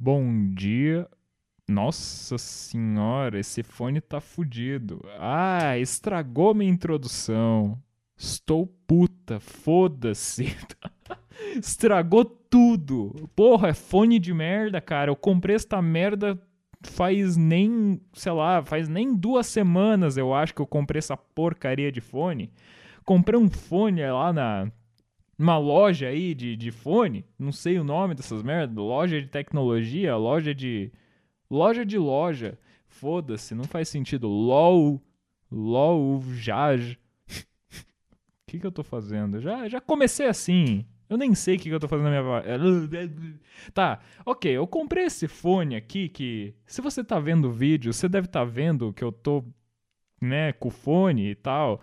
Bom 0.00 0.50
dia. 0.54 1.08
Nossa 1.68 2.38
senhora, 2.38 3.40
esse 3.40 3.64
fone 3.64 4.00
tá 4.00 4.20
fudido. 4.20 5.04
Ah, 5.18 5.76
estragou 5.76 6.54
minha 6.54 6.70
introdução. 6.70 7.76
Estou 8.16 8.68
puta, 8.86 9.40
foda-se. 9.40 10.56
Estragou 11.58 12.24
tudo. 12.24 13.28
Porra, 13.34 13.70
é 13.70 13.74
fone 13.74 14.20
de 14.20 14.32
merda, 14.32 14.80
cara. 14.80 15.10
Eu 15.10 15.16
comprei 15.16 15.56
esta 15.56 15.82
merda 15.82 16.40
faz 16.80 17.36
nem, 17.36 18.00
sei 18.12 18.30
lá, 18.30 18.62
faz 18.62 18.88
nem 18.88 19.12
duas 19.12 19.48
semanas 19.48 20.16
eu 20.16 20.32
acho 20.32 20.54
que 20.54 20.62
eu 20.62 20.66
comprei 20.66 21.00
essa 21.00 21.16
porcaria 21.16 21.90
de 21.90 22.00
fone. 22.00 22.52
Comprei 23.04 23.38
um 23.38 23.50
fone 23.50 24.00
lá 24.08 24.32
na 24.32 24.70
uma 25.38 25.56
loja 25.56 26.08
aí 26.08 26.34
de, 26.34 26.56
de 26.56 26.70
fone, 26.70 27.24
não 27.38 27.52
sei 27.52 27.78
o 27.78 27.84
nome 27.84 28.14
dessas 28.14 28.42
merdas, 28.42 28.76
loja 28.76 29.20
de 29.20 29.28
tecnologia, 29.28 30.16
loja 30.16 30.54
de. 30.54 30.92
Loja 31.50 31.86
de 31.86 31.96
loja. 31.96 32.58
Foda-se, 32.88 33.54
não 33.54 33.64
faz 33.64 33.88
sentido. 33.88 34.28
LOL. 34.28 35.00
LOL, 35.50 36.22
já. 36.34 36.74
O 36.74 36.78
que, 38.46 38.58
que 38.58 38.66
eu 38.66 38.72
tô 38.72 38.82
fazendo? 38.82 39.40
Já, 39.40 39.68
já 39.68 39.80
comecei 39.80 40.26
assim. 40.26 40.84
Eu 41.08 41.16
nem 41.16 41.34
sei 41.34 41.56
o 41.56 41.58
que, 41.58 41.70
que 41.70 41.74
eu 41.74 41.80
tô 41.80 41.88
fazendo 41.88 42.10
na 42.10 42.22
minha. 42.22 43.38
Tá, 43.72 44.00
ok, 44.26 44.50
eu 44.50 44.66
comprei 44.66 45.04
esse 45.04 45.26
fone 45.26 45.76
aqui 45.76 46.08
que. 46.08 46.54
Se 46.66 46.82
você 46.82 47.02
tá 47.02 47.18
vendo 47.18 47.48
o 47.48 47.52
vídeo, 47.52 47.92
você 47.92 48.08
deve 48.08 48.26
estar 48.26 48.40
tá 48.40 48.44
vendo 48.44 48.92
que 48.92 49.02
eu 49.02 49.12
tô, 49.12 49.44
né, 50.20 50.52
com 50.52 50.68
o 50.68 50.72
fone 50.72 51.30
e 51.30 51.34
tal. 51.34 51.80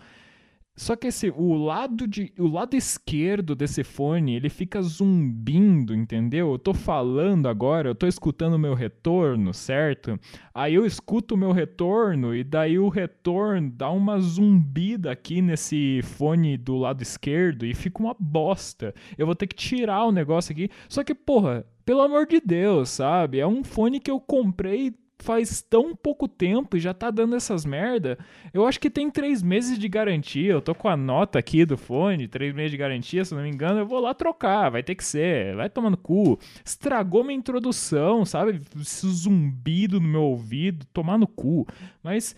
Só 0.76 0.96
que 0.96 1.08
esse, 1.08 1.30
o 1.30 1.54
lado 1.54 2.06
de, 2.06 2.34
o 2.38 2.48
lado 2.48 2.76
esquerdo 2.76 3.56
desse 3.56 3.84
fone, 3.84 4.36
ele 4.36 4.50
fica 4.50 4.82
zumbindo, 4.82 5.96
entendeu? 5.96 6.52
Eu 6.52 6.60
tô 6.60 6.74
falando 6.74 7.48
agora, 7.48 7.90
eu 7.90 7.96
tô 7.96 8.06
escutando 8.06 8.56
o 8.56 8.60
meu 8.60 8.74
retorno, 8.74 9.54
certo? 9.54 10.20
Aí 10.54 10.74
eu 10.76 10.86
escuto 10.86 11.36
o 11.36 11.38
meu 11.38 11.54
retorno 11.54 12.36
e 12.36 12.44
daí 12.44 12.78
o 12.78 12.90
retorno 12.90 13.72
dá 13.72 13.90
uma 13.90 14.20
zumbida 14.20 15.12
aqui 15.12 15.42
nesse 15.42 16.02
fone 16.04 16.58
do 16.58 16.76
lado 16.76 17.02
esquerdo 17.02 17.66
e 17.66 17.74
fica 17.74 18.04
uma 18.04 18.16
bosta. 18.20 18.94
Eu 19.18 19.26
vou 19.26 19.36
ter 19.36 19.48
que 19.48 19.56
tirar 19.56 20.06
o 20.06 20.12
negócio 20.12 20.52
aqui. 20.52 20.70
Só 20.90 21.06
que, 21.06 21.16
porra, 21.16 21.66
pelo 21.86 22.02
amor 22.02 22.26
de 22.26 22.42
Deus, 22.42 22.90
sabe? 22.90 23.40
É 23.40 23.48
um 23.48 23.64
fone 23.64 24.00
que 24.00 24.12
eu 24.12 24.20
comprei 24.20 24.94
faz 25.20 25.62
tão 25.62 25.96
pouco 25.96 26.28
tempo 26.28 26.78
e 26.78 26.80
já 26.80 26.94
tá 26.94 27.10
dando 27.10 27.36
essas 27.36 27.66
merda. 27.66 28.18
Eu 28.54 28.66
acho 28.66 28.80
que 28.80 28.90
tem 28.90 29.10
três 29.10 29.42
meses 29.42 29.80
de 29.80 29.88
garantia. 29.88 30.52
Eu 30.52 30.62
tô 30.62 30.76
com 30.76 30.88
a 30.88 30.98
nota 30.98 31.40
aqui 31.40 31.66
do 31.66 31.78
fone, 31.78 32.28
três 32.28 32.54
meses 32.54 32.72
de 32.72 32.78
garantia, 32.78 33.24
se 33.24 33.34
não 33.34 33.42
me 33.42 33.50
engano. 33.50 33.80
Eu 33.80 33.86
vou 33.86 34.00
lá 34.00 34.14
trocar, 34.14 34.70
vai 34.70 34.84
ter 34.84 34.96
que 34.96 35.04
ser. 35.04 35.56
Vai 35.56 35.70
tomando 35.70 35.98
cu. 35.98 36.40
Estragou 36.64 37.24
minha 37.24 37.38
introdução, 37.38 38.26
sabe? 38.26 38.62
Esse 38.80 39.08
zumbido 39.08 40.00
no 40.00 40.08
meu 40.08 40.24
ouvido, 40.24 40.86
tomar 40.94 41.18
no 41.18 41.28
cu. 41.28 41.66
Mas, 42.04 42.36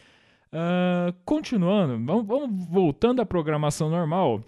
uh, 0.54 1.14
continuando, 1.26 2.04
vamos, 2.06 2.26
vamos, 2.26 2.68
voltando 2.68 3.22
à 3.22 3.26
programação 3.26 3.90
normal. 3.90 4.44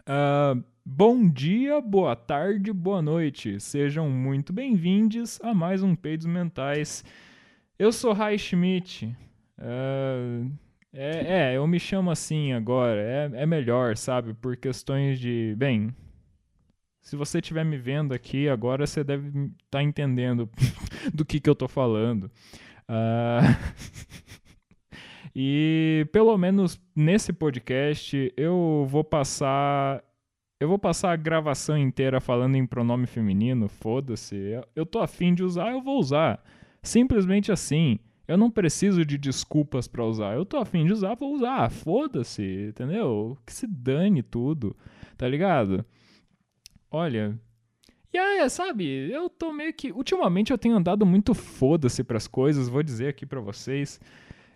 Uh, 0.00 0.62
Bom 0.90 1.28
dia, 1.28 1.82
boa 1.82 2.16
tarde, 2.16 2.72
boa 2.72 3.02
noite. 3.02 3.60
Sejam 3.60 4.08
muito 4.08 4.54
bem-vindos 4.54 5.38
a 5.42 5.52
mais 5.52 5.82
um 5.82 5.94
Peidos 5.94 6.24
Mentais. 6.24 7.04
Eu 7.78 7.92
sou 7.92 8.12
Rai 8.12 8.36
Schmidt. 8.36 9.06
Uh, 9.56 10.50
é, 10.92 11.52
é, 11.52 11.56
eu 11.56 11.64
me 11.64 11.78
chamo 11.78 12.10
assim 12.10 12.52
agora. 12.52 13.00
É, 13.00 13.42
é 13.42 13.46
melhor, 13.46 13.96
sabe? 13.96 14.34
Por 14.34 14.56
questões 14.56 15.20
de. 15.20 15.54
Bem, 15.56 15.94
se 17.00 17.14
você 17.14 17.38
estiver 17.38 17.64
me 17.64 17.78
vendo 17.78 18.12
aqui 18.12 18.48
agora, 18.48 18.84
você 18.84 19.04
deve 19.04 19.28
estar 19.28 19.52
tá 19.70 19.82
entendendo 19.82 20.50
do 21.14 21.24
que, 21.24 21.38
que 21.38 21.48
eu 21.48 21.54
tô 21.54 21.68
falando. 21.68 22.24
Uh, 22.88 23.46
e 25.32 26.04
pelo 26.10 26.36
menos 26.36 26.80
nesse 26.96 27.32
podcast 27.32 28.34
eu 28.36 28.88
vou 28.90 29.04
passar. 29.04 30.02
Eu 30.58 30.68
vou 30.68 30.80
passar 30.80 31.12
a 31.12 31.16
gravação 31.16 31.78
inteira 31.78 32.20
falando 32.20 32.56
em 32.56 32.66
pronome 32.66 33.06
feminino, 33.06 33.68
foda-se. 33.68 34.60
Eu 34.74 34.84
tô 34.84 34.98
afim 34.98 35.32
de 35.32 35.44
usar, 35.44 35.70
eu 35.70 35.80
vou 35.80 36.00
usar. 36.00 36.42
Simplesmente 36.82 37.52
assim. 37.52 37.98
Eu 38.26 38.36
não 38.36 38.50
preciso 38.50 39.06
de 39.06 39.16
desculpas 39.16 39.88
para 39.88 40.04
usar. 40.04 40.34
Eu 40.34 40.44
tô 40.44 40.58
afim 40.58 40.84
de 40.84 40.92
usar, 40.92 41.14
vou 41.14 41.34
usar. 41.34 41.70
Foda-se, 41.70 42.68
entendeu? 42.68 43.38
Que 43.46 43.52
se 43.52 43.66
dane 43.66 44.22
tudo, 44.22 44.76
tá 45.16 45.26
ligado? 45.26 45.84
Olha. 46.90 47.38
E 48.12 48.18
aí, 48.18 48.48
sabe, 48.50 49.10
eu 49.10 49.30
tô 49.30 49.52
meio 49.52 49.72
que. 49.72 49.92
Ultimamente 49.92 50.50
eu 50.50 50.58
tenho 50.58 50.76
andado 50.76 51.06
muito 51.06 51.34
foda-se 51.34 52.04
pras 52.04 52.26
coisas, 52.26 52.68
vou 52.68 52.82
dizer 52.82 53.08
aqui 53.08 53.24
para 53.24 53.40
vocês. 53.40 53.98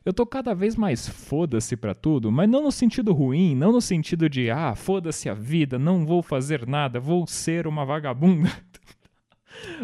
Eu 0.05 0.13
tô 0.13 0.27
cada 0.27 0.53
vez 0.53 0.75
mais 0.75 1.09
foda-se 1.09 1.77
pra 1.77 1.95
tudo, 1.95 2.33
mas 2.33 2.51
não 2.51 2.63
no 2.63 2.73
sentido 2.73 3.13
ruim, 3.13 3.55
não 3.55 3.71
no 3.71 3.81
sentido 3.81 4.29
de, 4.29 4.51
ah, 4.51 4.75
foda-se 4.75 5.29
a 5.29 5.35
vida, 5.35 5.79
não 5.79 6.05
vou 6.05 6.23
fazer 6.23 6.67
nada, 6.67 6.99
vou 6.99 7.27
ser 7.27 7.67
uma 7.67 7.85
vagabunda. 7.85 8.51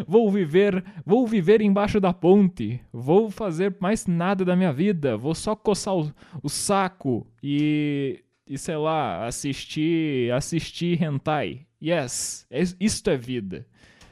Vou 0.07 0.29
viver, 0.31 0.83
vou 1.05 1.27
viver 1.27 1.61
embaixo 1.61 1.99
da 1.99 2.13
ponte. 2.13 2.81
Vou 2.91 3.29
fazer 3.29 3.75
mais 3.79 4.07
nada 4.07 4.43
da 4.43 4.55
minha 4.55 4.73
vida. 4.73 5.17
Vou 5.17 5.35
só 5.35 5.55
coçar 5.55 5.95
o, 5.95 6.11
o 6.41 6.49
saco 6.49 7.27
e, 7.41 8.23
e 8.47 8.57
sei 8.57 8.77
lá, 8.77 9.25
assistir, 9.25 10.31
assistir 10.31 11.01
hentai. 11.01 11.65
Yes, 11.81 12.45
é, 12.49 12.61
isto 12.79 13.09
é 13.09 13.17
vida. 13.17 13.65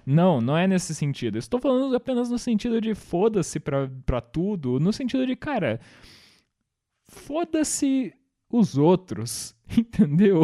Não, 0.05 0.39
não 0.39 0.57
é 0.57 0.65
nesse 0.65 0.95
sentido. 0.95 1.37
Estou 1.37 1.59
falando 1.59 1.93
apenas 1.93 2.29
no 2.29 2.39
sentido 2.39 2.79
de 2.79 2.95
foda-se 2.95 3.59
pra, 3.59 3.89
pra 4.05 4.21
tudo, 4.21 4.79
no 4.79 4.93
sentido 4.93 5.25
de, 5.25 5.35
cara, 5.35 5.81
foda-se 7.09 8.13
os 8.49 8.77
outros, 8.77 9.53
entendeu? 9.77 10.43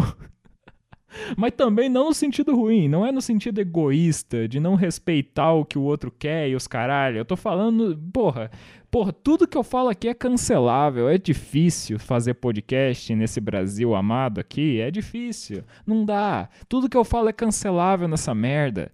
Mas 1.37 1.51
também 1.51 1.89
não 1.89 2.07
no 2.07 2.13
sentido 2.13 2.55
ruim, 2.55 2.87
não 2.87 3.05
é 3.05 3.11
no 3.11 3.21
sentido 3.21 3.59
egoísta, 3.59 4.47
de 4.47 4.59
não 4.59 4.75
respeitar 4.75 5.53
o 5.53 5.65
que 5.65 5.77
o 5.77 5.83
outro 5.83 6.11
quer 6.11 6.49
e 6.49 6.55
os 6.55 6.67
caralho. 6.67 7.17
Eu 7.17 7.25
tô 7.25 7.35
falando, 7.35 7.97
porra, 8.11 8.51
porra, 8.89 9.11
tudo 9.11 9.47
que 9.47 9.57
eu 9.57 9.63
falo 9.63 9.89
aqui 9.89 10.07
é 10.07 10.13
cancelável, 10.13 11.09
é 11.09 11.17
difícil 11.17 11.97
fazer 11.97 12.35
podcast 12.35 13.13
nesse 13.15 13.39
Brasil 13.39 13.95
amado 13.95 14.39
aqui, 14.39 14.79
é 14.79 14.91
difícil, 14.91 15.63
não 15.85 16.05
dá. 16.05 16.49
Tudo 16.69 16.89
que 16.89 16.97
eu 16.97 17.03
falo 17.03 17.29
é 17.29 17.33
cancelável 17.33 18.07
nessa 18.07 18.33
merda. 18.35 18.91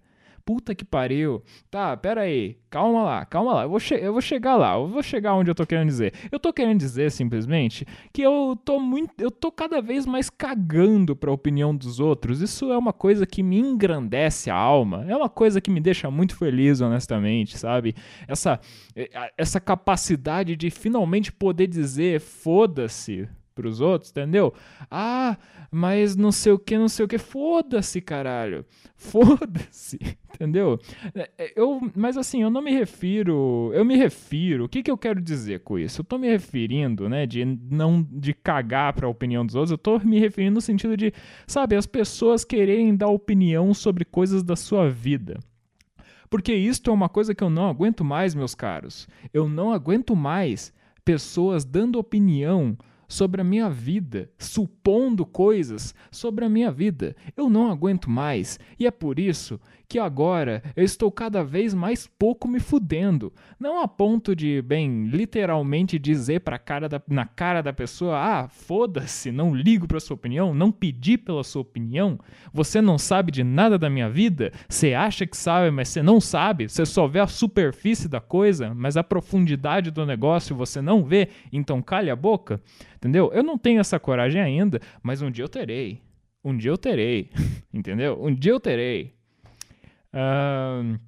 Puta 0.50 0.74
que 0.74 0.84
pariu. 0.84 1.44
Tá, 1.70 1.96
pera 1.96 2.22
aí. 2.22 2.58
Calma 2.68 3.04
lá, 3.04 3.24
calma 3.24 3.54
lá. 3.54 3.62
Eu 3.62 3.70
vou, 3.70 3.78
eu 3.96 4.12
vou 4.12 4.20
chegar 4.20 4.56
lá. 4.56 4.74
Eu 4.74 4.88
vou 4.88 5.00
chegar 5.00 5.36
onde 5.36 5.48
eu 5.48 5.54
tô 5.54 5.64
querendo 5.64 5.86
dizer. 5.86 6.12
Eu 6.32 6.40
tô 6.40 6.52
querendo 6.52 6.76
dizer 6.76 7.12
simplesmente 7.12 7.86
que 8.12 8.20
eu 8.20 8.58
tô 8.64 8.80
muito. 8.80 9.14
Eu 9.16 9.30
tô 9.30 9.52
cada 9.52 9.80
vez 9.80 10.06
mais 10.06 10.28
cagando 10.28 11.14
pra 11.14 11.30
opinião 11.30 11.72
dos 11.72 12.00
outros. 12.00 12.40
Isso 12.40 12.72
é 12.72 12.76
uma 12.76 12.92
coisa 12.92 13.24
que 13.24 13.44
me 13.44 13.60
engrandece 13.60 14.50
a 14.50 14.56
alma. 14.56 15.04
É 15.06 15.16
uma 15.16 15.28
coisa 15.28 15.60
que 15.60 15.70
me 15.70 15.78
deixa 15.78 16.10
muito 16.10 16.34
feliz, 16.34 16.80
honestamente, 16.80 17.56
sabe? 17.56 17.94
Essa, 18.26 18.58
essa 19.38 19.60
capacidade 19.60 20.56
de 20.56 20.68
finalmente 20.68 21.30
poder 21.30 21.68
dizer 21.68 22.18
foda-se 22.18 23.28
pros 23.60 23.80
outros, 23.80 24.10
entendeu? 24.10 24.54
Ah, 24.90 25.36
mas 25.70 26.16
não 26.16 26.32
sei 26.32 26.52
o 26.52 26.58
que, 26.58 26.78
não 26.78 26.88
sei 26.88 27.04
o 27.04 27.08
que. 27.08 27.18
Foda-se, 27.18 28.00
caralho. 28.00 28.64
Foda-se, 28.96 29.98
entendeu? 30.34 30.78
É, 31.14 31.30
é, 31.36 31.52
eu, 31.54 31.78
mas 31.94 32.16
assim, 32.16 32.42
eu 32.42 32.50
não 32.50 32.62
me 32.62 32.72
refiro. 32.72 33.70
Eu 33.74 33.84
me 33.84 33.96
refiro. 33.96 34.64
O 34.64 34.68
que, 34.68 34.82
que 34.82 34.90
eu 34.90 34.96
quero 34.96 35.20
dizer 35.20 35.60
com 35.60 35.78
isso? 35.78 36.00
Eu 36.00 36.04
tô 36.04 36.16
me 36.16 36.28
referindo, 36.28 37.08
né, 37.08 37.26
de 37.26 37.44
não 37.44 38.02
de 38.02 38.32
cagar 38.32 38.94
pra 38.94 39.06
opinião 39.06 39.44
dos 39.44 39.54
outros. 39.54 39.72
Eu 39.72 39.78
tô 39.78 39.98
me 39.98 40.18
referindo 40.18 40.54
no 40.54 40.60
sentido 40.60 40.96
de, 40.96 41.12
sabe, 41.46 41.76
as 41.76 41.86
pessoas 41.86 42.44
quererem 42.44 42.96
dar 42.96 43.08
opinião 43.08 43.74
sobre 43.74 44.04
coisas 44.04 44.42
da 44.42 44.56
sua 44.56 44.88
vida. 44.88 45.38
Porque 46.30 46.54
isto 46.54 46.90
é 46.90 46.94
uma 46.94 47.08
coisa 47.08 47.34
que 47.34 47.42
eu 47.42 47.50
não 47.50 47.68
aguento 47.68 48.04
mais, 48.04 48.34
meus 48.34 48.54
caros. 48.54 49.08
Eu 49.34 49.48
não 49.48 49.72
aguento 49.72 50.16
mais 50.16 50.72
pessoas 51.04 51.64
dando 51.64 51.98
opinião 51.98 52.78
sobre 53.10 53.40
a 53.40 53.44
minha 53.44 53.68
vida, 53.68 54.30
supondo 54.38 55.26
coisas 55.26 55.92
sobre 56.12 56.44
a 56.44 56.48
minha 56.48 56.70
vida. 56.70 57.16
Eu 57.36 57.50
não 57.50 57.68
aguento 57.68 58.08
mais 58.08 58.58
e 58.78 58.86
é 58.86 58.90
por 58.90 59.18
isso 59.18 59.60
que 59.90 59.98
agora 59.98 60.62
eu 60.76 60.84
estou 60.84 61.10
cada 61.10 61.42
vez 61.42 61.74
mais 61.74 62.06
pouco 62.06 62.46
me 62.46 62.60
fudendo. 62.60 63.32
Não 63.58 63.82
a 63.82 63.88
ponto 63.88 64.36
de, 64.36 64.62
bem, 64.62 65.06
literalmente 65.06 65.98
dizer 65.98 66.42
pra 66.42 66.60
cara 66.60 66.88
da, 66.88 67.02
na 67.08 67.26
cara 67.26 67.60
da 67.60 67.72
pessoa: 67.72 68.16
ah, 68.16 68.48
foda-se, 68.48 69.32
não 69.32 69.52
ligo 69.52 69.88
pra 69.88 69.98
sua 69.98 70.14
opinião, 70.14 70.54
não 70.54 70.70
pedi 70.70 71.18
pela 71.18 71.42
sua 71.42 71.62
opinião, 71.62 72.20
você 72.52 72.80
não 72.80 72.98
sabe 72.98 73.32
de 73.32 73.42
nada 73.42 73.76
da 73.76 73.90
minha 73.90 74.08
vida, 74.08 74.52
você 74.68 74.94
acha 74.94 75.26
que 75.26 75.36
sabe, 75.36 75.72
mas 75.72 75.88
você 75.88 76.04
não 76.04 76.20
sabe, 76.20 76.68
você 76.68 76.86
só 76.86 77.08
vê 77.08 77.18
a 77.18 77.26
superfície 77.26 78.08
da 78.08 78.20
coisa, 78.20 78.72
mas 78.72 78.96
a 78.96 79.02
profundidade 79.02 79.90
do 79.90 80.06
negócio 80.06 80.54
você 80.54 80.80
não 80.80 81.02
vê, 81.02 81.30
então 81.52 81.82
calha 81.82 82.12
a 82.12 82.16
boca. 82.16 82.62
Entendeu? 82.94 83.32
Eu 83.34 83.42
não 83.42 83.58
tenho 83.58 83.80
essa 83.80 83.98
coragem 83.98 84.40
ainda, 84.40 84.80
mas 85.02 85.20
um 85.20 85.32
dia 85.32 85.42
eu 85.42 85.48
terei. 85.48 86.00
Um 86.44 86.56
dia 86.56 86.70
eu 86.70 86.78
terei. 86.78 87.30
Entendeu? 87.74 88.16
Um 88.22 88.32
dia 88.32 88.52
eu 88.52 88.60
terei. 88.60 89.19
Uh, 90.12 90.98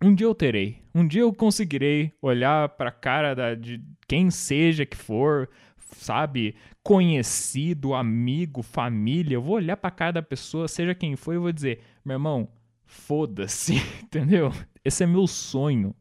Um 0.00 0.14
dia 0.14 0.26
eu 0.26 0.34
terei. 0.34 0.82
Um 0.94 1.06
dia 1.06 1.22
eu 1.22 1.32
conseguirei 1.32 2.12
olhar 2.22 2.68
pra 2.70 2.90
cara 2.90 3.34
da, 3.34 3.54
de 3.54 3.82
quem 4.06 4.30
seja 4.30 4.86
que 4.86 4.96
for, 4.96 5.48
sabe? 5.92 6.54
Conhecido, 6.82 7.94
amigo, 7.94 8.62
família. 8.62 9.34
Eu 9.36 9.42
vou 9.42 9.56
olhar 9.56 9.76
pra 9.76 9.90
cara 9.90 10.12
da 10.12 10.22
pessoa, 10.22 10.68
seja 10.68 10.94
quem 10.94 11.16
for, 11.16 11.34
e 11.34 11.38
vou 11.38 11.52
dizer: 11.52 11.80
meu 12.04 12.14
irmão, 12.14 12.48
foda-se, 12.86 13.74
entendeu? 14.02 14.52
Esse 14.84 15.04
é 15.04 15.06
meu 15.06 15.26
sonho. 15.26 15.94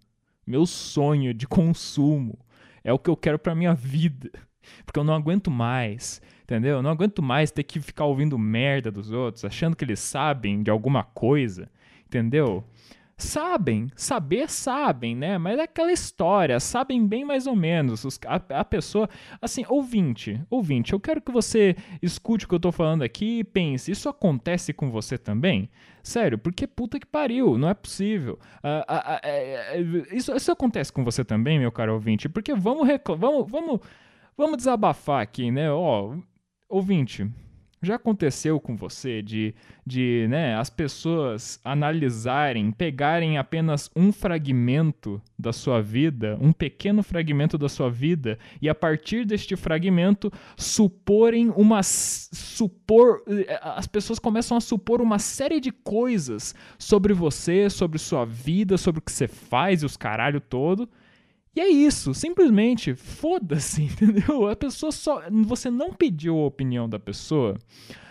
Meu 0.46 0.66
sonho 0.66 1.34
de 1.34 1.48
consumo. 1.48 2.38
É 2.84 2.94
o 2.94 3.00
que 3.00 3.10
eu 3.10 3.18
quero 3.18 3.38
pra 3.40 3.56
minha 3.56 3.74
vida. 3.74 4.32
Porque 4.86 5.00
eu 5.00 5.04
não 5.04 5.14
aguento 5.14 5.50
mais, 5.50 6.22
entendeu? 6.44 6.78
Eu 6.78 6.82
não 6.82 6.92
aguento 6.92 7.22
mais 7.22 7.52
ter 7.52 7.64
que 7.64 7.80
ficar 7.82 8.06
ouvindo 8.06 8.38
merda 8.38 8.92
dos 8.92 9.12
outros, 9.12 9.44
achando 9.46 9.76
que 9.76 9.84
eles 9.84 10.00
sabem 10.00 10.62
de 10.64 10.70
alguma 10.72 11.04
coisa, 11.04 11.70
entendeu? 12.08 12.64
Sabem, 13.20 13.88
saber 13.96 14.48
sabem, 14.48 15.16
né? 15.16 15.40
Mas 15.40 15.58
é 15.58 15.64
aquela 15.64 15.92
história, 15.92 16.60
sabem 16.60 17.06
bem 17.08 17.26
mais 17.26 17.48
ou 17.48 17.56
menos. 17.56 18.06
Os, 18.06 18.20
a, 18.28 18.36
a, 18.60 18.64
pessoa, 18.64 19.10
assim, 19.42 19.66
ouvinte, 19.68 20.40
ouvinte, 20.52 20.94
eu 20.94 21.00
quero 21.00 21.20
que 21.20 21.32
você 21.32 21.76
escute 22.00 22.46
o 22.46 22.48
que 22.48 22.54
eu 22.54 22.60
tô 22.60 22.72
falando 22.72 23.02
aqui 23.02 23.40
e 23.40 23.44
pense, 23.44 23.92
isso 23.92 24.08
acontece 24.08 24.72
com 24.72 24.92
você 24.92 25.18
também? 25.18 25.68
Sério, 26.04 26.38
porque 26.38 26.68
puta 26.68 27.00
que 27.00 27.08
pariu, 27.08 27.58
não 27.58 27.68
é 27.68 27.74
possível. 27.74 28.38
Uh, 28.64 28.94
uh, 28.94 30.04
uh, 30.04 30.16
isso, 30.16 30.36
isso 30.36 30.52
acontece 30.52 30.94
com 30.94 31.04
você 31.04 31.26
também, 31.26 31.58
meu 31.58 31.72
caro 31.72 31.94
ouvinte? 31.94 32.30
Porque 32.30 32.54
vamos, 32.54 32.88
vamos, 33.18 33.52
vamos, 33.52 33.80
vamos 34.38 34.58
desabafar 34.58 35.24
aqui, 35.24 35.50
né? 35.50 35.72
Ó, 35.72 36.16
ouvinte, 36.70 37.28
já 37.82 37.96
aconteceu 37.96 38.60
com 38.60 38.76
você 38.76 39.22
de, 39.22 39.54
de 39.86 40.26
né, 40.30 40.56
as 40.56 40.70
pessoas 40.70 41.60
analisarem, 41.64 42.72
pegarem 42.72 43.38
apenas 43.38 43.90
um 43.96 44.12
fragmento 44.12 45.22
da 45.38 45.54
sua 45.54 45.82
vida, 45.82 46.38
um 46.42 46.52
pequeno 46.52 47.04
fragmento 47.04 47.58
da 47.58 47.70
sua 47.70 47.90
vida, 47.90 48.40
e 48.62 48.68
a 48.68 48.76
partir 48.76 49.26
deste 49.26 49.56
fragmento 49.56 50.32
suporem 50.56 51.50
uma. 51.56 51.82
supor. 51.84 53.24
As 53.62 53.88
pessoas 53.88 54.18
começam 54.18 54.58
a 54.58 54.62
supor 54.62 55.02
uma 55.02 55.20
série 55.20 55.60
de 55.60 55.72
coisas 55.72 56.56
sobre 56.80 57.14
você, 57.14 57.70
sobre 57.70 58.00
sua 58.00 58.26
vida, 58.26 58.78
sobre 58.78 59.00
o 59.00 59.02
que 59.02 59.12
você 59.12 59.28
faz 59.28 59.84
e 59.84 59.86
os 59.86 59.96
caralho 59.96 60.42
todo. 60.42 60.90
E 61.58 61.60
é 61.60 61.68
isso, 61.68 62.14
simplesmente 62.14 62.94
foda-se, 62.94 63.82
entendeu? 63.90 64.48
A 64.48 64.56
pessoa 64.56 64.92
só. 64.92 65.24
Você 65.48 65.72
não 65.72 65.92
pediu 65.92 66.38
a 66.38 66.46
opinião 66.46 66.88
da 66.88 67.00
pessoa. 67.00 67.58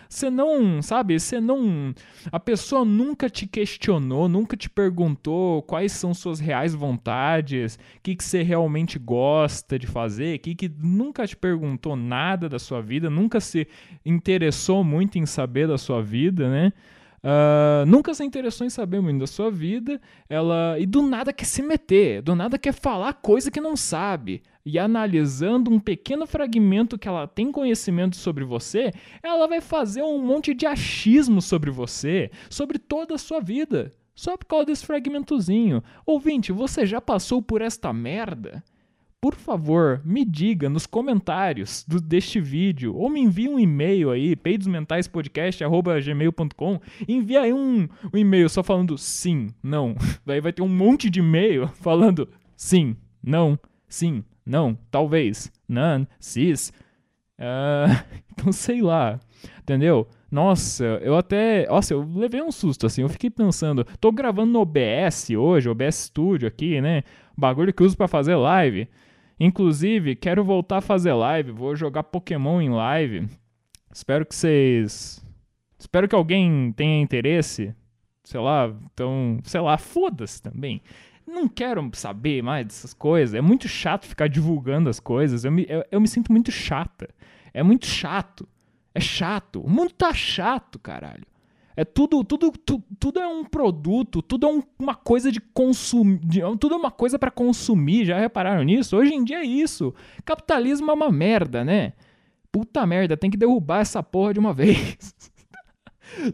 Você 0.09 0.29
não, 0.29 0.81
sabe, 0.81 1.17
você 1.17 1.39
não. 1.39 1.95
A 2.29 2.41
pessoa 2.41 2.83
nunca 2.83 3.29
te 3.29 3.47
questionou, 3.47 4.27
nunca 4.27 4.57
te 4.57 4.69
perguntou 4.69 5.61
quais 5.61 5.93
são 5.93 6.13
suas 6.13 6.41
reais 6.41 6.73
vontades, 6.75 7.75
o 7.75 8.01
que, 8.03 8.17
que 8.17 8.23
você 8.23 8.43
realmente 8.43 8.99
gosta 8.99 9.79
de 9.79 9.87
fazer, 9.87 10.39
que, 10.39 10.53
que 10.53 10.67
nunca 10.67 11.25
te 11.25 11.37
perguntou 11.37 11.95
nada 11.95 12.49
da 12.49 12.59
sua 12.59 12.81
vida, 12.81 13.09
nunca 13.09 13.39
se 13.39 13.65
interessou 14.05 14.83
muito 14.83 15.17
em 15.17 15.25
saber 15.25 15.69
da 15.69 15.77
sua 15.77 16.01
vida, 16.03 16.49
né? 16.49 16.73
Uh, 17.23 17.85
nunca 17.87 18.13
se 18.13 18.23
interessou 18.23 18.65
em 18.65 18.69
saber 18.69 19.01
muito 19.01 19.19
da 19.19 19.27
sua 19.27 19.49
vida, 19.49 19.99
ela 20.29 20.77
e 20.79 20.85
do 20.85 21.01
nada 21.01 21.33
quer 21.33 21.45
se 21.45 21.63
meter, 21.63 22.21
do 22.21 22.35
nada 22.35 22.57
quer 22.57 22.73
falar 22.73 23.13
coisa 23.13 23.49
que 23.49 23.59
não 23.59 23.75
sabe. 23.75 24.43
E 24.65 24.77
analisando 24.77 25.71
um 25.71 25.79
pequeno 25.79 26.27
fragmento 26.27 26.97
que 26.97 27.07
ela 27.07 27.25
tem 27.25 27.51
conhecimento 27.51 28.17
sobre 28.17 28.43
você, 28.43 28.91
ela 29.23 29.47
vai 29.47 29.61
fazer 29.61 30.03
um 30.03 30.21
monte 30.21 30.53
de 30.53 30.65
achismo 30.65 31.41
sobre 31.41 31.71
você, 31.71 32.29
sobre 32.49 32.77
toda 32.77 33.15
a 33.15 33.17
sua 33.17 33.39
vida, 33.39 33.93
só 34.13 34.35
por 34.35 34.45
causa 34.45 34.65
desse 34.65 34.85
fragmentozinho. 34.85 35.81
Ouvinte, 36.05 36.51
você 36.51 36.85
já 36.85 36.99
passou 36.99 37.41
por 37.41 37.61
esta 37.61 37.93
merda? 37.93 38.63
Por 39.19 39.33
favor, 39.33 39.99
me 40.05 40.23
diga 40.23 40.69
nos 40.69 40.85
comentários 40.85 41.83
do, 41.87 41.99
deste 41.99 42.39
vídeo 42.39 42.95
ou 42.95 43.09
me 43.09 43.19
envie 43.19 43.49
um 43.49 43.57
e-mail 43.59 44.11
aí, 44.11 44.35
peidosmentaispodcast.gmail.com 44.35 46.79
envia 47.07 47.41
aí 47.41 47.51
um, 47.51 47.89
um 48.13 48.17
e-mail 48.17 48.47
só 48.47 48.61
falando 48.61 48.95
sim, 48.97 49.49
não. 49.61 49.95
Daí 50.25 50.39
vai 50.39 50.53
ter 50.53 50.61
um 50.61 50.69
monte 50.69 51.09
de 51.09 51.19
e-mail 51.19 51.67
falando 51.81 52.29
sim, 52.55 52.95
não, 53.23 53.59
sim, 53.87 54.23
não, 54.45 54.77
talvez, 54.91 55.51
none, 55.67 56.07
cis. 56.19 56.71
Uh, 57.39 57.89
então 58.31 58.51
sei 58.51 58.81
lá, 58.81 59.19
entendeu? 59.59 60.07
Nossa, 60.29 60.83
eu 61.01 61.15
até. 61.15 61.65
Nossa, 61.67 61.93
eu 61.93 62.07
levei 62.15 62.41
um 62.41 62.51
susto 62.51 62.85
assim. 62.85 63.01
Eu 63.01 63.09
fiquei 63.09 63.29
pensando. 63.29 63.85
Tô 63.99 64.11
gravando 64.11 64.51
no 64.51 64.59
OBS 64.59 65.29
hoje, 65.29 65.69
OBS 65.69 65.95
Studio 65.95 66.47
aqui, 66.47 66.81
né? 66.81 67.03
Bagulho 67.37 67.73
que 67.73 67.83
uso 67.83 67.95
para 67.95 68.07
fazer 68.07 68.35
live. 68.35 68.87
Inclusive, 69.39 70.15
quero 70.15 70.43
voltar 70.43 70.77
a 70.77 70.81
fazer 70.81 71.13
live, 71.13 71.51
vou 71.51 71.75
jogar 71.75 72.03
Pokémon 72.03 72.61
em 72.61 72.69
live. 72.69 73.27
Espero 73.93 74.25
que 74.25 74.35
vocês. 74.35 75.23
Espero 75.77 76.07
que 76.07 76.15
alguém 76.15 76.73
tenha 76.75 77.01
interesse. 77.01 77.73
Sei 78.23 78.39
lá, 78.39 78.73
então, 78.91 79.39
sei 79.43 79.61
lá, 79.61 79.77
foda-se 79.77 80.41
também. 80.41 80.81
Não 81.25 81.47
quero 81.47 81.87
saber 81.93 82.41
mais 82.41 82.65
dessas 82.65 82.93
coisas. 82.93 83.35
É 83.35 83.41
muito 83.41 83.67
chato 83.67 84.05
ficar 84.05 84.27
divulgando 84.27 84.89
as 84.89 84.99
coisas. 84.99 85.45
Eu 85.45 85.51
me, 85.51 85.65
eu, 85.69 85.83
eu 85.91 86.01
me 86.01 86.07
sinto 86.07 86.31
muito 86.31 86.51
chata. 86.51 87.09
É 87.53 87.61
muito 87.61 87.85
chato. 87.85 88.47
É 88.93 88.99
chato. 88.99 89.61
O 89.61 89.69
mundo 89.69 89.91
tá 89.93 90.13
chato, 90.13 90.79
caralho. 90.79 91.25
É 91.77 91.85
tudo, 91.85 92.23
tudo, 92.23 92.51
tu, 92.65 92.83
tudo 92.99 93.19
é 93.19 93.27
um 93.27 93.45
produto, 93.45 94.19
tudo 94.23 94.47
é 94.47 94.49
um, 94.49 94.63
uma 94.79 94.95
coisa 94.95 95.31
de 95.31 95.39
consumir, 95.39 96.19
tudo 96.59 96.73
é 96.73 96.77
uma 96.77 96.89
coisa 96.89 97.19
para 97.19 97.29
consumir. 97.29 98.03
Já 98.03 98.19
repararam 98.19 98.63
nisso? 98.63 98.97
Hoje 98.97 99.13
em 99.13 99.23
dia 99.23 99.37
é 99.37 99.45
isso. 99.45 99.93
Capitalismo 100.25 100.89
é 100.89 100.93
uma 100.95 101.11
merda, 101.11 101.63
né? 101.63 101.93
Puta 102.51 102.83
merda, 102.83 103.15
tem 103.15 103.29
que 103.29 103.37
derrubar 103.37 103.81
essa 103.81 104.01
porra 104.01 104.33
de 104.33 104.39
uma 104.39 104.53
vez. 104.57 104.97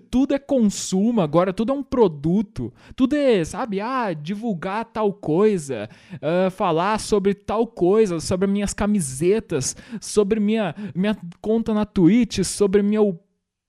tudo 0.09 0.33
é 0.33 0.39
consumo 0.39 1.19
agora, 1.19 1.51
tudo 1.51 1.73
é 1.73 1.75
um 1.75 1.83
produto. 1.83 2.73
Tudo 2.95 3.17
é, 3.17 3.43
sabe, 3.43 3.81
ah, 3.81 4.13
divulgar 4.13 4.85
tal 4.85 5.11
coisa, 5.11 5.89
uh, 6.13 6.49
falar 6.51 7.01
sobre 7.01 7.33
tal 7.33 7.67
coisa, 7.67 8.21
sobre 8.21 8.47
minhas 8.47 8.73
camisetas, 8.73 9.75
sobre 9.99 10.39
minha, 10.39 10.73
minha 10.95 11.17
conta 11.41 11.73
na 11.73 11.85
Twitch, 11.85 12.45
sobre 12.45 12.81
meu 12.81 13.19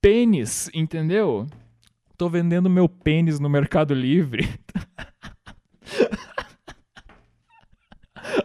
pênis, 0.00 0.71
entendeu? 0.73 1.49
Tô 2.16 2.28
vendendo 2.28 2.70
meu 2.70 2.88
pênis 2.88 3.40
no 3.40 3.49
Mercado 3.49 3.93
Livre. 3.93 4.49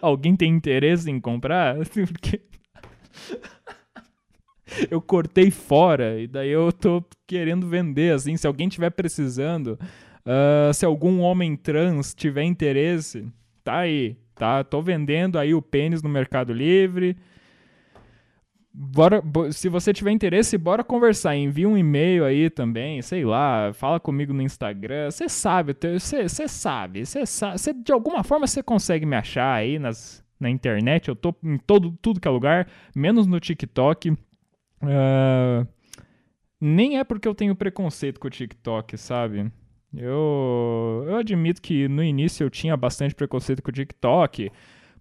Alguém 0.01 0.35
tem 0.35 0.52
interesse 0.52 1.09
em 1.09 1.19
comprar? 1.19 1.76
Porque 1.94 2.42
eu 4.90 5.02
cortei 5.02 5.52
fora 5.52 6.19
e 6.19 6.28
daí 6.28 6.49
eu 6.49 6.71
tô 6.71 7.04
querendo 7.28 7.68
vender, 7.68 8.14
assim, 8.14 8.38
se 8.38 8.47
alguém 8.47 8.69
tiver 8.69 8.92
precisando, 8.92 9.78
uh, 10.26 10.73
se 10.73 10.85
algum 10.85 11.19
homem 11.19 11.56
trans 11.56 12.14
tiver 12.14 12.44
interesse, 12.44 13.28
tá 13.64 13.80
aí, 13.80 14.18
tá? 14.35 14.64
Tô 14.64 14.81
vendendo 14.81 15.38
aí 15.38 15.54
o 15.54 15.61
pênis 15.61 16.02
no 16.02 16.09
Mercado 16.09 16.54
Livre. 16.54 17.18
Bora, 18.81 19.21
se 19.52 19.68
você 19.68 19.92
tiver 19.92 20.12
interesse, 20.12 20.57
bora 20.57 20.86
conversar. 20.86 21.36
Envia 21.36 21.68
um 21.68 21.78
e-mail 21.78 22.24
aí 22.24 22.50
também, 22.50 23.02
sei 23.02 23.26
lá, 23.26 23.74
fala 23.74 24.00
comigo 24.00 24.31
no 24.31 24.42
Instagram. 24.42 25.12
Você 25.12 25.28
sabe, 25.28 25.76
você 26.00 26.48
sabe, 26.48 27.06
você 27.06 27.26
sabe, 27.26 27.83
de 27.83 27.92
alguma 27.92 28.24
forma 28.24 28.48
você 28.48 28.64
consegue 28.64 29.06
me 29.06 29.18
achar 29.18 29.54
aí 29.54 29.78
nas, 29.78 30.24
na 30.40 30.50
internet. 30.50 31.09
Eu 31.09 31.16
tô 31.18 31.36
em 31.44 31.57
todo, 31.57 31.92
tudo 32.02 32.21
que 32.21 32.28
é 32.30 32.31
lugar, 32.31 32.69
menos 32.95 33.28
no 33.28 33.38
TikTok. 33.38 34.12
Uh, 34.12 35.68
nem 36.62 37.00
é 37.00 37.04
porque 37.04 37.28
eu 37.28 37.36
tenho 37.36 37.57
preconceito 37.57 38.18
com 38.18 38.30
o 38.30 38.31
TikTok, 38.31 38.98
sabe? 38.98 39.52
Eu, 39.94 41.04
eu 41.06 41.18
admito 41.18 41.62
que 41.62 41.90
no 41.90 42.02
início 42.02 42.45
eu 42.45 42.50
tinha 42.50 42.78
bastante 42.78 43.14
preconceito 43.14 43.62
com 43.62 43.71
o 43.71 43.74
TikTok 43.74 44.50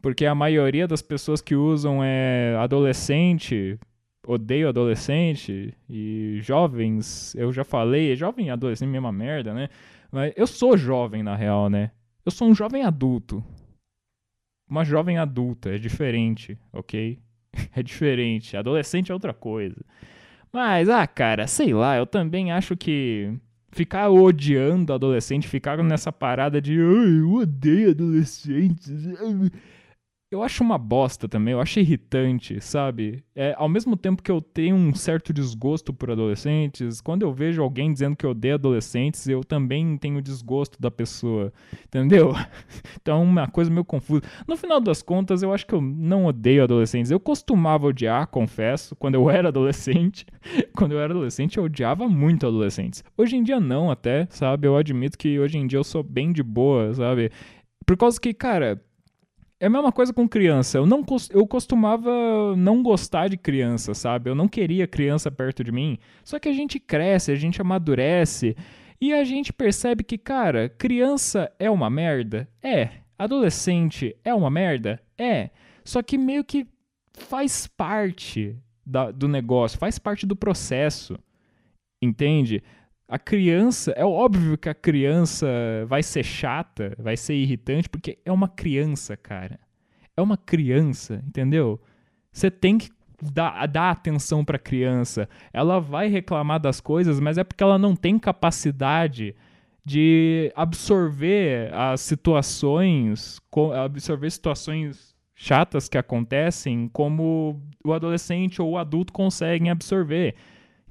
porque 0.01 0.27
a 0.27 0.35
maioria 0.35 0.87
das 0.87 1.03
pessoas 1.03 1.41
que 1.41 1.55
usam 1.55 2.03
é 2.03 2.57
adolescente, 2.59 3.79
odeio 4.27 4.69
adolescente, 4.69 5.75
e 5.89 6.39
jovens, 6.43 7.35
eu 7.35 7.53
já 7.53 7.65
falei, 7.65 8.15
jovem 8.15 8.47
e 8.47 8.51
adolescente, 8.51 8.89
mesma 8.89 9.13
merda, 9.13 9.53
né? 9.53 9.69
Mas 10.11 10.33
eu 10.37 10.47
sou 10.47 10.77
jovem, 10.77 11.23
na 11.23 11.35
real, 11.35 11.69
né? 11.69 11.91
Eu 12.25 12.31
sou 12.31 12.49
um 12.49 12.55
jovem 12.55 12.83
adulto. 12.83 13.43
Uma 14.69 14.85
jovem 14.85 15.19
adulta, 15.19 15.75
é 15.75 15.79
diferente, 15.79 16.59
ok? 16.73 17.19
é 17.75 17.83
diferente. 17.83 18.57
Adolescente 18.57 19.11
é 19.11 19.15
outra 19.15 19.33
coisa. 19.33 19.81
Mas, 20.53 20.89
ah, 20.89 21.07
cara, 21.07 21.47
sei 21.47 21.73
lá, 21.73 21.97
eu 21.97 22.07
também 22.07 22.53
acho 22.53 22.77
que 22.77 23.33
ficar 23.71 24.09
odiando 24.09 24.93
adolescente, 24.93 25.47
ficar 25.47 25.83
nessa 25.83 26.13
parada 26.13 26.61
de 26.61 26.75
eu 26.75 27.33
odeio 27.33 27.91
adolescentes 27.91 29.07
eu 30.31 30.43
acho 30.43 30.63
uma 30.63 30.77
bosta 30.77 31.27
também, 31.27 31.53
eu 31.53 31.61
acho 31.61 31.81
irritante, 31.81 32.61
sabe? 32.61 33.25
É, 33.35 33.55
ao 33.57 33.69
mesmo 33.69 33.97
tempo 33.97 34.23
que 34.23 34.31
eu 34.31 34.43
tenho 34.43 34.77
um 34.77 34.95
certo 34.95 35.33
desgosto 35.33 35.91
por 35.93 36.11
adolescentes, 36.11 37.01
quando 37.01 37.23
eu 37.23 37.33
vejo 37.33 37.63
alguém 37.63 37.91
dizendo 37.91 38.15
que 38.15 38.27
odeia 38.27 38.57
adolescentes, 38.57 39.27
eu 39.27 39.43
também 39.43 39.97
tenho 39.97 40.21
desgosto 40.21 40.81
da 40.81 40.91
pessoa, 40.91 41.53
entendeu? 41.87 42.33
Então 43.01 43.21
é 43.21 43.25
uma 43.25 43.47
coisa 43.47 43.71
meio 43.71 43.85
confusa. 43.85 44.23
No 44.47 44.57
final 44.57 44.81
das 44.81 45.03
contas, 45.03 45.43
eu 45.43 45.53
acho 45.53 45.67
que 45.67 45.75
eu 45.75 45.81
não 45.81 46.27
odeio 46.27 46.63
adolescentes. 46.63 47.11
Eu 47.11 47.19
costumava 47.19 47.87
odiar, 47.87 48.27
confesso, 48.27 48.95
quando 48.97 49.15
eu 49.15 49.31
era 49.31 49.49
adolescente. 49.49 50.27
quando 50.77 50.93
eu 50.93 51.01
era 51.01 51.13
adolescente, 51.13 51.57
eu 51.57 51.65
odiava 51.65 52.07
muito 52.09 52.47
adolescentes. 52.47 53.03
Hoje 53.17 53.37
em 53.37 53.43
dia 53.43 53.59
não, 53.59 53.91
até, 53.91 54.27
sabe? 54.31 54.67
Eu 54.67 54.77
admito 54.77 55.17
que 55.17 55.39
hoje 55.39 55.57
em 55.57 55.67
dia 55.67 55.79
eu 55.79 55.85
sou 55.85 56.03
bem 56.03 56.33
de 56.33 56.43
boa, 56.43 56.93
sabe? 56.93 57.31
Por 57.87 57.97
causa 57.97 58.21
que, 58.21 58.35
cara, 58.35 58.83
é 59.61 59.67
a 59.67 59.71
mesma 59.71 59.91
coisa 59.91 60.13
com 60.13 60.29
criança. 60.29 60.79
Eu 60.79 60.87
não 60.87 61.05
eu 61.31 61.47
costumava 61.47 62.55
não 62.57 62.83
gostar 62.83 63.29
de 63.29 63.37
criança, 63.37 63.95
sabe? 63.95 64.31
Eu 64.31 64.35
não 64.35 64.49
queria 64.49 64.87
criança 64.87 65.31
perto 65.31 65.65
de 65.65 65.73
mim. 65.73 65.99
Só 66.25 66.39
que 66.39 66.49
a 66.49 66.53
gente 66.53 66.79
cresce, 66.79 67.33
a 67.33 67.37
gente 67.37 67.61
amadurece 67.61 68.57
e 69.01 69.13
a 69.13 69.25
gente 69.25 69.53
percebe 69.53 70.05
que, 70.05 70.19
cara, 70.19 70.69
criança 70.69 71.53
é 71.59 71.71
uma 71.71 71.91
merda? 71.91 72.49
É. 72.63 72.91
Adolescente 73.19 74.17
é 74.25 74.33
uma 74.33 74.51
merda? 74.51 75.01
É. 75.17 75.51
Só 75.85 76.03
que 76.03 76.17
meio 76.17 76.45
que 76.45 76.67
faz 77.13 77.67
parte 77.67 78.57
da, 78.87 79.11
do 79.11 79.27
negócio, 79.27 79.79
faz 79.79 79.99
parte 79.99 80.25
do 80.25 80.37
processo. 80.37 81.19
Entende? 82.01 82.63
A 83.09 83.19
criança, 83.19 83.91
é 83.93 84.05
óbvio 84.05 84.59
que 84.59 84.69
a 84.69 84.75
criança 84.75 85.47
vai 85.87 86.03
ser 86.03 86.23
chata, 86.23 86.95
vai 86.99 87.17
ser 87.17 87.35
irritante, 87.35 87.89
porque 87.89 88.19
é 88.23 88.31
uma 88.31 88.49
criança, 88.49 89.17
cara. 89.17 89.59
É 90.15 90.21
uma 90.21 90.37
criança, 90.37 91.23
entendeu? 91.27 91.81
Você 92.31 92.51
tem 92.51 92.77
que 92.77 92.91
dar, 93.33 93.67
dar 93.67 93.93
atenção 93.93 94.45
para 94.45 94.57
a 94.57 94.61
criança. 94.61 95.27
Ela 95.55 95.81
vai 95.81 96.09
reclamar 96.09 96.61
das 96.61 96.83
coisas, 96.83 97.19
mas 97.19 97.39
é 97.39 97.45
porque 97.45 97.63
ela 97.63 97.79
não 97.79 97.97
tem 97.97 98.19
capacidade 98.19 99.35
de 99.83 100.53
absorver 100.55 101.73
as 101.73 102.03
situações, 102.03 103.41
absorver 103.75 104.31
situações 104.31 105.17
chatas 105.35 105.89
que 105.89 105.97
acontecem 105.97 106.91
como 106.93 107.63
o 107.83 107.93
adolescente 107.95 108.61
ou 108.61 108.73
o 108.73 108.79
adulto 108.79 109.15
conseguem 109.15 109.71
absorver, 109.71 110.35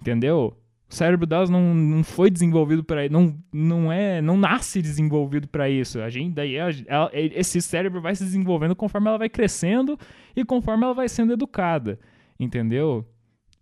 entendeu? 0.01 0.57
O 0.89 0.95
cérebro 0.95 1.25
delas 1.25 1.49
não, 1.49 1.73
não 1.73 2.01
foi 2.01 2.29
desenvolvido 2.29 2.81
para 2.81 3.09
não 3.09 3.37
não 3.51 3.91
é 3.91 4.21
não 4.21 4.37
nasce 4.37 4.81
desenvolvido 4.81 5.47
para 5.47 5.69
isso. 5.69 5.99
A 5.99 6.09
gente 6.09 6.33
daí 6.33 6.55
ela, 6.55 7.09
esse 7.13 7.61
cérebro 7.61 7.99
vai 8.01 8.15
se 8.15 8.23
desenvolvendo 8.23 8.75
conforme 8.75 9.09
ela 9.09 9.17
vai 9.17 9.27
crescendo 9.27 9.99
e 10.33 10.45
conforme 10.45 10.85
ela 10.85 10.93
vai 10.93 11.09
sendo 11.09 11.33
educada, 11.33 11.99
entendeu? 12.39 13.05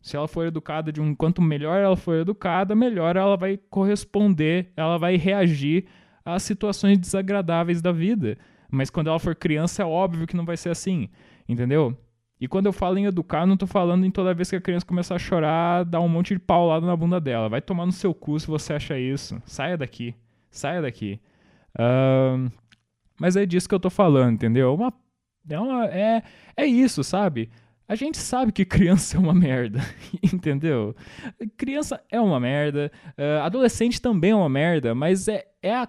Se 0.04 0.16
ela 0.16 0.28
for 0.28 0.46
educada 0.46 0.92
de 0.92 1.02
um 1.02 1.16
quanto 1.16 1.42
melhor 1.42 1.80
ela 1.80 1.98
for 1.98 2.14
educada, 2.14 2.76
melhor 2.76 3.16
ela 3.16 3.36
vai 3.36 3.58
corresponder, 3.58 4.72
ela 4.78 5.00
vai 5.00 5.16
reagir 5.16 5.86
às 6.24 6.44
situações 6.44 7.00
desagradáveis 7.00 7.82
da 7.82 7.92
vida. 7.92 8.38
Mas 8.70 8.92
quando 8.92 9.08
ela 9.08 9.18
for 9.18 9.36
criança 9.36 9.82
é 9.82 9.86
óbvio 9.86 10.28
que 10.28 10.36
não 10.36 10.46
vai 10.46 10.58
ser 10.58 10.70
assim, 10.70 11.10
entendeu? 11.50 11.98
E 12.40 12.48
quando 12.48 12.66
eu 12.66 12.74
falo 12.74 12.98
em 12.98 13.06
educar, 13.06 13.46
não 13.46 13.56
tô 13.56 13.66
falando 13.66 14.06
em 14.06 14.12
toda 14.12 14.34
vez 14.34 14.50
que 14.50 14.56
a 14.56 14.62
criança 14.62 14.86
começar 14.86 15.16
a 15.16 15.20
chorar, 15.20 15.86
dar 15.86 16.02
um 16.02 16.10
monte 16.10 16.34
de 16.34 16.40
paulada 16.40 16.86
na 16.86 16.96
bunda 16.96 17.20
dela. 17.20 17.48
Vai 17.48 17.62
tomar 17.62 17.86
no 17.86 17.92
seu 17.92 18.14
cu 18.14 18.40
se 18.40 18.48
você 18.48 18.74
acha 18.74 19.00
isso. 19.00 19.42
Saia 19.46 19.78
daqui. 19.78 20.14
Saia 20.52 20.82
daqui. 20.82 21.20
Uh, 21.76 22.52
mas 23.20 23.36
é 23.38 23.46
disso 23.46 23.70
que 23.70 23.76
eu 23.76 23.80
tô 23.80 23.90
falando, 23.90 24.34
entendeu? 24.34 24.74
Uma, 24.74 24.94
é, 25.50 25.60
uma, 25.60 25.86
é, 25.86 26.24
é 26.58 26.66
isso, 26.66 27.04
sabe? 27.04 27.50
A 27.88 27.96
gente 27.96 28.18
sabe 28.18 28.52
que 28.52 28.64
criança 28.66 29.16
é 29.16 29.20
uma 29.20 29.34
merda, 29.34 29.80
entendeu? 30.34 30.96
Criança 31.56 32.04
é 32.10 32.20
uma 32.20 32.40
merda, 32.40 32.92
uh, 33.18 33.44
adolescente 33.44 34.02
também 34.02 34.32
é 34.32 34.36
uma 34.36 34.50
merda, 34.50 34.94
mas 34.94 35.28
é, 35.28 35.46
é 35.62 35.74
a 35.74 35.88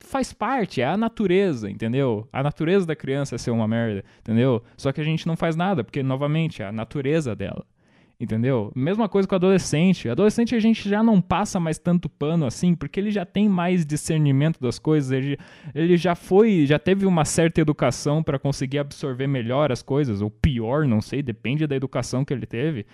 faz 0.00 0.32
parte, 0.32 0.80
é 0.80 0.86
a 0.86 0.96
natureza, 0.96 1.70
entendeu? 1.70 2.28
A 2.32 2.42
natureza 2.42 2.86
da 2.86 2.96
criança 2.96 3.34
é 3.34 3.38
ser 3.38 3.50
uma 3.50 3.66
merda, 3.66 4.04
entendeu? 4.20 4.62
Só 4.76 4.92
que 4.92 5.00
a 5.00 5.04
gente 5.04 5.26
não 5.26 5.36
faz 5.36 5.56
nada, 5.56 5.82
porque, 5.82 6.02
novamente, 6.02 6.62
é 6.62 6.66
a 6.66 6.72
natureza 6.72 7.34
dela. 7.34 7.64
Entendeu? 8.18 8.72
Mesma 8.74 9.10
coisa 9.10 9.28
com 9.28 9.34
o 9.34 9.36
adolescente. 9.36 10.08
Adolescente 10.08 10.54
a 10.54 10.58
gente 10.58 10.88
já 10.88 11.02
não 11.02 11.20
passa 11.20 11.60
mais 11.60 11.78
tanto 11.78 12.08
pano 12.08 12.46
assim, 12.46 12.74
porque 12.74 12.98
ele 12.98 13.10
já 13.10 13.26
tem 13.26 13.46
mais 13.46 13.84
discernimento 13.84 14.58
das 14.58 14.78
coisas, 14.78 15.12
ele, 15.12 15.38
ele 15.74 15.98
já 15.98 16.14
foi, 16.14 16.64
já 16.64 16.78
teve 16.78 17.04
uma 17.04 17.26
certa 17.26 17.60
educação 17.60 18.22
para 18.22 18.38
conseguir 18.38 18.78
absorver 18.78 19.26
melhor 19.26 19.70
as 19.70 19.82
coisas, 19.82 20.22
ou 20.22 20.30
pior, 20.30 20.86
não 20.86 21.02
sei, 21.02 21.22
depende 21.22 21.66
da 21.66 21.76
educação 21.76 22.24
que 22.24 22.32
ele 22.32 22.46
teve. 22.46 22.86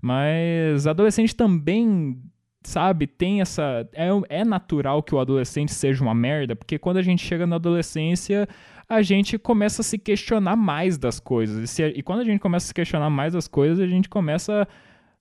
Mas 0.00 0.86
adolescente 0.86 1.34
também 1.34 2.16
sabe, 2.62 3.06
tem 3.06 3.40
essa. 3.40 3.88
É, 3.92 4.08
é 4.40 4.44
natural 4.44 5.02
que 5.02 5.14
o 5.14 5.18
adolescente 5.18 5.72
seja 5.72 6.02
uma 6.02 6.14
merda, 6.14 6.56
porque 6.56 6.78
quando 6.78 6.98
a 6.98 7.02
gente 7.02 7.24
chega 7.24 7.46
na 7.46 7.56
adolescência, 7.56 8.48
a 8.88 9.02
gente 9.02 9.38
começa 9.38 9.82
a 9.82 9.84
se 9.84 9.98
questionar 9.98 10.56
mais 10.56 10.96
das 10.98 11.20
coisas. 11.20 11.62
E, 11.62 11.66
se, 11.66 11.86
e 11.86 12.02
quando 12.02 12.20
a 12.20 12.24
gente 12.24 12.40
começa 12.40 12.66
a 12.66 12.68
se 12.68 12.74
questionar 12.74 13.10
mais 13.10 13.32
das 13.34 13.46
coisas, 13.46 13.80
a 13.80 13.86
gente 13.86 14.08
começa 14.08 14.66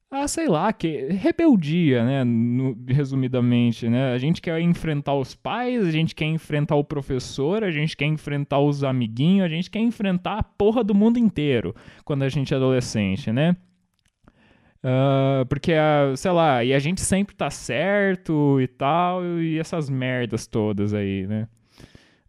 a, 0.10 0.26
sei 0.26 0.48
lá, 0.48 0.72
que 0.72 1.08
rebeldia, 1.10 2.06
né, 2.06 2.24
no, 2.24 2.78
resumidamente, 2.88 3.90
né? 3.90 4.14
A 4.14 4.18
gente 4.18 4.42
quer 4.42 4.60
enfrentar 4.62 5.14
os 5.14 5.36
pais, 5.36 5.86
a 5.86 5.92
gente 5.92 6.16
quer 6.16 6.26
enfrentar 6.26 6.76
o 6.76 6.84
professor, 6.84 7.64
a 7.64 7.72
gente 7.72 7.98
quer 7.98 8.06
enfrentar 8.06 8.60
os 8.60 8.86
amiguinhos, 8.86 9.46
a 9.46 9.50
gente 9.50 9.70
quer 9.70 9.80
enfrentar 9.80 10.38
a 10.40 10.44
porra 10.44 10.82
do 10.82 10.96
mundo 10.96 11.20
inteiro 11.20 11.76
quando 12.06 12.24
a 12.24 12.30
gente 12.30 12.54
é 12.54 12.58
adolescente, 12.58 13.32
né? 13.34 13.58
Uh, 14.84 15.46
porque, 15.48 15.74
uh, 15.74 16.16
sei 16.16 16.32
lá, 16.32 16.64
e 16.64 16.74
a 16.74 16.80
gente 16.80 17.02
sempre 17.02 17.36
tá 17.36 17.50
certo 17.50 18.62
e 18.62 18.68
tal, 18.68 19.24
e 19.40 19.60
essas 19.60 19.90
merdas 19.90 20.48
todas 20.48 20.94
aí, 20.94 21.26
né? 21.28 21.48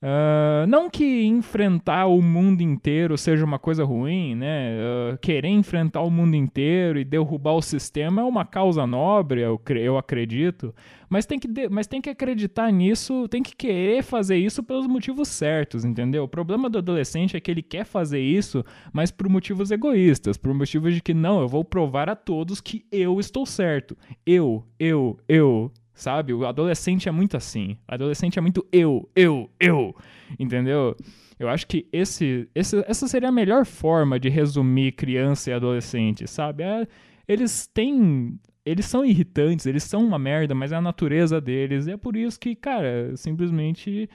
Uh, 0.01 0.65
não 0.69 0.89
que 0.89 1.25
enfrentar 1.25 2.07
o 2.07 2.23
mundo 2.23 2.61
inteiro 2.61 3.19
seja 3.19 3.45
uma 3.45 3.59
coisa 3.59 3.85
ruim, 3.85 4.37
né? 4.37 4.77
Uh, 4.79 5.19
querer 5.19 5.49
enfrentar 5.49 6.03
o 6.03 6.11
mundo 6.11 6.37
inteiro 6.37 7.01
e 7.01 7.05
derrubar 7.05 7.55
o 7.55 7.63
sistema 7.63 8.23
é 8.23 8.25
uma 8.25 8.45
causa 8.45 8.87
nobre, 8.87 9.41
eu, 9.41 9.61
eu 9.71 9.99
acredito. 9.99 10.73
Mas 11.09 11.27
tem, 11.27 11.39
que 11.39 11.49
mas 11.69 11.89
tem 11.89 12.01
que 12.01 12.11
acreditar 12.11 12.71
nisso, 12.71 13.27
tem 13.29 13.43
que 13.43 13.57
querer 13.57 14.03
fazer 14.05 14.37
isso 14.37 14.63
pelos 14.63 14.87
motivos 14.87 15.29
certos, 15.29 15.85
entendeu? 15.85 16.25
O 16.25 16.29
problema 16.29 16.71
do 16.71 16.79
adolescente 16.79 17.37
é 17.37 17.41
que 17.41 17.51
ele 17.51 17.63
quer 17.63 17.85
fazer 17.85 18.21
isso, 18.21 18.65
mas 18.93 19.11
por 19.11 19.29
motivos 19.29 19.71
egoístas, 19.73 20.37
por 20.37 20.55
motivos 20.55 20.95
de 20.95 21.03
que 21.03 21.15
não, 21.15 21.41
eu 21.41 21.49
vou 21.49 21.65
provar 21.65 22.09
a 22.09 22.15
todos 22.15 22.61
que 22.61 22.85
eu 22.93 23.19
estou 23.19 23.45
certo. 23.45 23.97
Eu, 24.25 24.65
eu, 24.79 25.19
eu 25.29 25.73
sabe? 25.99 26.33
O 26.33 26.47
adolescente 26.47 27.09
é 27.09 27.13
muito 27.13 27.37
assim. 27.37 27.77
O 27.89 27.95
adolescente 27.95 28.39
é 28.39 28.43
muito 28.43 28.65
eu, 28.73 29.11
eu, 29.17 29.51
eu, 29.59 29.95
entendeu? 30.39 30.97
Eu 31.39 31.49
acho 31.49 31.67
que 31.67 31.89
esse, 31.93 32.49
esse, 32.55 32.85
essa 32.87 33.09
seria 33.09 33.29
a 33.29 33.33
melhor 33.33 33.67
forma 33.67 34.19
de 34.19 34.29
resumir 34.29 34.93
criança 34.93 35.51
e 35.51 35.53
adolescente, 35.53 36.27
sabe? 36.29 36.63
É, 36.63 36.87
eles 37.27 37.67
têm. 37.67 38.39
Eles 38.65 38.87
são 38.87 39.05
irritantes, 39.05 39.67
eles 39.67 39.83
são 39.83 40.05
uma 40.05 40.19
merda, 40.19 40.55
mas 40.55 40.73
é 40.73 40.77
a 40.77 40.81
natureza 40.81 41.41
deles. 41.41 41.87
E 41.87 41.93
é 41.93 41.97
por 41.97 42.17
isso 42.17 42.39
que, 42.39 42.55
cara, 42.55 43.17
simplesmente 43.17 44.09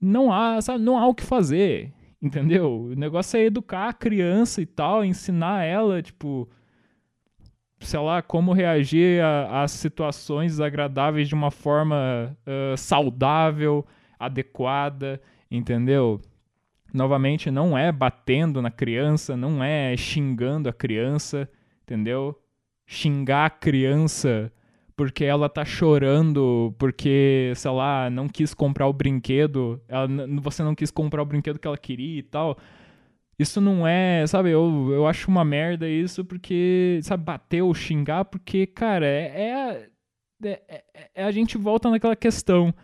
não 0.00 0.32
há, 0.32 0.60
sabe, 0.62 0.82
não 0.82 0.96
há 0.96 1.06
o 1.06 1.14
que 1.14 1.24
fazer, 1.24 1.92
entendeu? 2.22 2.82
O 2.92 2.94
negócio 2.94 3.36
é 3.36 3.44
educar 3.44 3.88
a 3.88 3.92
criança 3.92 4.62
e 4.62 4.66
tal, 4.66 5.04
ensinar 5.04 5.64
ela, 5.64 6.00
tipo, 6.00 6.48
sei 7.80 8.00
lá, 8.00 8.22
como 8.22 8.52
reagir 8.52 9.22
às 9.50 9.70
situações 9.72 10.52
desagradáveis 10.52 11.28
de 11.28 11.34
uma 11.34 11.50
forma 11.50 12.36
uh, 12.46 12.76
saudável, 12.76 13.86
adequada, 14.18 15.20
entendeu? 15.50 16.20
Novamente, 16.92 17.50
não 17.50 17.76
é 17.76 17.92
batendo 17.92 18.60
na 18.62 18.70
criança, 18.70 19.36
não 19.36 19.62
é 19.62 19.96
xingando 19.96 20.68
a 20.68 20.72
criança, 20.72 21.48
entendeu? 21.82 22.38
Xingar 22.86 23.46
a 23.46 23.50
criança 23.50 24.52
porque 24.98 25.24
ela 25.24 25.48
tá 25.48 25.64
chorando, 25.64 26.74
porque, 26.76 27.52
sei 27.54 27.70
lá, 27.70 28.10
não 28.10 28.28
quis 28.28 28.52
comprar 28.52 28.88
o 28.88 28.92
brinquedo, 28.92 29.80
ela, 29.86 30.08
você 30.40 30.64
não 30.64 30.74
quis 30.74 30.90
comprar 30.90 31.22
o 31.22 31.24
brinquedo 31.24 31.56
que 31.56 31.68
ela 31.68 31.78
queria 31.78 32.18
e 32.18 32.22
tal. 32.24 32.58
Isso 33.38 33.60
não 33.60 33.86
é, 33.86 34.26
sabe, 34.26 34.50
eu, 34.50 34.90
eu 34.92 35.06
acho 35.06 35.30
uma 35.30 35.44
merda 35.44 35.88
isso 35.88 36.24
porque, 36.24 36.98
sabe, 37.02 37.22
bater 37.22 37.62
ou 37.62 37.72
xingar, 37.72 38.24
porque, 38.24 38.66
cara, 38.66 39.06
é, 39.06 39.90
é, 40.42 40.60
é, 40.68 40.84
é 41.14 41.24
a 41.24 41.30
gente 41.30 41.56
volta 41.56 41.88
naquela 41.88 42.16
questão, 42.16 42.74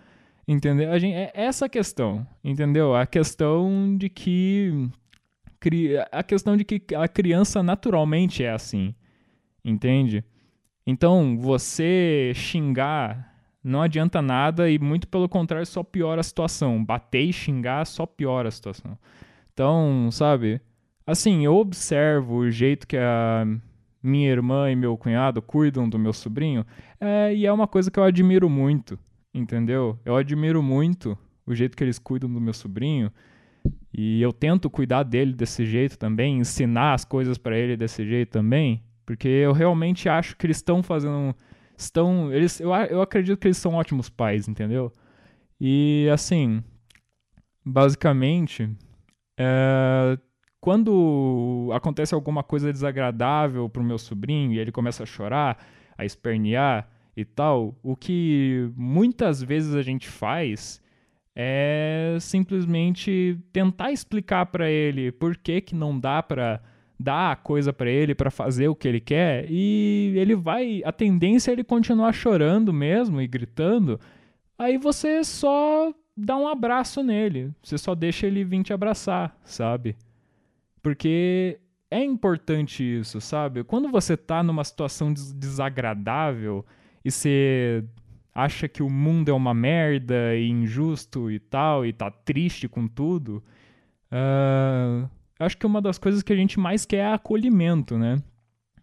entendeu? 0.46 0.92
A 0.92 0.99
gente, 0.99 1.14
é 1.14 1.32
essa 1.34 1.68
questão, 1.68 2.26
entendeu? 2.42 2.94
A 2.94 3.04
questão 3.04 3.96
de 3.96 4.08
que 4.08 4.88
a 6.12 6.23
questão 6.23 6.56
de 6.56 6.64
que 6.64 6.94
a 6.94 7.08
criança 7.08 7.62
naturalmente 7.62 8.44
é 8.44 8.50
assim, 8.50 8.94
entende? 9.64 10.23
Então, 10.87 11.38
você 11.38 12.32
xingar 12.34 13.34
não 13.64 13.80
adianta 13.80 14.20
nada 14.20 14.70
e 14.70 14.78
muito 14.78 15.08
pelo 15.08 15.26
contrário 15.26 15.64
só 15.64 15.82
piora 15.82 16.20
a 16.20 16.25
situação. 16.25 16.84
Bater 16.84 17.23
e 17.23 17.32
xingar 17.32 17.87
só 17.87 18.04
piora 18.04 18.49
a 18.49 18.52
situação. 18.52 18.99
Então, 19.54 20.11
sabe? 20.11 20.61
Assim, 21.06 21.44
eu 21.44 21.54
observo 21.54 22.38
o 22.38 22.50
jeito 22.50 22.88
que 22.88 22.96
a 22.96 23.46
minha 24.02 24.28
irmã 24.28 24.70
e 24.70 24.76
meu 24.76 24.99
cunhado 24.99 25.40
cuidam 25.40 25.88
do 25.88 25.99
meu 25.99 26.12
sobrinho, 26.12 26.66
é, 27.00 27.34
e 27.34 27.46
é 27.46 27.52
uma 27.52 27.68
coisa 27.68 27.90
que 27.90 27.99
eu 27.99 28.02
admiro 28.02 28.50
muito, 28.50 28.99
entendeu? 29.32 29.99
Eu 30.04 30.16
admiro 30.16 30.62
muito 30.62 31.16
o 31.46 31.54
jeito 31.54 31.76
que 31.76 31.84
eles 31.84 31.99
cuidam 31.99 32.30
do 32.30 32.40
meu 32.40 32.52
sobrinho, 32.52 33.12
e 33.92 34.20
eu 34.20 34.32
tento 34.32 34.68
cuidar 34.68 35.04
dele 35.04 35.32
desse 35.32 35.64
jeito 35.64 35.96
também, 35.96 36.38
ensinar 36.38 36.94
as 36.94 37.04
coisas 37.04 37.38
para 37.38 37.56
ele 37.56 37.76
desse 37.76 38.04
jeito 38.04 38.30
também, 38.30 38.82
porque 39.06 39.28
eu 39.28 39.52
realmente 39.52 40.08
acho 40.08 40.37
que 40.37 40.46
eles 40.46 40.56
estão 40.56 40.82
fazendo 40.82 41.34
estão 41.76 42.32
eles 42.32 42.61
eu, 42.61 42.73
eu 42.75 43.02
acredito 43.02 43.38
que 43.38 43.46
eles 43.49 43.56
são 43.56 43.75
ótimos 43.75 44.08
pais, 44.08 44.49
entendeu? 44.49 44.92
E 45.61 46.08
assim, 46.12 46.62
basicamente, 47.64 48.68
é, 49.38 50.18
quando 50.60 51.70
acontece 51.74 52.14
alguma 52.14 52.42
coisa 52.42 52.72
desagradável 52.72 53.68
pro 53.68 53.84
meu 53.84 53.98
sobrinho 53.98 54.52
e 54.52 54.58
ele 54.58 54.72
começa 54.72 55.02
a 55.02 55.06
chorar, 55.06 55.58
a 55.96 56.04
espernear 56.04 56.88
e 57.16 57.24
tal, 57.24 57.78
o 57.82 57.94
que 57.94 58.70
muitas 58.76 59.42
vezes 59.42 59.74
a 59.74 59.82
gente 59.82 60.08
faz 60.08 60.82
é 61.36 62.16
simplesmente 62.20 63.38
tentar 63.52 63.90
explicar 63.90 64.46
para 64.46 64.70
ele 64.70 65.10
por 65.10 65.36
que 65.36 65.60
que 65.60 65.74
não 65.74 65.98
dá 65.98 66.22
para 66.22 66.62
dar 66.98 67.32
a 67.32 67.36
coisa 67.36 67.72
para 67.72 67.90
ele 67.90 68.14
para 68.14 68.30
fazer 68.30 68.68
o 68.68 68.74
que 68.74 68.86
ele 68.86 69.00
quer 69.00 69.46
e 69.50 70.14
ele 70.16 70.36
vai 70.36 70.80
a 70.84 70.92
tendência 70.92 71.50
é 71.50 71.52
ele 71.52 71.64
continuar 71.64 72.12
chorando 72.12 72.72
mesmo 72.72 73.20
e 73.20 73.26
gritando 73.26 73.98
aí 74.56 74.78
você 74.78 75.24
só 75.24 75.92
dá 76.16 76.37
um 76.37 76.49
abraço 76.49 77.02
nele 77.02 77.52
você 77.62 77.78
só 77.78 77.94
deixa 77.94 78.26
ele 78.26 78.44
vir 78.44 78.62
te 78.62 78.73
abraçar 78.73 79.37
sabe 79.44 79.97
porque 80.83 81.59
é 81.94 82.02
importante 82.02 82.83
isso, 82.83 83.21
sabe? 83.21 83.62
Quando 83.62 83.88
você 83.88 84.16
tá 84.16 84.42
numa 84.42 84.64
situação 84.64 85.14
desagradável 85.14 86.66
e 87.04 87.11
você 87.11 87.85
acha 88.35 88.66
que 88.66 88.83
o 88.83 88.90
mundo 88.90 89.28
é 89.30 89.33
uma 89.33 89.54
merda 89.54 90.35
e 90.35 90.49
injusto 90.49 91.30
e 91.30 91.38
tal, 91.38 91.87
e 91.87 91.92
tá 91.92 92.11
triste 92.11 92.68
com 92.68 92.88
tudo, 92.88 93.42
uh, 94.11 95.09
acho 95.38 95.56
que 95.56 95.64
uma 95.64 95.80
das 95.80 95.97
coisas 95.97 96.21
que 96.21 96.33
a 96.33 96.37
gente 96.37 96.59
mais 96.59 96.85
quer 96.85 96.97
é 96.97 97.12
acolhimento, 97.12 97.97
né? 97.97 98.21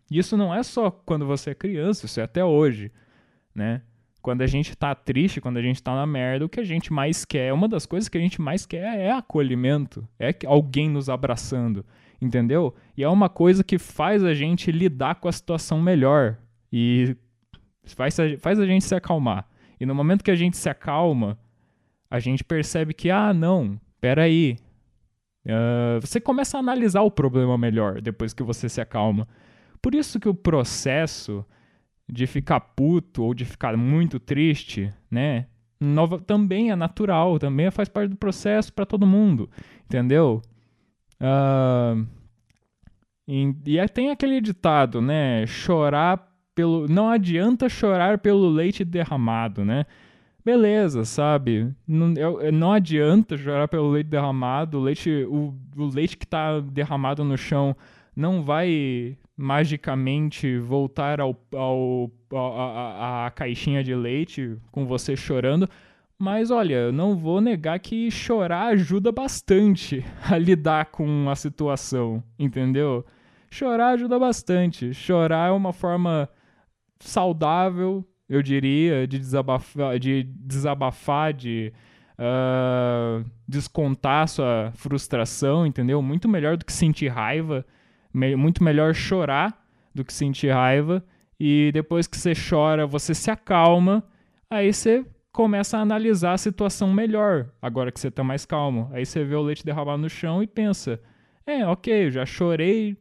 Isso 0.09 0.37
não 0.37 0.55
é 0.55 0.63
só 0.63 0.89
quando 0.89 1.25
você 1.25 1.51
é 1.51 1.55
criança, 1.55 2.05
isso 2.05 2.19
é 2.19 2.23
até 2.23 2.43
hoje, 2.45 2.91
né? 3.53 3.81
Quando 4.21 4.41
a 4.41 4.47
gente 4.47 4.75
tá 4.75 4.93
triste, 4.93 5.41
quando 5.41 5.57
a 5.57 5.61
gente 5.61 5.81
tá 5.81 5.95
na 5.95 6.05
merda, 6.05 6.45
o 6.45 6.49
que 6.49 6.59
a 6.59 6.63
gente 6.63 6.93
mais 6.93 7.25
quer, 7.25 7.51
uma 7.51 7.67
das 7.67 7.85
coisas 7.85 8.07
que 8.07 8.17
a 8.17 8.21
gente 8.21 8.39
mais 8.39 8.65
quer 8.65 8.99
é 8.99 9.11
acolhimento, 9.11 10.07
é 10.19 10.35
alguém 10.45 10.89
nos 10.89 11.09
abraçando, 11.09 11.83
entendeu? 12.21 12.75
E 12.95 13.03
é 13.03 13.09
uma 13.09 13.29
coisa 13.29 13.63
que 13.63 13.79
faz 13.79 14.23
a 14.23 14.33
gente 14.33 14.71
lidar 14.71 15.15
com 15.15 15.27
a 15.27 15.31
situação 15.31 15.81
melhor 15.81 16.37
e 16.71 17.15
faz 17.95 18.19
a, 18.19 18.37
faz 18.37 18.59
a 18.59 18.65
gente 18.65 18.85
se 18.85 18.93
acalmar. 18.93 19.47
E 19.79 19.85
no 19.85 19.95
momento 19.95 20.23
que 20.23 20.31
a 20.31 20.35
gente 20.35 20.55
se 20.55 20.69
acalma, 20.69 21.37
a 22.09 22.19
gente 22.19 22.43
percebe 22.43 22.93
que, 22.93 23.09
ah, 23.09 23.33
não, 23.33 23.79
peraí. 23.99 24.57
Uh, 25.43 25.99
você 25.99 26.21
começa 26.21 26.57
a 26.57 26.59
analisar 26.59 27.01
o 27.01 27.09
problema 27.09 27.57
melhor 27.57 27.99
depois 27.99 28.33
que 28.33 28.43
você 28.43 28.69
se 28.69 28.79
acalma. 28.79 29.27
Por 29.81 29.95
isso 29.95 30.19
que 30.19 30.29
o 30.29 30.35
processo 30.35 31.43
de 32.07 32.27
ficar 32.27 32.59
puto 32.59 33.23
ou 33.23 33.33
de 33.33 33.45
ficar 33.45 33.75
muito 33.77 34.19
triste, 34.19 34.93
né? 35.09 35.47
Nova, 35.79 36.19
também 36.19 36.69
é 36.69 36.75
natural, 36.75 37.39
também 37.39 37.71
faz 37.71 37.89
parte 37.89 38.09
do 38.11 38.15
processo 38.15 38.71
para 38.71 38.85
todo 38.85 39.05
mundo, 39.07 39.49
entendeu? 39.85 40.41
Uh, 41.19 42.05
e, 43.27 43.55
e 43.65 43.87
tem 43.87 44.11
aquele 44.11 44.39
ditado, 44.39 45.01
né? 45.01 45.45
Chorar 45.47 46.31
pelo. 46.53 46.87
Não 46.87 47.09
adianta 47.09 47.69
chorar 47.69 48.19
pelo 48.19 48.49
leite 48.49 48.85
derramado, 48.85 49.65
né? 49.65 49.85
Beleza, 50.43 51.05
sabe? 51.05 51.71
Não, 51.87 52.13
não 52.51 52.71
adianta 52.73 53.37
chorar 53.37 53.67
pelo 53.67 53.91
leite 53.91 54.07
derramado. 54.07 54.79
O 54.79 54.81
leite, 54.81 55.09
o, 55.29 55.55
o 55.77 55.85
leite 55.85 56.17
que 56.17 56.25
está 56.25 56.59
derramado 56.59 57.23
no 57.23 57.37
chão 57.37 57.75
não 58.15 58.43
vai 58.43 59.17
magicamente 59.37 60.57
voltar 60.57 61.19
ao, 61.19 61.35
ao, 61.53 62.11
a, 62.33 63.25
a, 63.25 63.31
caixinha 63.31 63.83
de 63.83 63.95
leite 63.95 64.57
com 64.71 64.85
você 64.85 65.15
chorando. 65.15 65.67
Mas 66.17 66.51
olha, 66.51 66.91
não 66.91 67.15
vou 67.15 67.41
negar 67.41 67.79
que 67.79 68.11
chorar 68.11 68.67
ajuda 68.67 69.11
bastante 69.11 70.05
a 70.29 70.37
lidar 70.37 70.85
com 70.85 71.29
a 71.29 71.35
situação, 71.35 72.23
entendeu? 72.37 73.05
Chorar 73.49 73.93
ajuda 73.93 74.19
bastante. 74.19 74.93
Chorar 74.93 75.49
é 75.49 75.51
uma 75.51 75.73
forma 75.73 76.29
saudável, 76.99 78.05
eu 78.29 78.41
diria, 78.41 79.07
de 79.07 79.17
desabafar, 79.17 79.97
de, 79.97 80.23
desabafar, 80.23 81.33
de 81.33 81.73
uh, 82.19 83.25
descontar 83.47 84.27
sua 84.27 84.71
frustração, 84.75 85.65
entendeu? 85.65 86.01
Muito 86.01 86.29
melhor 86.29 86.55
do 86.55 86.63
que 86.63 86.71
sentir 86.71 87.07
raiva 87.07 87.65
muito 88.13 88.63
melhor 88.63 88.93
chorar 88.93 89.65
do 89.93 90.03
que 90.03 90.13
sentir 90.13 90.51
raiva. 90.51 91.03
E 91.39 91.71
depois 91.73 92.07
que 92.07 92.17
você 92.17 92.33
chora, 92.33 92.85
você 92.85 93.13
se 93.13 93.31
acalma. 93.31 94.03
Aí 94.49 94.71
você 94.71 95.05
começa 95.31 95.77
a 95.77 95.81
analisar 95.81 96.33
a 96.33 96.37
situação 96.37 96.91
melhor, 96.91 97.49
agora 97.61 97.91
que 97.91 97.99
você 97.99 98.09
está 98.09 98.23
mais 98.23 98.45
calmo. 98.45 98.89
Aí 98.91 99.05
você 99.05 99.23
vê 99.23 99.35
o 99.35 99.41
leite 99.41 99.65
derramado 99.65 100.01
no 100.01 100.09
chão 100.09 100.43
e 100.43 100.47
pensa: 100.47 101.01
é, 101.45 101.65
ok, 101.65 102.11
já 102.11 102.25
chorei, 102.25 102.97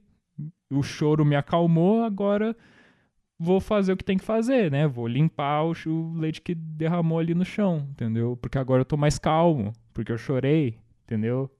o 0.71 0.83
choro 0.83 1.25
me 1.25 1.37
acalmou, 1.37 2.03
agora 2.05 2.57
vou 3.39 3.61
fazer 3.61 3.93
o 3.93 3.97
que 3.97 4.05
tem 4.05 4.19
que 4.19 4.25
fazer, 4.25 4.71
né? 4.71 4.87
Vou 4.87 5.07
limpar 5.07 5.65
o, 5.65 5.73
o 5.87 6.13
leite 6.15 6.41
que 6.41 6.55
derramou 6.55 7.19
ali 7.19 7.35
no 7.35 7.45
chão, 7.45 7.89
entendeu? 7.91 8.37
Porque 8.37 8.59
agora 8.59 8.83
eu 8.83 8.87
tô 8.87 8.97
mais 8.97 9.19
calmo, 9.19 9.73
porque 9.93 10.13
eu 10.13 10.19
chorei, 10.19 10.79
entendeu? 11.05 11.51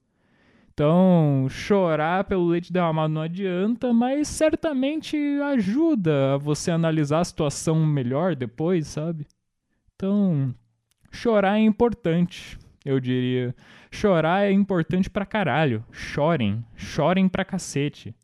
Então, 0.81 1.47
chorar 1.51 2.25
pelo 2.25 2.47
leite 2.47 2.73
derramado 2.73 3.13
não 3.13 3.21
adianta, 3.21 3.93
mas 3.93 4.27
certamente 4.29 5.15
ajuda 5.53 6.33
a 6.33 6.39
você 6.39 6.71
analisar 6.71 7.21
a 7.21 7.25
situação 7.25 7.85
melhor 7.85 8.35
depois, 8.35 8.87
sabe? 8.87 9.27
Então, 9.95 10.55
chorar 11.13 11.59
é 11.59 11.61
importante, 11.61 12.59
eu 12.83 12.99
diria. 12.99 13.55
Chorar 13.91 14.47
é 14.47 14.53
importante 14.53 15.11
pra 15.11 15.27
caralho. 15.27 15.85
Chorem. 15.93 16.65
Chorem 16.75 17.29
pra 17.29 17.45
cacete. 17.45 18.15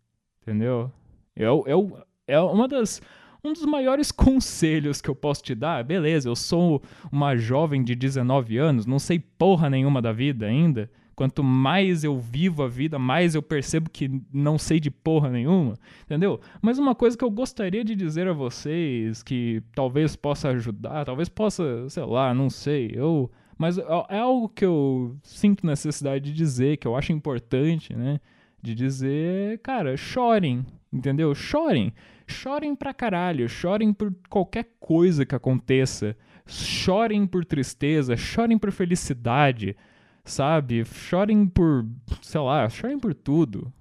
Entendeu? 0.40 0.90
Eu, 1.36 1.62
eu, 1.66 2.02
é 2.26 2.40
uma 2.40 2.66
das 2.66 3.02
um 3.44 3.52
dos 3.52 3.66
maiores 3.66 4.10
conselhos 4.10 5.02
que 5.02 5.10
eu 5.10 5.14
posso 5.14 5.42
te 5.42 5.54
dar, 5.54 5.84
beleza, 5.84 6.26
eu 6.26 6.34
sou 6.34 6.82
uma 7.12 7.36
jovem 7.36 7.84
de 7.84 7.94
19 7.94 8.56
anos, 8.56 8.86
não 8.86 8.98
sei 8.98 9.18
porra 9.18 9.68
nenhuma 9.68 10.00
da 10.00 10.10
vida 10.10 10.46
ainda, 10.46 10.90
Quanto 11.16 11.42
mais 11.42 12.04
eu 12.04 12.18
vivo 12.18 12.62
a 12.62 12.68
vida, 12.68 12.98
mais 12.98 13.34
eu 13.34 13.40
percebo 13.40 13.88
que 13.88 14.20
não 14.30 14.58
sei 14.58 14.78
de 14.78 14.90
porra 14.90 15.30
nenhuma, 15.30 15.72
entendeu? 16.04 16.38
Mas 16.60 16.78
uma 16.78 16.94
coisa 16.94 17.16
que 17.16 17.24
eu 17.24 17.30
gostaria 17.30 17.82
de 17.82 17.96
dizer 17.96 18.28
a 18.28 18.34
vocês, 18.34 19.22
que 19.22 19.62
talvez 19.74 20.14
possa 20.14 20.50
ajudar, 20.50 21.06
talvez 21.06 21.30
possa, 21.30 21.88
sei 21.88 22.04
lá, 22.04 22.34
não 22.34 22.50
sei, 22.50 22.92
eu. 22.94 23.30
Mas 23.56 23.78
é, 23.78 23.84
é 24.10 24.18
algo 24.18 24.46
que 24.50 24.66
eu 24.66 25.16
sinto 25.22 25.66
necessidade 25.66 26.22
de 26.26 26.34
dizer, 26.34 26.76
que 26.76 26.86
eu 26.86 26.94
acho 26.94 27.12
importante, 27.12 27.96
né? 27.96 28.20
De 28.62 28.74
dizer, 28.74 29.58
cara, 29.60 29.96
chorem, 29.96 30.66
entendeu? 30.92 31.34
Chorem. 31.34 31.94
Chorem 32.26 32.76
pra 32.76 32.92
caralho, 32.92 33.48
chorem 33.48 33.90
por 33.90 34.14
qualquer 34.28 34.68
coisa 34.78 35.24
que 35.24 35.34
aconteça. 35.34 36.14
Chorem 36.46 37.26
por 37.26 37.42
tristeza, 37.42 38.18
chorem 38.18 38.58
por 38.58 38.70
felicidade 38.70 39.74
sabe? 40.26 40.84
Chorem 40.84 41.46
por, 41.46 41.86
sei 42.20 42.40
lá, 42.40 42.68
chorem 42.68 42.98
por 42.98 43.14
tudo. 43.14 43.72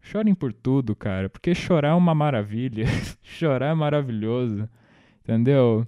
Chorem 0.00 0.34
por 0.34 0.52
tudo, 0.52 0.94
cara, 0.94 1.30
porque 1.30 1.54
chorar 1.54 1.88
é 1.88 1.94
uma 1.94 2.14
maravilha. 2.14 2.84
chorar 3.22 3.70
é 3.70 3.74
maravilhoso, 3.74 4.68
entendeu? 5.22 5.86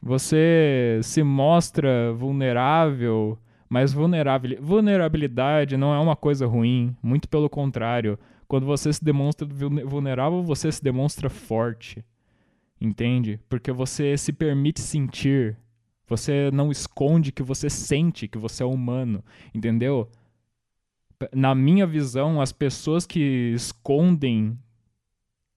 Você 0.00 0.98
se 1.02 1.22
mostra 1.22 2.12
vulnerável, 2.14 3.38
mas 3.68 3.92
vulnerabilidade 3.92 5.76
não 5.76 5.94
é 5.94 5.98
uma 6.00 6.16
coisa 6.16 6.46
ruim, 6.46 6.96
muito 7.02 7.28
pelo 7.28 7.48
contrário. 7.48 8.18
Quando 8.48 8.66
você 8.66 8.92
se 8.92 9.04
demonstra 9.04 9.46
vulnerável, 9.46 10.42
você 10.42 10.72
se 10.72 10.82
demonstra 10.82 11.30
forte. 11.30 12.04
Entende? 12.80 13.38
Porque 13.48 13.70
você 13.70 14.16
se 14.16 14.32
permite 14.32 14.80
sentir, 14.80 15.56
você 16.12 16.50
não 16.50 16.70
esconde 16.70 17.32
que 17.32 17.42
você 17.42 17.70
sente 17.70 18.28
que 18.28 18.36
você 18.36 18.62
é 18.62 18.66
humano, 18.66 19.24
entendeu? 19.54 20.10
Na 21.32 21.54
minha 21.54 21.86
visão, 21.86 22.38
as 22.38 22.52
pessoas 22.52 23.06
que 23.06 23.52
escondem, 23.54 24.58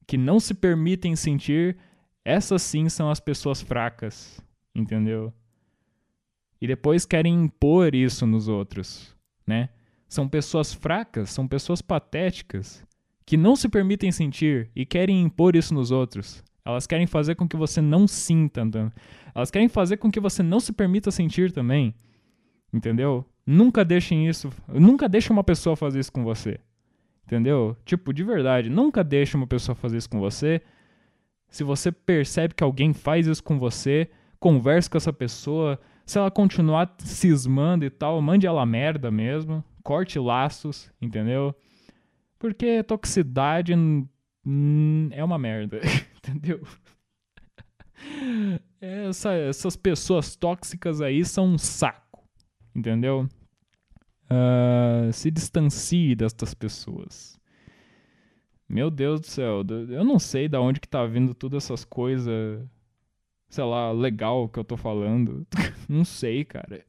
que 0.07 0.17
não 0.17 0.39
se 0.39 0.53
permitem 0.53 1.13
sentir, 1.13 1.75
essas 2.23 2.61
sim 2.61 2.87
são 2.87 3.09
as 3.11 3.19
pessoas 3.19 3.61
fracas, 3.61 4.39
entendeu? 4.73 5.33
E 6.61 6.67
depois 6.67 7.05
querem 7.05 7.33
impor 7.43 7.93
isso 7.93 8.25
nos 8.25 8.47
outros, 8.47 9.13
né? 9.45 9.67
São 10.07 10.25
pessoas 10.25 10.73
fracas, 10.73 11.31
são 11.31 11.45
pessoas 11.45 11.81
patéticas, 11.81 12.81
que 13.25 13.35
não 13.35 13.57
se 13.57 13.67
permitem 13.67 14.09
sentir 14.09 14.71
e 14.73 14.85
querem 14.85 15.21
impor 15.21 15.53
isso 15.53 15.73
nos 15.73 15.91
outros. 15.91 16.41
Elas 16.65 16.87
querem 16.87 17.05
fazer 17.05 17.35
com 17.35 17.47
que 17.47 17.55
você 17.55 17.79
não 17.79 18.07
sinta. 18.07 18.63
Elas 19.35 19.51
querem 19.51 19.69
fazer 19.69 19.97
com 19.97 20.09
que 20.09 20.19
você 20.19 20.41
não 20.41 20.59
se 20.59 20.73
permita 20.73 21.11
sentir 21.11 21.51
também. 21.51 21.93
Entendeu? 22.73 23.23
Nunca 23.45 23.85
deixem 23.85 24.27
isso. 24.27 24.49
Nunca 24.67 25.07
deixe 25.07 25.31
uma 25.31 25.43
pessoa 25.43 25.75
fazer 25.75 25.99
isso 25.99 26.11
com 26.11 26.23
você. 26.23 26.59
Entendeu? 27.25 27.77
Tipo, 27.85 28.11
de 28.11 28.23
verdade, 28.23 28.69
nunca 28.69 29.03
deixe 29.03 29.37
uma 29.37 29.45
pessoa 29.47 29.75
fazer 29.75 29.97
isso 29.97 30.09
com 30.09 30.19
você. 30.19 30.61
Se 31.49 31.63
você 31.63 31.91
percebe 31.91 32.53
que 32.55 32.63
alguém 32.63 32.93
faz 32.93 33.27
isso 33.27 33.43
com 33.43 33.59
você, 33.59 34.09
converse 34.39 34.89
com 34.89 34.97
essa 34.97 35.13
pessoa. 35.13 35.79
Se 36.05 36.17
ela 36.17 36.29
continuar 36.31 36.95
cismando 36.99 37.85
e 37.85 37.89
tal, 37.89 38.19
mande 38.21 38.45
ela 38.47 38.65
merda 38.65 39.09
mesmo. 39.11 39.63
Corte 39.83 40.17
laços, 40.19 40.91
entendeu? 40.99 41.55
Porque 42.39 42.83
toxicidade 42.83 43.73
é 45.11 45.23
uma 45.23 45.37
merda, 45.37 45.79
entendeu? 46.27 46.61
Essa, 48.81 49.33
essas 49.33 49.75
pessoas 49.75 50.35
tóxicas 50.35 51.01
aí 51.01 51.25
são 51.25 51.47
um 51.47 51.57
saco, 51.57 52.23
entendeu? 52.75 53.27
Uh, 54.25 55.11
se 55.11 55.31
distancie 55.31 56.15
destas 56.15 56.53
pessoas. 56.53 57.39
Meu 58.67 58.91
Deus 58.91 59.21
do 59.21 59.27
céu, 59.27 59.63
eu 59.89 60.03
não 60.03 60.19
sei 60.19 60.47
da 60.47 60.59
onde 60.59 60.79
que 60.79 60.87
tá 60.87 61.05
vindo 61.05 61.33
todas 61.33 61.63
essas 61.63 61.85
coisas, 61.85 62.63
sei 63.49 63.63
lá, 63.63 63.91
legal 63.91 64.49
que 64.49 64.59
eu 64.59 64.63
tô 64.63 64.75
falando. 64.75 65.47
não 65.89 66.03
sei, 66.03 66.43
cara. 66.43 66.85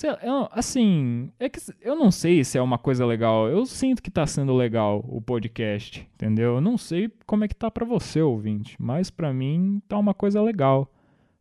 Sei, 0.00 0.08
eu, 0.22 0.48
assim, 0.50 1.30
é 1.38 1.46
que 1.46 1.60
eu 1.82 1.94
não 1.94 2.10
sei 2.10 2.42
se 2.42 2.56
é 2.56 2.62
uma 2.62 2.78
coisa 2.78 3.04
legal. 3.04 3.50
Eu 3.50 3.66
sinto 3.66 4.02
que 4.02 4.10
tá 4.10 4.26
sendo 4.26 4.56
legal 4.56 5.04
o 5.06 5.20
podcast, 5.20 6.08
entendeu? 6.14 6.54
Eu 6.54 6.60
não 6.62 6.78
sei 6.78 7.12
como 7.26 7.44
é 7.44 7.48
que 7.48 7.54
tá 7.54 7.70
para 7.70 7.84
você, 7.84 8.22
ouvinte, 8.22 8.74
mas 8.80 9.10
para 9.10 9.30
mim 9.30 9.82
tá 9.86 9.98
uma 9.98 10.14
coisa 10.14 10.40
legal, 10.40 10.90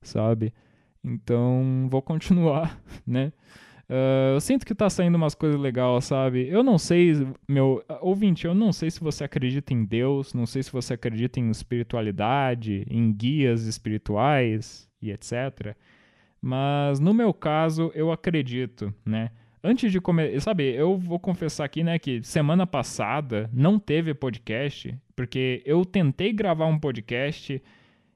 sabe? 0.02 0.54
Então, 1.02 1.88
vou 1.90 2.02
continuar, 2.02 2.78
né? 3.08 3.32
Uh, 3.90 4.36
eu 4.36 4.42
sinto 4.42 4.66
que 4.66 4.76
tá 4.76 4.90
saindo 4.90 5.16
umas 5.16 5.34
coisas 5.34 5.58
legais, 5.58 6.04
sabe? 6.04 6.46
Eu 6.50 6.62
não 6.62 6.78
sei, 6.78 7.14
meu 7.48 7.82
ouvinte, 8.02 8.46
eu 8.46 8.54
não 8.54 8.74
sei 8.74 8.92
se 8.92 9.00
você 9.00 9.24
acredita 9.24 9.74
em 9.74 9.86
Deus, 9.86 10.34
não 10.34 10.46
sei 10.46 10.64
se 10.64 10.72
você 10.72 10.96
acredita 10.96 11.40
em 11.40 11.50
espiritualidade, 11.50 12.86
em 12.90 13.10
guias 13.14 13.64
espirituais 13.64 14.86
e 15.02 15.12
etc. 15.12 15.78
Mas 16.42 17.00
no 17.00 17.14
meu 17.14 17.34
caso, 17.34 17.92
eu 17.94 18.12
acredito, 18.12 18.94
né? 19.06 19.32
Antes 19.64 19.92
de 19.92 20.00
começar, 20.00 20.40
sabe, 20.40 20.74
eu 20.74 20.98
vou 20.98 21.20
confessar 21.20 21.66
aqui, 21.66 21.84
né, 21.84 22.00
que 22.00 22.24
semana 22.24 22.66
passada 22.66 23.50
não 23.52 23.78
teve 23.78 24.14
podcast, 24.14 24.98
porque 25.16 25.62
eu 25.66 25.84
tentei 25.84 26.32
gravar 26.32 26.66
um 26.66 26.80
podcast 26.80 27.62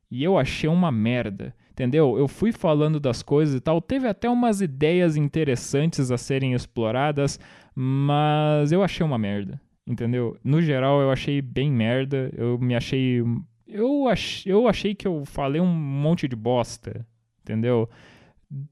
e 0.09 0.23
eu 0.23 0.37
achei 0.37 0.69
uma 0.69 0.89
merda 0.89 1.53
entendeu? 1.73 2.17
Eu 2.17 2.27
fui 2.27 2.51
falando 2.51 2.99
das 2.99 3.21
coisas 3.21 3.55
e 3.55 3.59
tal, 3.59 3.81
teve 3.81 4.07
até 4.07 4.29
umas 4.29 4.61
ideias 4.61 5.17
interessantes 5.17 6.11
a 6.11 6.17
serem 6.17 6.53
exploradas, 6.53 7.39
mas 7.75 8.71
eu 8.71 8.83
achei 8.83 9.05
uma 9.05 9.17
merda, 9.17 9.59
entendeu? 9.85 10.37
No 10.43 10.61
geral, 10.61 11.01
eu 11.01 11.11
achei 11.11 11.41
bem 11.41 11.71
merda, 11.71 12.31
eu 12.37 12.57
me 12.59 12.75
achei. 12.75 13.21
Eu, 13.67 14.07
ach, 14.07 14.45
eu 14.45 14.67
achei 14.67 14.93
que 14.93 15.07
eu 15.07 15.25
falei 15.25 15.59
um 15.59 15.65
monte 15.65 16.27
de 16.27 16.35
bosta, 16.35 17.05
entendeu? 17.41 17.89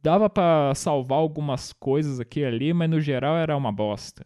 Dava 0.04 0.30
para 0.30 0.76
salvar 0.76 1.18
algumas 1.18 1.74
coisas 1.74 2.20
aqui 2.20 2.42
e 2.42 2.46
ali, 2.46 2.74
mas 2.74 2.90
no 2.90 3.02
geral 3.02 3.36
era 3.36 3.58
uma 3.58 3.72
bosta, 3.72 4.26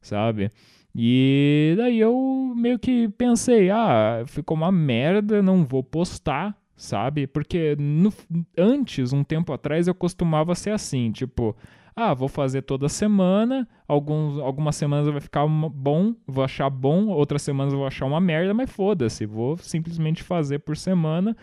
sabe? 0.00 0.50
E 0.94 1.74
daí 1.76 1.98
eu 1.98 2.54
meio 2.56 2.78
que 2.78 3.08
pensei, 3.10 3.68
ah, 3.70 4.24
ficou 4.26 4.56
uma 4.56 4.72
merda, 4.72 5.42
não 5.42 5.64
vou 5.64 5.82
postar, 5.82 6.56
sabe? 6.76 7.26
Porque 7.26 7.76
no, 7.78 8.12
antes, 8.56 9.12
um 9.12 9.24
tempo 9.24 9.52
atrás, 9.52 9.88
eu 9.88 9.94
costumava 9.94 10.54
ser 10.54 10.70
assim, 10.70 11.10
tipo, 11.12 11.54
ah, 11.96 12.14
vou 12.14 12.28
fazer 12.28 12.62
toda 12.62 12.88
semana, 12.88 13.68
alguns, 13.86 14.38
algumas 14.38 14.76
semanas 14.76 15.08
vai 15.08 15.20
ficar 15.20 15.46
bom, 15.46 16.14
vou 16.26 16.44
achar 16.44 16.70
bom, 16.70 17.08
outras 17.08 17.42
semanas 17.42 17.72
eu 17.72 17.80
vou 17.80 17.86
achar 17.86 18.06
uma 18.06 18.20
merda, 18.20 18.54
mas 18.54 18.70
foda-se, 18.70 19.26
vou 19.26 19.58
simplesmente 19.58 20.22
fazer 20.22 20.60
por 20.60 20.76
semana 20.76 21.36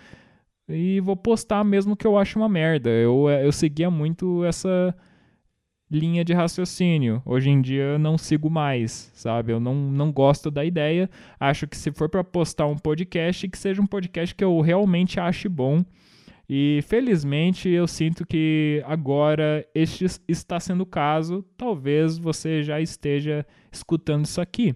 e 0.68 1.00
vou 1.00 1.16
postar 1.16 1.64
mesmo 1.64 1.96
que 1.96 2.06
eu 2.06 2.18
ache 2.18 2.36
uma 2.36 2.50
merda. 2.50 2.90
Eu, 2.90 3.30
eu 3.30 3.52
seguia 3.52 3.90
muito 3.90 4.44
essa 4.46 4.96
linha 5.92 6.24
de 6.24 6.34
raciocínio. 6.34 7.22
Hoje 7.26 7.50
em 7.50 7.62
dia 7.62 8.00
não 8.00 8.18
sigo 8.18 8.50
mais, 8.50 9.12
sabe? 9.14 9.52
Eu 9.52 9.60
não, 9.60 9.76
não 9.76 10.12
gosto 10.12 10.50
da 10.50 10.64
ideia. 10.64 11.10
Acho 11.40 11.68
que 11.68 11.76
se 11.76 11.92
for 11.92 12.08
para 12.08 12.24
postar 12.24 12.66
um 12.68 12.78
podcast, 12.78 13.48
que 13.50 13.58
seja 13.58 13.82
um 13.82 13.88
podcast 13.88 14.34
que 14.34 14.44
eu 14.44 14.62
realmente 14.62 15.20
ache 15.20 15.50
bom. 15.50 15.84
E 16.48 16.82
felizmente 16.84 17.70
eu 17.70 17.88
sinto 17.88 18.26
que 18.26 18.84
agora 18.86 19.66
este 19.76 20.06
está 20.28 20.60
sendo 20.60 20.82
o 20.82 20.86
caso. 20.86 21.44
Talvez 21.58 22.18
você 22.18 22.64
já 22.64 22.80
esteja 22.80 23.46
escutando 23.72 24.26
isso 24.26 24.40
aqui, 24.40 24.74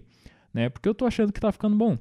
né? 0.52 0.68
Porque 0.68 0.88
eu 0.88 0.94
tô 0.94 1.06
achando 1.06 1.32
que 1.32 1.40
tá 1.40 1.50
ficando 1.50 1.76
bom. 1.76 1.94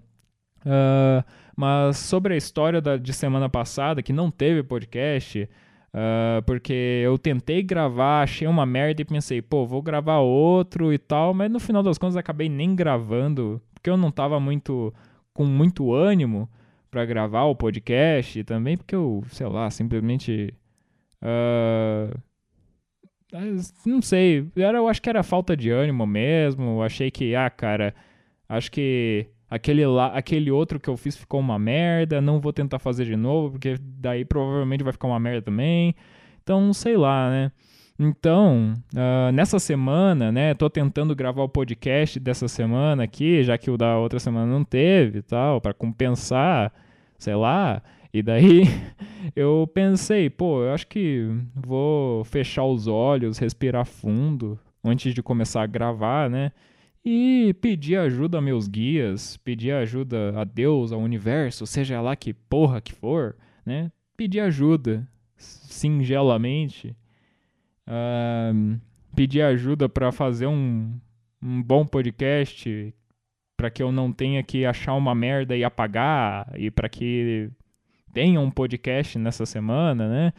Uh, 0.66 1.24
mas 1.56 1.98
sobre 1.98 2.34
a 2.34 2.38
história 2.38 2.82
da, 2.82 2.98
de 2.98 3.14
semana 3.14 3.50
passada, 3.50 4.02
que 4.02 4.14
não 4.14 4.30
teve 4.30 4.64
podcast, 4.64 5.50
Uh, 5.96 6.44
porque 6.44 6.74
eu 7.06 7.18
tentei 7.18 7.64
gravar, 7.64 8.22
achei 8.22 8.46
uma 8.46 8.66
merda 8.66 9.02
e 9.02 9.06
pensei, 9.06 9.42
pô, 9.42 9.66
vou 9.66 9.82
gravar 9.82 10.18
outro 10.18 10.92
e 10.92 10.98
tal, 10.98 11.34
mas 11.34 11.50
no 11.50 11.58
final 11.58 11.82
das 11.82 11.98
contas 11.98 12.18
acabei 12.18 12.50
nem 12.50 12.76
gravando, 12.76 13.62
porque 13.74 13.90
eu 13.90 13.96
não 13.96 14.12
tava 14.12 14.38
muito 14.38 14.94
com 15.34 15.46
muito 15.46 15.94
ânimo 15.94 16.50
para 16.92 17.06
gravar 17.06 17.46
o 17.46 17.56
podcast 17.56 18.44
também 18.44 18.76
porque 18.76 18.94
eu, 18.94 19.24
sei 19.30 19.48
lá, 19.48 19.72
simplesmente 19.72 20.54
uh, 21.22 22.20
não 23.86 24.02
sei, 24.02 24.50
era, 24.54 24.80
eu 24.80 24.90
acho 24.90 25.02
que 25.02 25.10
era 25.10 25.24
falta 25.24 25.56
de 25.56 25.70
ânimo 25.70 26.06
mesmo, 26.06 26.84
achei 26.84 27.10
que, 27.10 27.34
ah, 27.36 27.50
cara, 27.50 27.96
acho 28.50 28.70
que 28.70 29.28
aquele, 29.56 29.86
lá, 29.86 30.08
aquele 30.08 30.52
outro 30.52 30.80
que 30.80 30.90
eu 30.90 30.98
fiz 30.98 31.16
ficou 31.16 31.40
uma 31.40 31.58
merda, 31.58 32.22
não 32.22 32.40
vou 32.40 32.52
tentar 32.52 32.80
fazer 32.80 33.06
de 33.06 33.16
novo, 33.16 33.52
porque 33.52 33.78
daí 33.80 34.26
provavelmente 34.26 34.84
vai 34.84 34.94
ficar 34.94 35.08
uma 35.08 35.20
merda 35.20 35.44
também. 35.44 35.96
Então, 36.44 36.74
sei 36.74 36.98
lá, 36.98 37.30
né? 37.30 37.52
Então, 37.98 38.74
uh, 38.94 39.32
nessa 39.32 39.58
semana, 39.58 40.30
né, 40.30 40.54
tô 40.54 40.70
tentando 40.70 41.16
gravar 41.16 41.44
o 41.44 41.50
podcast 41.50 42.20
dessa 42.20 42.48
semana 42.48 43.04
aqui, 43.04 43.42
já 43.42 43.58
que 43.58 43.72
o 43.72 43.78
da 43.78 43.98
outra 43.98 44.20
semana 44.20 44.46
não 44.46 44.66
teve 44.66 45.20
e 45.20 45.22
tal, 45.22 45.62
para 45.62 45.74
compensar, 45.74 46.74
sei 47.18 47.36
lá. 47.36 47.82
E 48.14 48.22
daí 48.22 48.64
eu 49.36 49.70
pensei, 49.74 50.30
pô, 50.30 50.64
eu 50.64 50.74
acho 50.74 50.88
que 50.88 51.30
vou 51.56 52.26
fechar 52.26 52.66
os 52.66 52.86
olhos, 52.88 53.38
respirar 53.38 53.86
fundo 53.86 54.60
antes 54.84 55.14
de 55.14 55.24
começar 55.24 55.64
a 55.64 55.68
gravar, 55.68 56.30
né? 56.30 56.52
E 57.06 57.54
pedir 57.62 57.98
ajuda 57.98 58.40
a 58.40 58.42
meus 58.42 58.68
guias, 58.68 59.38
pedir 59.38 59.72
ajuda 59.72 60.34
a 60.40 60.44
Deus, 60.44 60.92
ao 60.92 61.00
universo, 61.00 61.68
seja 61.68 62.02
lá 62.02 62.16
que 62.16 62.34
porra 62.34 62.82
que 62.82 62.92
for, 62.92 63.36
né? 63.64 63.92
Pedir 64.18 64.40
ajuda, 64.40 65.08
singelamente. 65.38 66.96
Uh, 67.88 68.80
pedir 69.16 69.44
ajuda 69.44 69.88
para 69.88 70.12
fazer 70.12 70.48
um, 70.48 71.00
um 71.40 71.62
bom 71.62 71.86
podcast, 71.86 72.92
para 73.56 73.70
que 73.70 73.84
eu 73.84 73.92
não 73.92 74.12
tenha 74.12 74.42
que 74.42 74.66
achar 74.66 74.96
uma 74.96 75.14
merda 75.14 75.56
e 75.56 75.64
apagar, 75.64 76.52
e 76.58 76.72
para 76.72 76.90
que 76.90 77.52
tenha 78.12 78.40
um 78.40 78.50
podcast 78.50 79.20
nessa 79.20 79.46
semana, 79.46 80.10
né? 80.10 80.34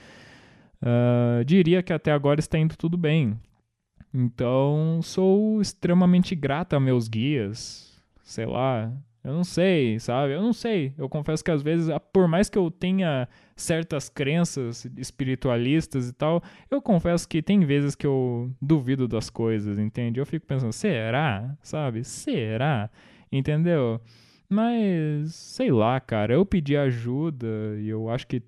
Uh, 0.83 1.45
diria 1.45 1.81
que 1.81 1.93
até 1.93 2.11
agora 2.11 2.41
está 2.41 2.59
indo 2.59 2.77
tudo 2.77 2.97
bem. 2.97 3.39
Então, 4.19 5.01
sou 5.03 5.61
extremamente 5.61 6.35
grato 6.35 6.75
a 6.75 6.81
meus 6.81 7.07
guias. 7.07 8.03
Sei 8.23 8.47
lá, 8.47 8.91
eu 9.23 9.35
não 9.35 9.45
sei, 9.45 10.01
sabe? 10.01 10.33
Eu 10.33 10.41
não 10.41 10.55
sei. 10.55 10.95
Eu 10.97 11.07
confesso 11.07 11.45
que 11.45 11.51
às 11.51 11.61
vezes, 11.63 11.95
por 12.15 12.27
mais 12.27 12.49
que 12.49 12.57
eu 12.57 12.71
tenha 12.71 13.29
certas 13.55 14.09
crenças 14.09 14.87
espiritualistas 14.97 16.09
e 16.09 16.15
tal, 16.15 16.43
eu 16.71 16.81
confesso 16.81 17.29
que 17.29 17.43
tem 17.43 17.61
vezes 17.61 17.95
que 17.95 18.07
eu 18.07 18.51
duvido 18.59 19.07
das 19.07 19.29
coisas, 19.29 19.79
entende? 19.79 20.19
Eu 20.19 20.25
fico 20.25 20.47
pensando, 20.47 20.73
será? 20.73 21.55
Sabe? 21.61 22.03
Será? 22.03 22.89
Entendeu? 23.31 24.01
Mas, 24.49 25.35
sei 25.35 25.71
lá, 25.71 26.01
cara, 26.01 26.33
eu 26.33 26.47
pedi 26.47 26.75
ajuda 26.75 27.77
e 27.79 27.89
eu 27.91 28.09
acho 28.09 28.27
que 28.27 28.43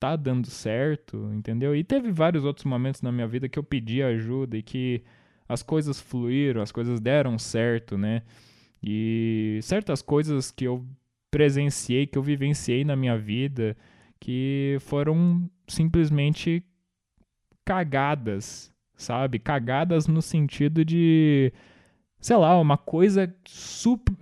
tá 0.00 0.16
dando 0.16 0.48
certo, 0.48 1.30
entendeu? 1.34 1.76
E 1.76 1.84
teve 1.84 2.10
vários 2.10 2.44
outros 2.44 2.64
momentos 2.64 3.02
na 3.02 3.12
minha 3.12 3.28
vida 3.28 3.48
que 3.48 3.58
eu 3.58 3.62
pedi 3.62 4.02
ajuda 4.02 4.56
e 4.56 4.62
que 4.62 5.04
as 5.46 5.62
coisas 5.62 6.00
fluíram, 6.00 6.62
as 6.62 6.72
coisas 6.72 6.98
deram 6.98 7.38
certo, 7.38 7.98
né? 7.98 8.22
E 8.82 9.60
certas 9.62 10.00
coisas 10.00 10.50
que 10.50 10.64
eu 10.64 10.86
presenciei, 11.30 12.06
que 12.06 12.16
eu 12.16 12.22
vivenciei 12.22 12.82
na 12.82 12.96
minha 12.96 13.18
vida, 13.18 13.76
que 14.18 14.78
foram 14.80 15.48
simplesmente 15.68 16.64
cagadas, 17.64 18.72
sabe? 18.96 19.38
Cagadas 19.38 20.06
no 20.06 20.22
sentido 20.22 20.82
de 20.82 21.52
sei 22.20 22.36
lá, 22.36 22.58
uma 22.58 22.76
coisa 22.76 23.34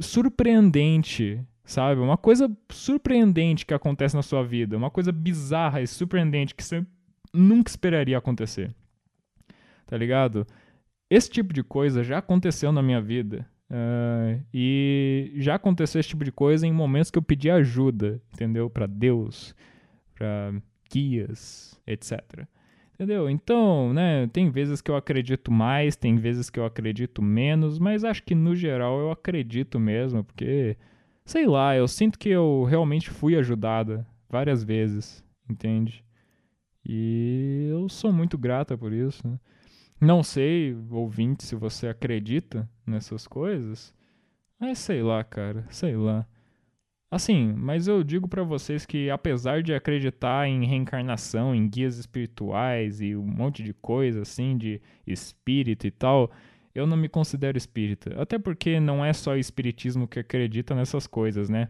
surpreendente, 0.00 1.40
sabe? 1.68 2.00
Uma 2.00 2.16
coisa 2.16 2.50
surpreendente 2.70 3.66
que 3.66 3.74
acontece 3.74 4.16
na 4.16 4.22
sua 4.22 4.42
vida, 4.42 4.76
uma 4.76 4.90
coisa 4.90 5.12
bizarra 5.12 5.82
e 5.82 5.86
surpreendente 5.86 6.54
que 6.54 6.64
você 6.64 6.84
nunca 7.32 7.70
esperaria 7.70 8.16
acontecer. 8.16 8.74
Tá 9.86 9.96
ligado? 9.96 10.46
Esse 11.10 11.30
tipo 11.30 11.52
de 11.52 11.62
coisa 11.62 12.02
já 12.02 12.18
aconteceu 12.18 12.72
na 12.72 12.82
minha 12.82 13.00
vida. 13.00 13.46
Uh, 13.70 14.42
e 14.52 15.32
já 15.36 15.56
aconteceu 15.56 16.00
esse 16.00 16.08
tipo 16.08 16.24
de 16.24 16.32
coisa 16.32 16.66
em 16.66 16.72
momentos 16.72 17.10
que 17.10 17.18
eu 17.18 17.22
pedi 17.22 17.50
ajuda, 17.50 18.20
entendeu? 18.32 18.70
Para 18.70 18.86
Deus, 18.86 19.54
para 20.14 20.54
guias, 20.90 21.78
etc. 21.86 22.46
Entendeu? 22.94 23.28
Então, 23.28 23.92
né, 23.92 24.26
tem 24.32 24.50
vezes 24.50 24.80
que 24.80 24.90
eu 24.90 24.96
acredito 24.96 25.52
mais, 25.52 25.96
tem 25.96 26.16
vezes 26.16 26.48
que 26.48 26.58
eu 26.58 26.64
acredito 26.64 27.20
menos, 27.20 27.78
mas 27.78 28.04
acho 28.04 28.22
que 28.22 28.34
no 28.34 28.56
geral 28.56 28.98
eu 28.98 29.10
acredito 29.10 29.78
mesmo, 29.78 30.24
porque, 30.24 30.76
sei 31.28 31.46
lá, 31.46 31.76
eu 31.76 31.86
sinto 31.86 32.18
que 32.18 32.30
eu 32.30 32.64
realmente 32.64 33.10
fui 33.10 33.36
ajudada 33.36 34.06
várias 34.30 34.64
vezes, 34.64 35.22
entende? 35.48 36.02
E 36.82 37.68
eu 37.70 37.86
sou 37.90 38.10
muito 38.10 38.38
grata 38.38 38.78
por 38.78 38.94
isso. 38.94 39.28
Né? 39.28 39.38
Não 40.00 40.22
sei, 40.22 40.74
ouvinte, 40.90 41.44
se 41.44 41.54
você 41.54 41.86
acredita 41.86 42.66
nessas 42.86 43.26
coisas, 43.26 43.94
mas 44.58 44.78
sei 44.78 45.02
lá, 45.02 45.22
cara, 45.22 45.66
sei 45.68 45.94
lá. 45.96 46.26
Assim, 47.10 47.52
mas 47.52 47.86
eu 47.86 48.02
digo 48.02 48.26
para 48.26 48.42
vocês 48.42 48.86
que 48.86 49.10
apesar 49.10 49.62
de 49.62 49.74
acreditar 49.74 50.48
em 50.48 50.64
reencarnação, 50.64 51.54
em 51.54 51.68
guias 51.68 51.98
espirituais 51.98 53.02
e 53.02 53.14
um 53.14 53.26
monte 53.26 53.62
de 53.62 53.74
coisa 53.74 54.22
assim 54.22 54.56
de 54.56 54.80
espírito 55.06 55.86
e 55.86 55.90
tal, 55.90 56.30
eu 56.78 56.86
não 56.86 56.96
me 56.96 57.08
considero 57.08 57.58
espírita. 57.58 58.20
Até 58.20 58.38
porque 58.38 58.78
não 58.80 59.04
é 59.04 59.12
só 59.12 59.32
o 59.32 59.36
espiritismo 59.36 60.06
que 60.06 60.20
acredita 60.20 60.74
nessas 60.74 61.06
coisas, 61.06 61.48
né? 61.48 61.68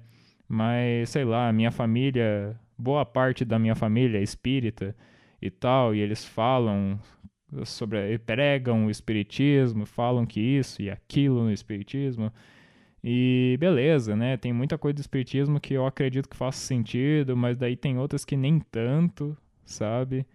Mas 0.48 1.10
sei 1.10 1.24
lá, 1.24 1.52
minha 1.52 1.70
família, 1.70 2.58
boa 2.76 3.04
parte 3.04 3.44
da 3.44 3.58
minha 3.58 3.74
família 3.74 4.18
é 4.18 4.22
espírita 4.22 4.94
e 5.40 5.50
tal, 5.50 5.94
e 5.94 6.00
eles 6.00 6.24
falam 6.24 6.98
sobre, 7.64 8.18
pregam 8.18 8.86
o 8.86 8.90
espiritismo, 8.90 9.86
falam 9.86 10.26
que 10.26 10.40
isso 10.40 10.82
e 10.82 10.90
aquilo 10.90 11.42
no 11.44 11.52
espiritismo. 11.52 12.32
E 13.02 13.56
beleza, 13.60 14.16
né? 14.16 14.36
Tem 14.36 14.52
muita 14.52 14.76
coisa 14.76 14.94
do 14.94 15.00
espiritismo 15.00 15.60
que 15.60 15.74
eu 15.74 15.86
acredito 15.86 16.28
que 16.28 16.36
faça 16.36 16.58
sentido, 16.58 17.36
mas 17.36 17.56
daí 17.56 17.76
tem 17.76 17.98
outras 17.98 18.24
que 18.24 18.36
nem 18.36 18.58
tanto, 18.58 19.36
sabe? 19.64 20.26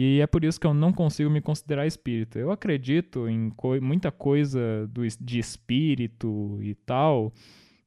E 0.00 0.20
é 0.20 0.28
por 0.28 0.44
isso 0.44 0.60
que 0.60 0.66
eu 0.68 0.72
não 0.72 0.92
consigo 0.92 1.28
me 1.28 1.40
considerar 1.40 1.84
espírita. 1.84 2.38
Eu 2.38 2.52
acredito 2.52 3.28
em 3.28 3.50
co 3.50 3.80
muita 3.82 4.12
coisa 4.12 4.86
do, 4.86 5.02
de 5.20 5.40
espírito 5.40 6.56
e 6.62 6.72
tal, 6.72 7.32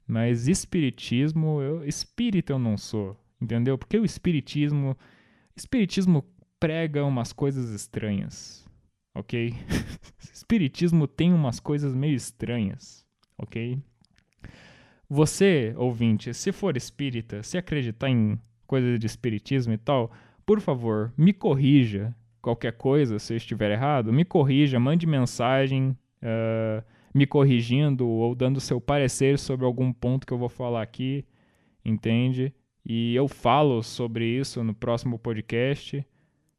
mas 0.06 0.50
espiritismo, 0.50 1.62
eu, 1.62 1.86
espírita 1.86 2.52
eu 2.52 2.60
não 2.60 2.76
sou, 2.76 3.18
entendeu? 3.42 3.78
Porque 3.78 3.98
o 3.98 4.04
espiritismo, 4.04 4.98
espiritismo 5.56 6.26
prega 6.60 7.06
umas 7.06 7.32
coisas 7.32 7.70
estranhas, 7.70 8.68
ok? 9.16 9.54
espiritismo 10.34 11.08
tem 11.08 11.34
umas 11.34 11.62
coisas 11.62 11.96
meio 11.96 12.16
estranhas, 12.16 13.08
ok? 13.38 13.80
Você, 15.10 15.74
ouvinte, 15.78 16.34
se 16.34 16.52
for 16.52 16.76
espírita, 16.76 17.42
se 17.42 17.58
acreditar 17.58 18.10
em 18.10 18.38
coisas 18.68 19.00
de 19.00 19.08
espiritismo 19.08 19.72
e 19.72 19.78
tal, 19.78 20.12
por 20.52 20.60
favor, 20.60 21.14
me 21.18 21.32
corrija 21.32 22.14
qualquer 22.42 22.74
coisa 22.74 23.18
se 23.20 23.32
eu 23.32 23.38
estiver 23.38 23.72
errado, 23.72 24.12
me 24.12 24.26
corrija, 24.26 24.78
mande 24.82 25.08
mensagem 25.08 25.98
uh, 26.22 26.84
me 27.14 27.26
corrigindo 27.26 28.06
ou 28.06 28.36
dando 28.36 28.60
seu 28.60 28.82
parecer 28.82 29.40
sobre 29.40 29.66
algum 29.66 29.94
ponto 29.94 30.28
que 30.28 30.34
eu 30.34 30.38
vou 30.38 30.50
falar 30.50 30.82
aqui, 30.82 31.24
entende? 31.86 32.54
E 32.86 33.16
eu 33.16 33.30
falo 33.30 33.82
sobre 33.82 34.26
isso 34.26 34.62
no 34.62 34.74
próximo 34.74 35.18
podcast 35.18 36.06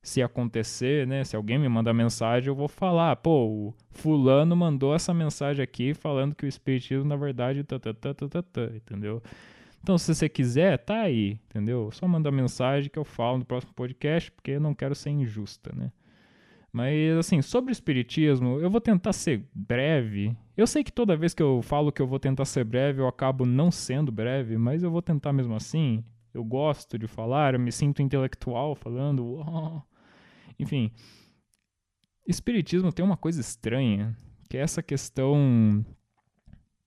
se 0.02 0.22
acontecer, 0.22 1.06
né? 1.06 1.22
Se 1.22 1.36
alguém 1.36 1.58
me 1.58 1.68
mandar 1.68 1.92
mensagem, 1.92 2.48
eu 2.48 2.54
vou 2.54 2.68
falar, 2.68 3.16
pô, 3.16 3.44
o 3.46 3.74
fulano 3.90 4.56
mandou 4.56 4.94
essa 4.94 5.12
mensagem 5.12 5.62
aqui 5.62 5.92
falando 5.92 6.34
que 6.34 6.46
o 6.46 6.48
espiritismo 6.48 7.04
na 7.04 7.16
verdade 7.16 7.62
tá, 7.62 7.78
tá, 7.78 7.92
tá, 7.92 8.14
tá, 8.14 8.26
tá, 8.26 8.42
tá 8.42 8.62
entendeu? 8.74 9.22
Então, 9.82 9.98
se 9.98 10.14
você 10.14 10.28
quiser, 10.28 10.78
tá 10.78 11.00
aí, 11.00 11.40
entendeu? 11.46 11.90
Só 11.90 12.06
manda 12.06 12.30
mensagem 12.30 12.88
que 12.88 12.98
eu 12.98 13.04
falo 13.04 13.38
no 13.38 13.44
próximo 13.44 13.74
podcast, 13.74 14.30
porque 14.30 14.52
eu 14.52 14.60
não 14.60 14.74
quero 14.74 14.94
ser 14.94 15.10
injusta, 15.10 15.72
né? 15.74 15.90
Mas, 16.72 17.18
assim, 17.18 17.42
sobre 17.42 17.70
o 17.70 17.74
espiritismo, 17.74 18.60
eu 18.60 18.70
vou 18.70 18.80
tentar 18.80 19.12
ser 19.12 19.44
breve. 19.52 20.34
Eu 20.56 20.66
sei 20.66 20.84
que 20.84 20.92
toda 20.92 21.16
vez 21.16 21.34
que 21.34 21.42
eu 21.42 21.60
falo 21.62 21.92
que 21.92 22.00
eu 22.00 22.06
vou 22.06 22.18
tentar 22.18 22.44
ser 22.44 22.64
breve, 22.64 23.00
eu 23.00 23.08
acabo 23.08 23.44
não 23.44 23.70
sendo 23.70 24.12
breve, 24.12 24.56
mas 24.56 24.82
eu 24.82 24.90
vou 24.90 25.02
tentar 25.02 25.32
mesmo 25.32 25.54
assim. 25.54 26.04
Eu 26.32 26.44
gosto 26.44 26.96
de 26.96 27.06
falar, 27.06 27.54
eu 27.54 27.60
me 27.60 27.72
sinto 27.72 28.00
intelectual 28.00 28.74
falando. 28.74 29.42
Enfim, 30.58 30.92
espiritismo 32.26 32.92
tem 32.92 33.04
uma 33.04 33.16
coisa 33.16 33.40
estranha, 33.40 34.16
que 34.48 34.56
é 34.56 34.60
essa 34.60 34.82
questão 34.82 35.84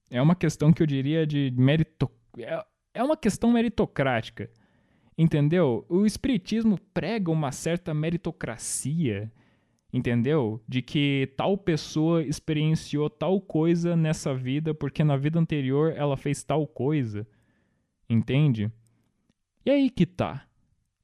é 0.09 0.21
uma 0.21 0.35
questão 0.35 0.71
que 0.71 0.81
eu 0.81 0.87
diria 0.87 1.27
de 1.27 1.51
mérito 1.55 2.09
é, 2.95 3.03
uma 3.03 3.17
questão 3.17 3.51
meritocrática. 3.51 4.49
Entendeu? 5.17 5.85
O 5.87 6.05
espiritismo 6.05 6.79
prega 6.93 7.31
uma 7.31 7.51
certa 7.51 7.93
meritocracia, 7.93 9.31
entendeu? 9.93 10.61
De 10.67 10.81
que 10.81 11.31
tal 11.37 11.57
pessoa 11.57 12.23
experienciou 12.23 13.09
tal 13.09 13.39
coisa 13.39 13.95
nessa 13.95 14.33
vida 14.33 14.73
porque 14.73 15.03
na 15.03 15.15
vida 15.15 15.39
anterior 15.39 15.93
ela 15.95 16.17
fez 16.17 16.43
tal 16.43 16.65
coisa. 16.65 17.27
Entende? 18.09 18.71
E 19.65 19.69
aí 19.69 19.89
que 19.89 20.05
tá. 20.05 20.45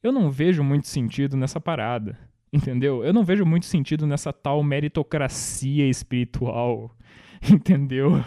Eu 0.03 0.11
não 0.11 0.29
vejo 0.29 0.63
muito 0.63 0.87
sentido 0.87 1.37
nessa 1.37 1.59
parada. 1.61 2.17
Entendeu? 2.51 3.03
Eu 3.03 3.13
não 3.13 3.23
vejo 3.23 3.45
muito 3.45 3.65
sentido 3.65 4.05
nessa 4.05 4.33
tal 4.33 4.61
meritocracia 4.61 5.87
espiritual. 5.87 6.93
Entendeu? 7.49 8.23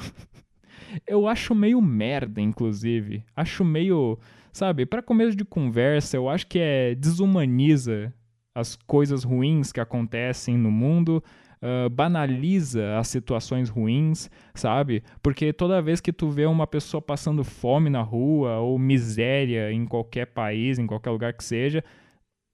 Eu 1.06 1.26
acho 1.26 1.54
meio 1.54 1.80
merda, 1.80 2.40
inclusive. 2.40 3.24
Acho 3.34 3.64
meio. 3.64 4.18
Sabe, 4.52 4.86
para 4.86 5.02
começo 5.02 5.36
de 5.36 5.44
conversa, 5.44 6.16
eu 6.16 6.28
acho 6.28 6.46
que 6.46 6.60
é 6.60 6.94
desumaniza 6.94 8.14
as 8.54 8.76
coisas 8.76 9.24
ruins 9.24 9.72
que 9.72 9.80
acontecem 9.80 10.56
no 10.56 10.70
mundo, 10.70 11.22
uh, 11.60 11.90
banaliza 11.90 12.96
as 12.98 13.08
situações 13.08 13.68
ruins, 13.68 14.30
sabe? 14.54 15.02
Porque 15.20 15.52
toda 15.52 15.82
vez 15.82 16.00
que 16.00 16.12
tu 16.12 16.30
vê 16.30 16.46
uma 16.46 16.66
pessoa 16.66 17.02
passando 17.02 17.42
fome 17.42 17.90
na 17.90 18.00
rua 18.00 18.58
ou 18.58 18.78
miséria 18.78 19.72
em 19.72 19.84
qualquer 19.84 20.26
país, 20.26 20.78
em 20.78 20.86
qualquer 20.86 21.10
lugar 21.10 21.32
que 21.32 21.42
seja, 21.42 21.82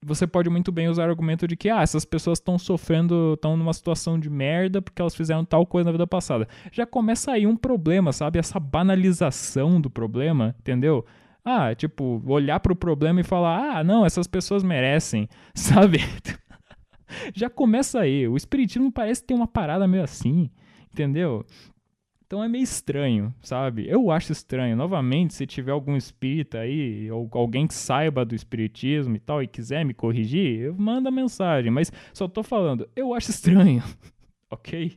você 0.03 0.27
pode 0.27 0.49
muito 0.49 0.73
bem 0.73 0.89
usar 0.89 1.07
o 1.07 1.11
argumento 1.11 1.47
de 1.47 1.57
que 1.57 1.69
ah, 1.69 1.83
essas 1.83 2.05
pessoas 2.05 2.39
estão 2.39 2.59
sofrendo, 2.59 3.35
estão 3.35 3.57
numa 3.57 3.73
situação 3.73 4.19
de 4.19 4.31
merda 4.31 4.81
porque 4.81 5.01
elas 5.01 5.15
fizeram 5.15 5.45
tal 5.45 5.67
coisa 5.67 5.87
na 5.87 5.93
vida 5.93 6.07
passada. 6.07 6.49
Já 6.73 6.87
começa 6.87 7.33
aí 7.33 7.47
um 7.47 7.57
problema, 7.57 8.13
sabe? 8.13 8.39
Essa 8.39 8.59
banalização 8.59 9.81
do 9.81 9.91
problema, 9.91 10.55
entendeu? 10.59 11.05
Ah, 11.45 11.75
tipo, 11.75 12.23
olhar 12.27 12.61
para 12.61 12.73
o 12.73 12.77
problema 12.77 13.21
e 13.21 13.25
falar: 13.25 13.79
"Ah, 13.79 13.85
não, 13.85 14.05
essas 14.07 14.27
pessoas 14.27 14.63
merecem", 14.63 15.29
sabe? 15.55 15.99
Já 17.35 17.51
começa 17.51 18.01
aí. 18.01 18.27
O 18.27 18.37
espiritismo 18.37 18.91
parece 18.93 19.25
ter 19.25 19.35
uma 19.35 19.49
parada 19.49 19.87
meio 19.87 20.05
assim, 20.05 20.51
entendeu? 20.93 21.45
Então 22.31 22.45
é 22.45 22.49
meio 22.49 22.63
estranho, 22.63 23.35
sabe? 23.43 23.89
Eu 23.89 24.09
acho 24.09 24.31
estranho. 24.31 24.77
Novamente, 24.77 25.35
se 25.35 25.45
tiver 25.49 25.73
algum 25.73 25.97
espírita 25.97 26.61
aí, 26.61 27.11
ou 27.11 27.29
alguém 27.33 27.67
que 27.67 27.75
saiba 27.75 28.25
do 28.25 28.37
espiritismo 28.37 29.17
e 29.17 29.19
tal, 29.19 29.43
e 29.43 29.49
quiser 29.49 29.85
me 29.85 29.93
corrigir, 29.93 30.73
manda 30.75 31.11
mensagem. 31.11 31.73
Mas 31.73 31.91
só 32.13 32.29
tô 32.29 32.45
falando, 32.45 32.89
eu 32.95 33.13
acho 33.13 33.33
estranho, 33.33 33.83
ok? 34.49 34.97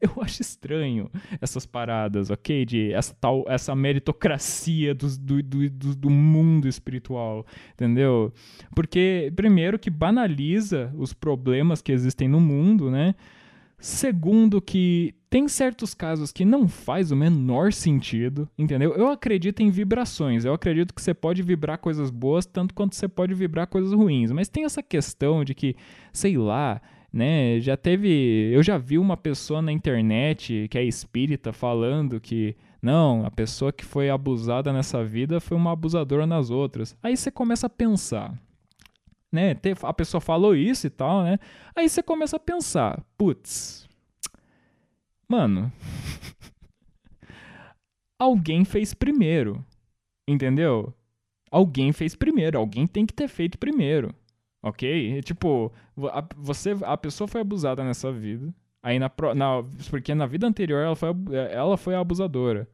Eu 0.00 0.22
acho 0.22 0.42
estranho 0.42 1.10
essas 1.40 1.66
paradas, 1.66 2.30
ok? 2.30 2.64
De 2.64 2.92
essa 2.92 3.16
tal, 3.20 3.44
essa 3.48 3.74
meritocracia 3.74 4.94
do, 4.94 5.08
do, 5.18 5.42
do, 5.42 5.96
do 5.96 6.10
mundo 6.10 6.68
espiritual, 6.68 7.44
entendeu? 7.72 8.32
Porque, 8.76 9.32
primeiro, 9.34 9.76
que 9.76 9.90
banaliza 9.90 10.92
os 10.96 11.12
problemas 11.12 11.82
que 11.82 11.90
existem 11.90 12.28
no 12.28 12.40
mundo, 12.40 12.92
né? 12.92 13.16
Segundo, 13.76 14.60
que 14.62 15.14
tem 15.30 15.46
certos 15.46 15.94
casos 15.94 16.32
que 16.32 16.44
não 16.44 16.66
faz 16.66 17.12
o 17.12 17.16
menor 17.16 17.72
sentido, 17.72 18.48
entendeu? 18.58 18.94
Eu 18.94 19.08
acredito 19.08 19.60
em 19.60 19.70
vibrações. 19.70 20.44
Eu 20.44 20.52
acredito 20.52 20.92
que 20.92 21.00
você 21.00 21.14
pode 21.14 21.40
vibrar 21.40 21.78
coisas 21.78 22.10
boas 22.10 22.44
tanto 22.44 22.74
quanto 22.74 22.96
você 22.96 23.06
pode 23.06 23.32
vibrar 23.32 23.68
coisas 23.68 23.92
ruins. 23.92 24.32
Mas 24.32 24.48
tem 24.48 24.64
essa 24.64 24.82
questão 24.82 25.44
de 25.44 25.54
que, 25.54 25.76
sei 26.12 26.36
lá, 26.36 26.82
né? 27.12 27.60
Já 27.60 27.76
teve. 27.76 28.50
Eu 28.52 28.60
já 28.60 28.76
vi 28.76 28.98
uma 28.98 29.16
pessoa 29.16 29.62
na 29.62 29.70
internet 29.70 30.66
que 30.68 30.76
é 30.76 30.82
espírita 30.82 31.52
falando 31.52 32.20
que. 32.20 32.56
Não, 32.82 33.26
a 33.26 33.30
pessoa 33.30 33.70
que 33.72 33.84
foi 33.84 34.08
abusada 34.08 34.72
nessa 34.72 35.04
vida 35.04 35.38
foi 35.38 35.56
uma 35.56 35.72
abusadora 35.72 36.26
nas 36.26 36.50
outras. 36.50 36.96
Aí 37.02 37.14
você 37.14 37.30
começa 37.30 37.66
a 37.66 37.70
pensar, 37.70 38.34
né? 39.30 39.54
A 39.82 39.92
pessoa 39.92 40.18
falou 40.20 40.56
isso 40.56 40.86
e 40.86 40.90
tal, 40.90 41.22
né? 41.22 41.38
Aí 41.76 41.88
você 41.88 42.02
começa 42.02 42.36
a 42.36 42.40
pensar, 42.40 43.04
putz, 43.18 43.86
mano, 45.30 45.72
alguém 48.18 48.64
fez 48.64 48.92
primeiro. 48.92 49.64
Entendeu? 50.28 50.92
Alguém 51.50 51.92
fez 51.92 52.14
primeiro, 52.14 52.58
alguém 52.58 52.86
tem 52.86 53.06
que 53.06 53.14
ter 53.14 53.28
feito 53.28 53.58
primeiro. 53.58 54.14
Ok? 54.62 55.22
Tipo, 55.22 55.72
a, 56.12 56.24
você, 56.36 56.76
a 56.82 56.96
pessoa 56.96 57.26
foi 57.26 57.40
abusada 57.40 57.82
nessa 57.82 58.12
vida. 58.12 58.52
Aí 58.82 58.98
na, 58.98 59.10
na, 59.34 59.64
porque 59.88 60.14
na 60.14 60.26
vida 60.26 60.46
anterior 60.46 60.84
ela 60.84 60.96
foi, 60.96 61.08
ela 61.52 61.76
foi 61.76 61.94
a 61.94 62.00
abusadora. 62.00 62.68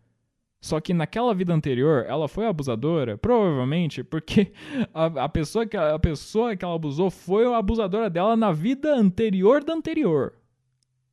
Só 0.61 0.81
que 0.81 0.95
naquela 0.95 1.35
vida 1.35 1.55
anterior 1.55 2.05
ela 2.09 2.29
foi 2.29 2.47
abusadora, 2.47 3.17
provavelmente 3.17 4.03
porque 4.03 4.53
a, 4.93 5.25
a, 5.25 5.29
pessoa 5.29 5.67
que, 5.67 5.77
a 5.77 5.99
pessoa 5.99 6.57
que 6.57 6.65
ela 6.65 6.75
abusou 6.75 7.11
foi 7.11 7.47
a 7.47 7.59
abusadora 7.59 8.11
dela 8.11 8.37
na 8.37 8.53
vida 8.53 8.95
anterior 8.95 9.63
da 9.63 9.75
anterior. 9.75 10.35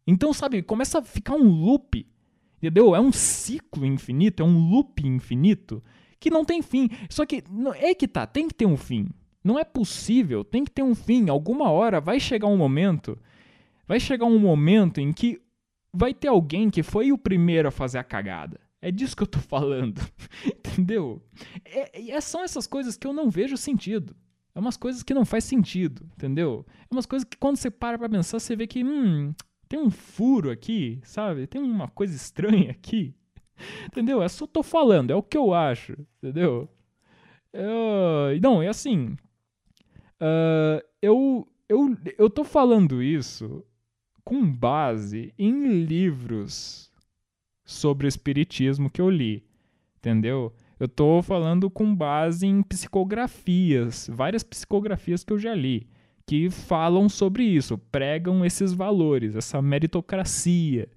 Então, 0.05 0.33
sabe, 0.33 0.61
começa 0.61 0.99
a 0.99 1.03
ficar 1.03 1.35
um 1.35 1.47
loop, 1.47 2.05
entendeu? 2.57 2.95
É 2.95 2.99
um 2.99 3.11
ciclo 3.11 3.85
infinito, 3.85 4.43
é 4.43 4.45
um 4.45 4.69
loop 4.69 5.05
infinito 5.05 5.83
que 6.19 6.29
não 6.29 6.45
tem 6.45 6.61
fim. 6.61 6.89
Só 7.09 7.25
que 7.25 7.43
é 7.75 7.93
que 7.93 8.07
tá, 8.07 8.25
tem 8.25 8.47
que 8.47 8.53
ter 8.53 8.65
um 8.65 8.77
fim. 8.77 9.09
Não 9.43 9.59
é 9.59 9.63
possível, 9.63 10.43
tem 10.43 10.63
que 10.63 10.71
ter 10.71 10.83
um 10.83 10.95
fim. 10.95 11.29
Alguma 11.29 11.69
hora 11.69 11.99
vai 11.99 12.19
chegar 12.19 12.47
um 12.47 12.57
momento, 12.57 13.19
vai 13.87 13.99
chegar 13.99 14.25
um 14.25 14.39
momento 14.39 15.01
em 15.01 15.11
que 15.11 15.41
vai 15.93 16.13
ter 16.13 16.29
alguém 16.29 16.69
que 16.69 16.81
foi 16.81 17.11
o 17.11 17.17
primeiro 17.17 17.67
a 17.67 17.71
fazer 17.71 17.97
a 17.97 18.03
cagada. 18.03 18.59
É 18.81 18.91
disso 18.91 19.15
que 19.15 19.23
eu 19.23 19.27
tô 19.27 19.39
falando. 19.43 20.01
Entendeu? 20.45 21.21
É, 21.63 22.11
é, 22.11 22.21
são 22.21 22.43
essas 22.43 22.67
coisas 22.67 22.97
que 22.97 23.07
eu 23.07 23.13
não 23.13 23.29
vejo 23.29 23.55
sentido. 23.55 24.15
É 24.55 24.59
umas 24.59 24.77
coisas 24.77 25.01
que 25.01 25.13
não 25.13 25.25
faz 25.25 25.45
sentido, 25.45 26.05
entendeu? 26.13 26.65
É 26.89 26.93
umas 26.93 27.05
coisas 27.05 27.27
que 27.27 27.37
quando 27.37 27.57
você 27.57 27.71
para 27.71 27.97
pra 27.97 28.09
pensar, 28.09 28.39
você 28.39 28.55
vê 28.55 28.67
que, 28.67 28.83
hum, 28.83 29.33
tem 29.73 29.81
um 29.81 29.89
furo 29.89 30.51
aqui, 30.51 30.99
sabe? 31.03 31.47
Tem 31.47 31.59
uma 31.59 31.87
coisa 31.87 32.15
estranha 32.15 32.69
aqui. 32.69 33.15
Entendeu? 33.87 34.21
É 34.21 34.29
só 34.29 34.45
tô 34.45 34.61
falando, 34.61 35.09
é 35.09 35.15
o 35.15 35.23
que 35.23 35.35
eu 35.35 35.51
acho, 35.51 35.97
entendeu? 36.21 36.69
Eu, 37.51 38.39
não, 38.39 38.61
é 38.61 38.67
assim. 38.67 39.15
Uh, 40.21 40.79
eu, 41.01 41.47
eu, 41.67 41.97
eu 42.19 42.29
tô 42.29 42.43
falando 42.43 43.01
isso 43.01 43.65
com 44.23 44.45
base 44.45 45.33
em 45.39 45.83
livros 45.83 46.91
sobre 47.65 48.07
espiritismo 48.07 48.91
que 48.91 49.01
eu 49.01 49.09
li, 49.09 49.43
entendeu? 49.97 50.53
Eu 50.79 50.87
tô 50.87 51.21
falando 51.23 51.67
com 51.69 51.95
base 51.95 52.45
em 52.45 52.61
psicografias, 52.61 54.07
várias 54.11 54.43
psicografias 54.43 55.23
que 55.23 55.33
eu 55.33 55.39
já 55.39 55.55
li, 55.55 55.87
que 56.25 56.49
falam 56.49 57.09
sobre 57.09 57.43
isso, 57.43 57.77
pregam 57.77 58.45
esses 58.45 58.73
valores, 58.73 59.35
essa 59.35 59.61
meritocracia, 59.61 60.89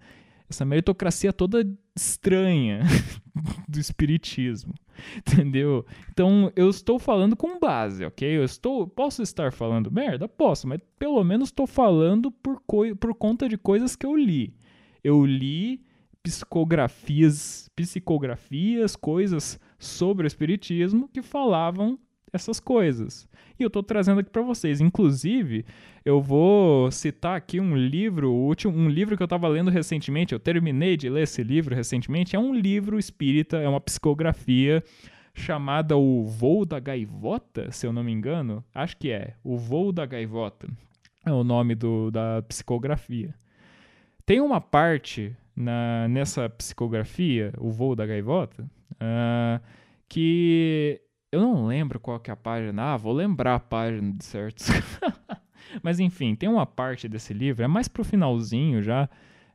essa 0.49 0.65
meritocracia 0.65 1.33
toda 1.33 1.67
estranha 1.97 2.81
do 3.69 3.81
espiritismo, 3.81 4.75
entendeu? 5.17 5.85
Então 6.11 6.53
eu 6.55 6.71
estou 6.71 6.99
falando 6.99 7.35
com 7.35 7.59
base, 7.59 8.05
ok? 8.05 8.37
Eu 8.37 8.45
estou, 8.45 8.87
posso 8.87 9.23
estar 9.23 9.53
falando 9.53 9.91
merda, 9.91 10.29
posso, 10.29 10.69
mas 10.69 10.81
pelo 10.99 11.23
menos 11.25 11.49
estou 11.49 11.67
falando 11.67 12.31
por, 12.31 12.63
por 12.99 13.15
conta 13.15 13.49
de 13.49 13.59
coisas 13.59 13.97
que 13.97 14.07
eu 14.07 14.15
li. 14.15 14.55
Eu 15.03 15.25
li 15.25 15.85
psicografias, 16.23 17.71
psicografias, 17.75 18.97
coisas 18.97 19.61
sobre 19.79 20.27
o 20.27 20.29
espiritismo 20.29 21.09
que 21.09 21.23
falavam 21.23 21.99
essas 22.37 22.61
coisas. 22.61 23.29
E 23.59 23.63
eu 23.63 23.69
estou 23.69 23.83
trazendo 23.83 24.21
aqui 24.21 24.31
para 24.31 24.43
vocês. 24.43 24.81
Inclusive, 24.81 25.65
eu 26.05 26.21
vou 26.21 26.91
citar 26.91 27.37
aqui 27.37 27.59
um 27.59 27.77
livro, 27.77 28.33
último, 28.33 28.77
um 28.77 28.89
livro 28.89 29.17
que 29.17 29.23
eu 29.23 29.27
estava 29.27 29.49
lendo 29.49 29.71
recentemente. 29.71 30.33
Eu 30.33 30.39
terminei 30.39 30.97
de 30.97 31.09
ler 31.09 31.23
esse 31.23 31.43
livro 31.43 31.75
recentemente. 31.75 32.37
É 32.37 32.39
um 32.39 32.55
livro 32.55 32.99
espírita, 32.99 33.57
é 33.57 33.69
uma 33.69 33.81
psicografia 33.81 34.83
chamada 35.35 35.97
O 35.97 36.25
Voo 36.25 36.65
da 36.65 36.79
Gaivota, 36.79 37.71
se 37.71 37.87
eu 37.87 37.93
não 37.93 38.05
me 38.05 38.13
engano. 38.13 38.65
Acho 38.75 38.97
que 38.97 39.11
é. 39.11 39.35
O 39.43 39.57
Voo 39.57 39.93
da 39.93 40.07
Gaivota 40.07 40.69
é 41.25 41.33
o 41.33 41.43
nome 41.43 41.75
do, 41.75 42.11
da 42.11 42.43
psicografia. 42.43 43.35
Tem 44.25 44.41
uma 44.41 44.61
parte 44.61 45.37
na, 45.55 46.09
nessa 46.09 46.49
psicografia, 46.49 47.53
O 47.59 47.71
Voo 47.71 47.97
da 47.97 48.07
Gaivota, 48.07 48.65
uh, 48.93 49.61
que 50.09 51.01
eu 51.37 51.43
não 51.43 51.67
lembro 51.67 52.01
qual 52.01 52.19
que 52.19 52.31
é 52.31 52.33
a 52.35 52.37
página. 52.37 52.95
Ah, 52.95 52.97
vou 52.97 53.13
lembrar 53.13 53.55
a 53.57 53.61
página 53.61 54.13
de 54.13 54.25
certo. 54.25 54.65
mas 55.83 56.01
enfim, 56.01 56.35
tem 56.35 56.49
uma 56.49 56.67
parte 56.67 57.09
desse 57.09 57.33
livro, 57.35 57.63
é 57.63 57.67
mais 57.67 57.89
pro 57.89 58.05
finalzinho 58.05 58.83
já, 58.83 59.09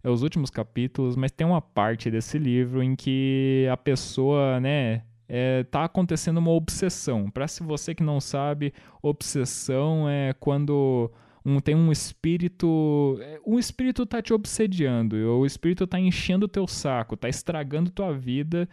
é 0.04 0.10
os 0.10 0.24
últimos 0.24 0.50
capítulos, 0.50 1.15
mas 1.15 1.32
tem 1.32 1.46
uma 1.46 1.62
parte 1.62 2.10
desse 2.10 2.38
livro 2.38 2.82
em 2.82 2.96
que 2.96 3.67
a 3.72 3.78
pessoa, 3.78 4.60
né, 4.60 5.04
é, 5.28 5.63
tá 5.63 5.86
acontecendo 5.86 6.38
uma 6.38 6.52
obsessão. 6.52 7.30
Para 7.30 7.48
se 7.48 7.63
você 7.63 7.96
que 7.96 8.04
não 8.04 8.20
sabe, 8.20 8.74
obsessão 9.02 10.10
é 10.10 10.34
quando 10.34 11.12
um, 11.46 11.60
tem 11.60 11.76
um 11.76 11.91
espírito. 11.91 13.17
Um 13.46 13.58
espírito 13.58 14.06
tá 14.06 14.22
te 14.22 14.34
obsediando, 14.34 15.15
o 15.15 15.46
espírito 15.46 15.88
tá 15.88 16.00
enchendo 16.00 16.46
o 16.46 16.50
teu 16.50 16.67
saco, 16.67 17.15
tá 17.17 17.30
estragando 17.30 17.89
tua 17.89 18.13
vida. 18.13 18.67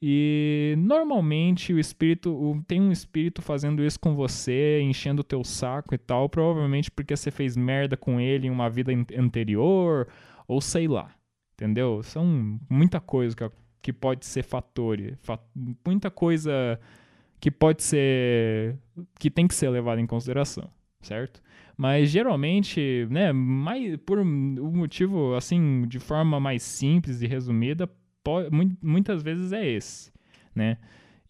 E 0.00 0.74
normalmente 0.78 1.72
o 1.72 1.78
espírito 1.78 2.62
tem 2.68 2.80
um 2.80 2.92
espírito 2.92 3.40
fazendo 3.40 3.82
isso 3.82 3.98
com 3.98 4.14
você, 4.14 4.80
enchendo 4.82 5.20
o 5.20 5.24
teu 5.24 5.42
saco 5.42 5.94
e 5.94 5.98
tal, 5.98 6.28
provavelmente 6.28 6.90
porque 6.90 7.16
você 7.16 7.30
fez 7.30 7.56
merda 7.56 7.96
com 7.96 8.20
ele 8.20 8.46
em 8.46 8.50
uma 8.50 8.68
vida 8.68 8.92
anterior, 9.16 10.06
ou 10.46 10.60
sei 10.60 10.86
lá. 10.86 11.10
Entendeu? 11.54 12.02
São 12.02 12.58
muita 12.68 13.00
coisa 13.00 13.34
que, 13.34 13.50
que 13.80 13.92
pode 13.92 14.26
ser 14.26 14.42
fator, 14.42 14.98
muita 15.86 16.10
coisa 16.10 16.78
que 17.40 17.50
pode 17.50 17.82
ser 17.82 18.76
que 19.18 19.30
tem 19.30 19.46
que 19.48 19.54
ser 19.54 19.70
levada 19.70 20.00
em 20.00 20.06
consideração, 20.06 20.70
certo? 21.00 21.42
Mas 21.76 22.10
geralmente, 22.10 23.06
né, 23.10 23.32
mais, 23.32 23.96
por 23.98 24.18
um 24.18 24.26
motivo 24.72 25.34
assim, 25.34 25.86
de 25.86 25.98
forma 25.98 26.38
mais 26.40 26.62
simples 26.62 27.22
e 27.22 27.26
resumida, 27.26 27.88
muitas 28.82 29.22
vezes 29.22 29.52
é 29.52 29.66
esse, 29.66 30.12
né? 30.54 30.78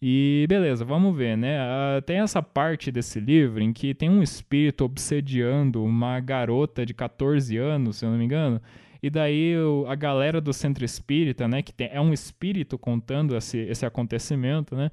E 0.01 0.45
beleza, 0.47 0.85
vamos 0.85 1.15
ver, 1.15 1.35
né? 1.35 1.59
Uh, 1.59 2.01
tem 2.03 2.19
essa 2.19 2.41
parte 2.41 2.91
desse 2.91 3.19
livro 3.19 3.63
em 3.63 3.73
que 3.73 3.95
tem 3.95 4.09
um 4.09 4.21
espírito 4.21 4.85
obsediando 4.85 5.83
uma 5.83 6.19
garota 6.19 6.85
de 6.85 6.93
14 6.93 7.57
anos, 7.57 7.97
se 7.97 8.05
eu 8.05 8.11
não 8.11 8.17
me 8.17 8.25
engano. 8.25 8.61
E 9.01 9.09
daí 9.09 9.53
a 9.87 9.95
galera 9.95 10.39
do 10.41 10.53
centro 10.53 10.83
espírita, 10.83 11.47
né, 11.47 11.61
que 11.61 11.71
tem, 11.73 11.89
é 11.91 12.01
um 12.01 12.11
espírito 12.13 12.77
contando 12.77 13.35
esse, 13.35 13.57
esse 13.59 13.85
acontecimento, 13.85 14.75
né? 14.75 14.91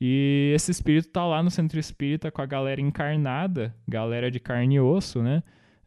E 0.00 0.52
esse 0.54 0.70
espírito 0.70 1.08
tá 1.08 1.24
lá 1.24 1.42
no 1.42 1.50
centro 1.50 1.78
espírita 1.78 2.30
com 2.30 2.42
a 2.42 2.46
galera 2.46 2.80
encarnada, 2.80 3.74
galera 3.88 4.30
de 4.30 4.40
carne 4.40 4.76
e 4.76 4.80
osso, 4.80 5.22
né? 5.22 5.42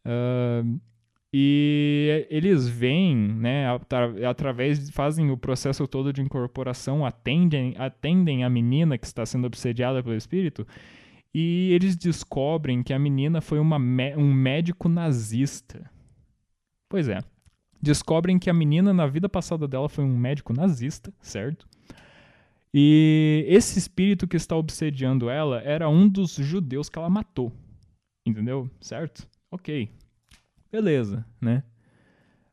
Uh, 0.06 0.80
e 1.34 2.26
eles 2.30 2.68
vêm, 2.68 3.16
né, 3.16 3.66
através, 4.28 4.90
fazem 4.92 5.30
o 5.30 5.38
processo 5.38 5.88
todo 5.88 6.14
de 6.14 6.22
incorporação, 6.22 7.06
atendem, 7.06 7.76
atendem 7.78 8.44
a 8.44 8.50
menina 8.50 8.98
que 8.98 9.06
está 9.06 9.26
sendo 9.26 9.46
obsediada 9.46 10.02
pelo 10.02 10.16
espírito, 10.16 10.66
e 11.34 11.72
eles 11.74 11.96
descobrem 11.96 12.82
que 12.82 12.94
a 12.94 13.00
menina 13.00 13.42
foi 13.42 13.60
uma, 13.60 13.78
um 13.78 14.34
médico 14.34 14.88
nazista. 14.88 15.90
Pois 16.90 17.08
é. 17.10 17.20
Descobrem 17.82 18.40
que 18.40 18.50
a 18.50 18.54
menina, 18.54 18.94
na 18.94 19.06
vida 19.06 19.30
passada 19.30 19.68
dela, 19.68 19.88
foi 19.88 20.04
um 20.04 20.18
médico 20.18 20.52
nazista, 20.54 21.14
certo? 21.22 21.68
E 22.74 23.46
esse 23.48 23.78
espírito 23.78 24.28
que 24.28 24.36
está 24.36 24.56
obsediando 24.56 25.30
ela 25.30 25.62
era 25.62 25.88
um 25.90 26.08
dos 26.08 26.36
judeus 26.36 26.90
que 26.90 26.98
ela 26.98 27.10
matou. 27.10 27.54
Entendeu? 28.26 28.70
Certo? 28.82 29.28
Ok. 29.52 29.90
Beleza, 30.72 31.26
né? 31.40 31.64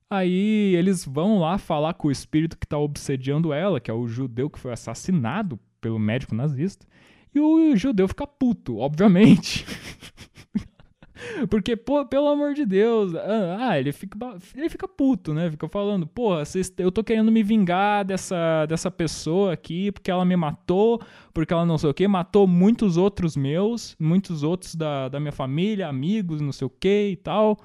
Aí 0.08 0.74
eles 0.76 1.04
vão 1.04 1.38
lá 1.38 1.58
falar 1.58 1.94
com 1.94 2.08
o 2.08 2.12
espírito 2.12 2.58
que 2.58 2.66
está 2.66 2.78
obsediando 2.78 3.52
ela, 3.52 3.80
que 3.80 3.90
é 3.90 3.94
o 3.94 4.06
judeu 4.06 4.48
que 4.48 4.58
foi 4.58 4.72
assassinado 4.72 5.58
pelo 5.80 5.98
médico 5.98 6.34
nazista. 6.34 6.86
E 7.34 7.40
o 7.40 7.74
judeu 7.74 8.06
fica 8.06 8.26
puto, 8.26 8.78
obviamente. 8.78 9.66
Porque, 11.48 11.74
pô, 11.74 12.04
pelo 12.04 12.28
amor 12.28 12.54
de 12.54 12.64
Deus. 12.64 13.14
Ah, 13.14 13.70
ah, 13.70 13.78
ele 13.78 13.92
fica, 13.92 14.16
ele 14.54 14.68
fica 14.68 14.86
puto, 14.86 15.34
né? 15.34 15.50
Fica 15.50 15.68
falando, 15.68 16.06
porra, 16.06 16.42
eu 16.78 16.92
tô 16.92 17.02
querendo 17.02 17.32
me 17.32 17.42
vingar 17.42 18.04
dessa, 18.04 18.66
dessa 18.66 18.90
pessoa 18.90 19.52
aqui, 19.52 19.90
porque 19.90 20.10
ela 20.10 20.24
me 20.24 20.36
matou, 20.36 21.00
porque 21.32 21.52
ela 21.52 21.66
não 21.66 21.78
sei 21.78 21.90
o 21.90 21.94
que, 21.94 22.06
matou 22.06 22.46
muitos 22.46 22.96
outros 22.96 23.36
meus, 23.36 23.96
muitos 23.98 24.42
outros 24.42 24.74
da, 24.74 25.08
da 25.08 25.18
minha 25.18 25.32
família, 25.32 25.88
amigos, 25.88 26.40
não 26.40 26.52
sei 26.52 26.66
o 26.66 26.70
que 26.70 27.10
e 27.10 27.16
tal. 27.16 27.58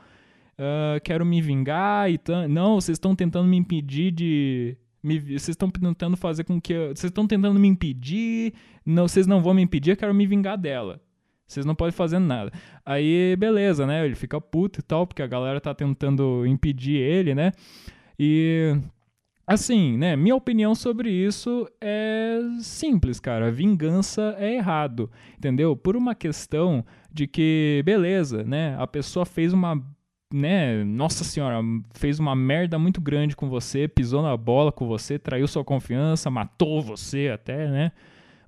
Uh, 0.60 0.99
quero 1.05 1.26
me 1.26 1.41
vingar 1.41 2.12
e 2.12 2.20
não, 2.49 2.82
vocês 2.82 2.97
estão 2.97 3.16
tentando 3.16 3.47
me 3.47 3.55
impedir 3.55 4.12
de 4.12 4.76
me, 5.01 5.18
vocês 5.18 5.49
estão 5.49 5.72
tentando 5.72 6.18
fazer 6.18 6.43
com 6.43 6.60
que 6.60 6.74
vocês 6.88 7.05
estão 7.05 7.26
tentando 7.26 7.57
me 7.57 7.70
impedir, 7.70 8.53
não, 8.86 9.07
vocês 9.07 9.26
não 9.26 9.41
vão 9.41 9.53
me 9.53 9.62
impedir, 9.62 9.91
eu 9.91 9.97
quero 9.97 10.14
me 10.14 10.28
vingar 10.28 10.57
dela. 10.57 11.01
Vocês 11.47 11.66
não 11.66 11.74
podem 11.74 11.93
fazer 11.93 12.20
nada. 12.20 12.51
Aí, 12.86 13.36
beleza, 13.38 13.88
né? 13.88 14.05
Ele 14.05 14.16
fica 14.16 14.39
puto 14.39 14.82
e 14.82 14.84
tal, 14.84 15.07
porque 15.07 15.24
a 15.24 15.28
galera 15.28 15.62
tá 15.62 15.74
tentando 15.74 16.45
impedir 16.45 16.97
ele, 16.97 17.34
né? 17.34 17.53
E 18.20 18.76
Assim, 19.49 19.97
né? 19.97 20.16
Minha 20.16 20.36
opinião 20.36 20.76
sobre 20.76 21.10
isso 21.10 21.68
é 21.82 22.39
simples, 22.60 23.20
cara. 23.20 23.49
Vingança 23.49 24.36
é 24.38 24.53
errado, 24.53 25.10
entendeu? 25.36 25.76
Por 25.76 25.95
uma 25.95 26.14
questão 26.14 26.86
de 27.12 27.26
que, 27.26 27.82
beleza, 27.84 28.43
né? 28.43 28.76
A 28.78 28.86
pessoa 28.86 29.26
fez 29.26 29.51
uma, 29.51 29.84
né? 30.34 30.84
Nossa 30.84 31.24
senhora, 31.24 31.60
fez 31.94 32.20
uma 32.20 32.36
merda 32.36 32.78
muito 32.78 33.02
grande 33.02 33.36
com 33.36 33.50
você, 33.50 33.88
pisou 33.88 34.22
na 34.22 34.36
bola 34.36 34.72
com 34.72 34.88
você, 34.88 35.18
traiu 35.18 35.48
sua 35.48 35.64
confiança, 35.64 36.30
matou 36.30 36.82
você 36.82 37.30
até, 37.34 37.68
né? 37.70 37.92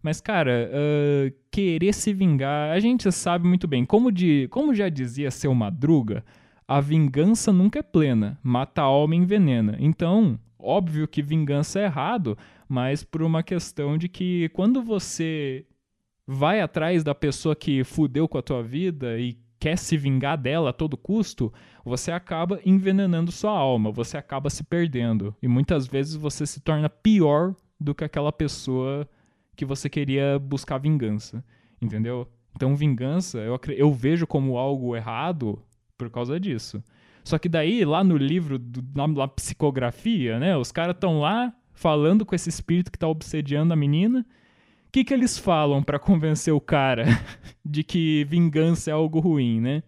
Mas, 0.04 0.20
cara, 0.20 0.70
uh, 0.72 1.34
querer 1.52 1.94
se 1.94 2.12
vingar, 2.14 2.72
a 2.72 2.80
gente 2.80 3.12
sabe 3.12 3.48
muito 3.48 3.68
bem. 3.68 3.86
Como, 3.86 4.12
de, 4.12 4.48
como 4.50 4.74
já 4.74 4.90
dizia 4.90 5.30
seu 5.30 5.54
Madruga, 5.54 6.26
a 6.68 6.82
vingança 6.82 7.54
nunca 7.54 7.80
é 7.80 7.84
plena, 7.84 8.40
mata 8.42 8.82
a 8.82 8.86
alma 8.86 9.14
e 9.14 9.20
envenena. 9.20 9.78
Então, 9.80 10.40
Óbvio 10.62 11.08
que 11.08 11.22
vingança 11.22 11.80
é 11.80 11.86
errado, 11.86 12.38
mas 12.70 13.04
por 13.04 13.24
uma 13.24 13.42
questão 13.42 13.98
de 13.98 14.08
que 14.08 14.50
quando 14.50 14.82
você 14.82 15.66
vai 16.28 16.62
atrás 16.62 17.04
da 17.04 17.16
pessoa 17.16 17.56
que 17.56 17.84
fudeu 17.84 18.28
com 18.28 18.38
a 18.38 18.44
tua 18.44 18.62
vida 18.62 19.20
e 19.20 19.38
quer 19.62 19.78
se 19.78 19.96
vingar 19.96 20.40
dela 20.40 20.72
a 20.72 20.74
todo 20.74 20.98
custo, 20.98 21.54
você 21.86 22.12
acaba 22.12 22.60
envenenando 22.66 23.32
sua 23.32 23.52
alma, 23.52 23.92
você 23.92 24.18
acaba 24.18 24.50
se 24.50 24.64
perdendo. 24.64 25.36
E 25.40 25.48
muitas 25.48 25.86
vezes 25.86 26.16
você 26.16 26.48
se 26.48 26.60
torna 26.60 26.90
pior 26.90 27.56
do 27.80 27.94
que 27.94 28.04
aquela 28.04 28.32
pessoa 28.32 29.08
que 29.56 29.64
você 29.64 29.88
queria 29.88 30.40
buscar 30.40 30.80
vingança. 30.80 31.46
Entendeu? 31.80 32.28
Então, 32.56 32.76
vingança 32.76 33.38
eu, 33.38 33.60
eu 33.70 33.94
vejo 33.94 34.26
como 34.26 34.58
algo 34.58 34.96
errado 34.96 35.62
por 35.96 36.10
causa 36.10 36.40
disso. 36.40 36.84
Só 37.24 37.38
que 37.38 37.48
daí, 37.48 37.86
lá 37.86 38.04
no 38.04 38.18
livro, 38.18 38.58
do, 38.58 38.84
na, 38.96 39.08
na 39.08 39.28
psicografia, 39.28 40.40
né? 40.40 40.58
Os 40.58 40.72
caras 40.72 40.96
estão 40.96 41.20
lá 41.20 41.54
falando 41.72 42.26
com 42.26 42.34
esse 42.34 42.50
espírito 42.50 42.92
que 42.92 42.98
tá 42.98 43.08
obsediando 43.08 43.74
a 43.74 43.76
menina. 43.76 44.26
O 44.92 44.94
que, 44.94 45.06
que 45.06 45.14
eles 45.14 45.38
falam 45.38 45.82
para 45.82 45.98
convencer 45.98 46.54
o 46.54 46.60
cara 46.60 47.06
de 47.64 47.82
que 47.82 48.26
vingança 48.26 48.92
é 48.92 48.94
algo 48.94 49.22
ruim, 49.22 49.62
né? 49.62 49.84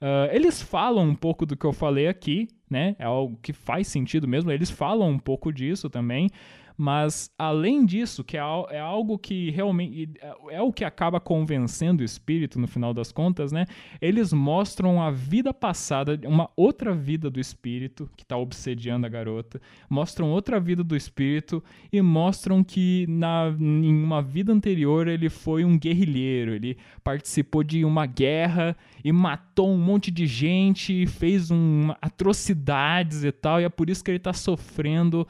Uh, 0.00 0.32
eles 0.32 0.62
falam 0.62 1.06
um 1.06 1.14
pouco 1.14 1.44
do 1.44 1.54
que 1.54 1.66
eu 1.66 1.72
falei 1.74 2.08
aqui, 2.08 2.48
né? 2.70 2.96
É 2.98 3.04
algo 3.04 3.38
que 3.42 3.52
faz 3.52 3.88
sentido 3.88 4.26
mesmo. 4.26 4.50
Eles 4.50 4.70
falam 4.70 5.10
um 5.10 5.18
pouco 5.18 5.52
disso 5.52 5.90
também. 5.90 6.30
Mas, 6.76 7.30
além 7.38 7.84
disso, 7.84 8.24
que 8.24 8.36
é, 8.36 8.40
é 8.70 8.80
algo 8.80 9.18
que 9.18 9.50
realmente 9.50 10.10
é, 10.20 10.56
é 10.56 10.62
o 10.62 10.72
que 10.72 10.84
acaba 10.84 11.20
convencendo 11.20 12.02
o 12.02 12.04
espírito 12.04 12.58
no 12.58 12.66
final 12.66 12.94
das 12.94 13.12
contas, 13.12 13.52
né? 13.52 13.66
Eles 14.00 14.32
mostram 14.32 15.00
a 15.02 15.10
vida 15.10 15.52
passada, 15.52 16.18
uma 16.24 16.50
outra 16.56 16.94
vida 16.94 17.30
do 17.30 17.40
espírito 17.40 18.10
que 18.16 18.22
está 18.22 18.36
obsediando 18.36 19.06
a 19.06 19.08
garota, 19.08 19.60
mostram 19.88 20.30
outra 20.30 20.58
vida 20.58 20.82
do 20.82 20.96
espírito 20.96 21.62
e 21.92 22.00
mostram 22.00 22.64
que 22.64 23.06
na, 23.08 23.54
em 23.58 24.02
uma 24.02 24.22
vida 24.22 24.52
anterior 24.52 25.08
ele 25.08 25.28
foi 25.28 25.64
um 25.64 25.78
guerrilheiro, 25.78 26.54
ele 26.54 26.76
participou 27.04 27.62
de 27.62 27.84
uma 27.84 28.06
guerra 28.06 28.76
e 29.04 29.12
matou 29.12 29.70
um 29.70 29.78
monte 29.78 30.10
de 30.10 30.26
gente, 30.26 31.06
fez 31.06 31.50
um, 31.50 31.90
atrocidades 32.00 33.24
e 33.24 33.32
tal, 33.32 33.60
e 33.60 33.64
é 33.64 33.68
por 33.68 33.90
isso 33.90 34.02
que 34.02 34.10
ele 34.10 34.18
está 34.18 34.32
sofrendo 34.32 35.26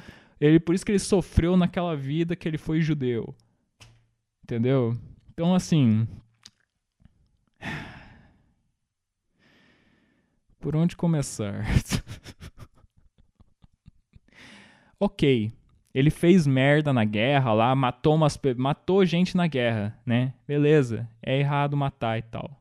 ele, 0.46 0.58
por 0.58 0.74
isso 0.74 0.84
que 0.84 0.90
ele 0.90 0.98
sofreu 0.98 1.56
naquela 1.56 1.94
vida 1.94 2.34
que 2.34 2.48
ele 2.48 2.58
foi 2.58 2.80
judeu. 2.80 3.32
Entendeu? 4.42 4.98
Então, 5.30 5.54
assim. 5.54 6.08
Por 10.58 10.74
onde 10.74 10.96
começar? 10.96 11.64
ok. 14.98 15.52
Ele 15.94 16.10
fez 16.10 16.44
merda 16.44 16.92
na 16.92 17.04
guerra 17.04 17.52
lá, 17.52 17.72
matou, 17.76 18.16
umas, 18.16 18.36
matou 18.56 19.04
gente 19.04 19.36
na 19.36 19.46
guerra, 19.46 19.96
né? 20.04 20.34
Beleza. 20.44 21.08
É 21.22 21.38
errado 21.38 21.76
matar 21.76 22.18
e 22.18 22.22
tal. 22.22 22.60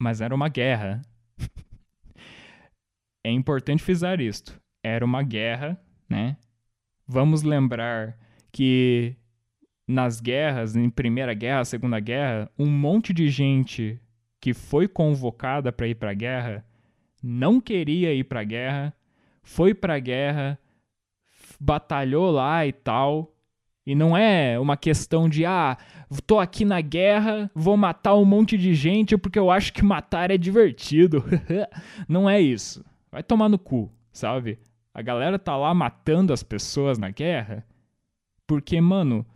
Mas 0.00 0.22
era 0.22 0.34
uma 0.34 0.48
guerra. 0.48 1.02
é 3.22 3.30
importante 3.30 3.82
frisar 3.82 4.18
isto. 4.18 4.58
Era 4.82 5.04
uma 5.04 5.22
guerra 5.22 5.78
né? 6.08 6.36
Vamos 7.06 7.42
lembrar 7.42 8.16
que 8.50 9.16
nas 9.86 10.20
guerras, 10.20 10.76
em 10.76 10.90
Primeira 10.90 11.32
Guerra, 11.34 11.64
Segunda 11.64 11.98
Guerra, 11.98 12.50
um 12.58 12.66
monte 12.66 13.12
de 13.12 13.28
gente 13.28 14.00
que 14.40 14.52
foi 14.52 14.86
convocada 14.86 15.72
para 15.72 15.88
ir 15.88 15.94
para 15.94 16.10
a 16.10 16.14
guerra 16.14 16.64
não 17.22 17.60
queria 17.60 18.14
ir 18.14 18.24
para 18.24 18.40
a 18.40 18.44
guerra, 18.44 18.94
foi 19.42 19.74
para 19.74 19.94
a 19.94 19.98
guerra, 19.98 20.58
batalhou 21.58 22.30
lá 22.30 22.66
e 22.66 22.72
tal. 22.72 23.34
E 23.84 23.94
não 23.94 24.16
é 24.16 24.58
uma 24.58 24.76
questão 24.76 25.28
de, 25.28 25.46
ah, 25.46 25.76
tô 26.26 26.38
aqui 26.38 26.64
na 26.64 26.80
guerra, 26.80 27.50
vou 27.54 27.76
matar 27.76 28.14
um 28.16 28.24
monte 28.24 28.58
de 28.58 28.74
gente 28.74 29.16
porque 29.16 29.38
eu 29.38 29.50
acho 29.50 29.72
que 29.72 29.82
matar 29.82 30.30
é 30.30 30.36
divertido. 30.36 31.24
não 32.06 32.28
é 32.28 32.40
isso. 32.40 32.84
Vai 33.10 33.22
tomar 33.22 33.48
no 33.48 33.58
cu, 33.58 33.90
sabe? 34.12 34.58
A 34.92 35.02
galera 35.02 35.38
tá 35.38 35.56
lá 35.56 35.72
matando 35.72 36.32
as 36.32 36.42
pessoas 36.42 36.98
na 36.98 37.10
guerra 37.10 37.64
porque, 38.48 38.80
mano, 38.80 39.26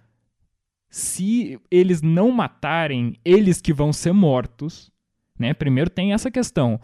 se 0.88 1.60
eles 1.70 2.00
não 2.00 2.30
matarem, 2.30 3.14
eles 3.22 3.60
que 3.60 3.72
vão 3.72 3.92
ser 3.92 4.12
mortos, 4.12 4.90
né? 5.38 5.52
Primeiro 5.52 5.90
tem 5.90 6.14
essa 6.14 6.30
questão. 6.30 6.80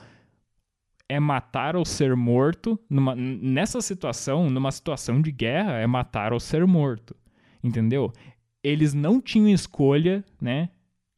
É 1.08 1.18
matar 1.18 1.74
ou 1.74 1.86
ser 1.86 2.14
morto. 2.14 2.78
Numa, 2.88 3.16
nessa 3.16 3.80
situação, 3.80 4.50
numa 4.50 4.70
situação 4.70 5.22
de 5.22 5.32
guerra, 5.32 5.78
é 5.78 5.86
matar 5.86 6.34
ou 6.34 6.38
ser 6.38 6.66
morto. 6.66 7.16
Entendeu? 7.64 8.12
Eles 8.62 8.92
não 8.92 9.22
tinham 9.22 9.48
escolha, 9.48 10.22
né? 10.38 10.68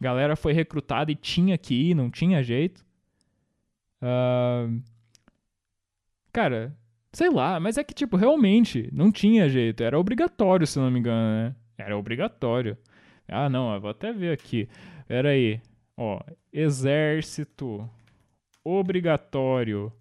Galera 0.00 0.36
foi 0.36 0.52
recrutada 0.52 1.10
e 1.10 1.16
tinha 1.16 1.58
que 1.58 1.74
ir, 1.74 1.94
não 1.94 2.08
tinha 2.08 2.40
jeito. 2.40 2.86
Uh... 4.00 4.80
Cara, 6.32 6.72
Sei 7.12 7.28
lá, 7.28 7.58
mas 7.58 7.76
é 7.76 7.82
que, 7.84 7.94
tipo, 7.94 8.16
realmente 8.16 8.88
não 8.92 9.10
tinha 9.10 9.48
jeito. 9.48 9.82
Era 9.82 9.98
obrigatório, 9.98 10.66
se 10.66 10.78
não 10.78 10.90
me 10.90 11.00
engano, 11.00 11.48
né? 11.48 11.56
Era 11.76 11.96
obrigatório. 11.96 12.76
Ah, 13.28 13.48
não, 13.48 13.74
eu 13.74 13.80
vou 13.80 13.90
até 13.90 14.12
ver 14.12 14.32
aqui. 14.32 14.68
Pera 15.08 15.30
aí. 15.30 15.60
Ó, 15.96 16.20
exército 16.52 17.88
obrigatório. 18.64 19.92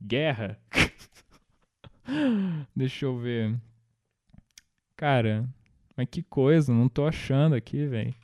Guerra. 0.00 0.58
Deixa 2.74 3.06
eu 3.06 3.18
ver. 3.18 3.56
Cara, 4.96 5.48
mas 5.96 6.08
que 6.10 6.22
coisa, 6.22 6.72
não 6.72 6.88
tô 6.88 7.06
achando 7.06 7.54
aqui, 7.54 7.86
velho. 7.86 8.14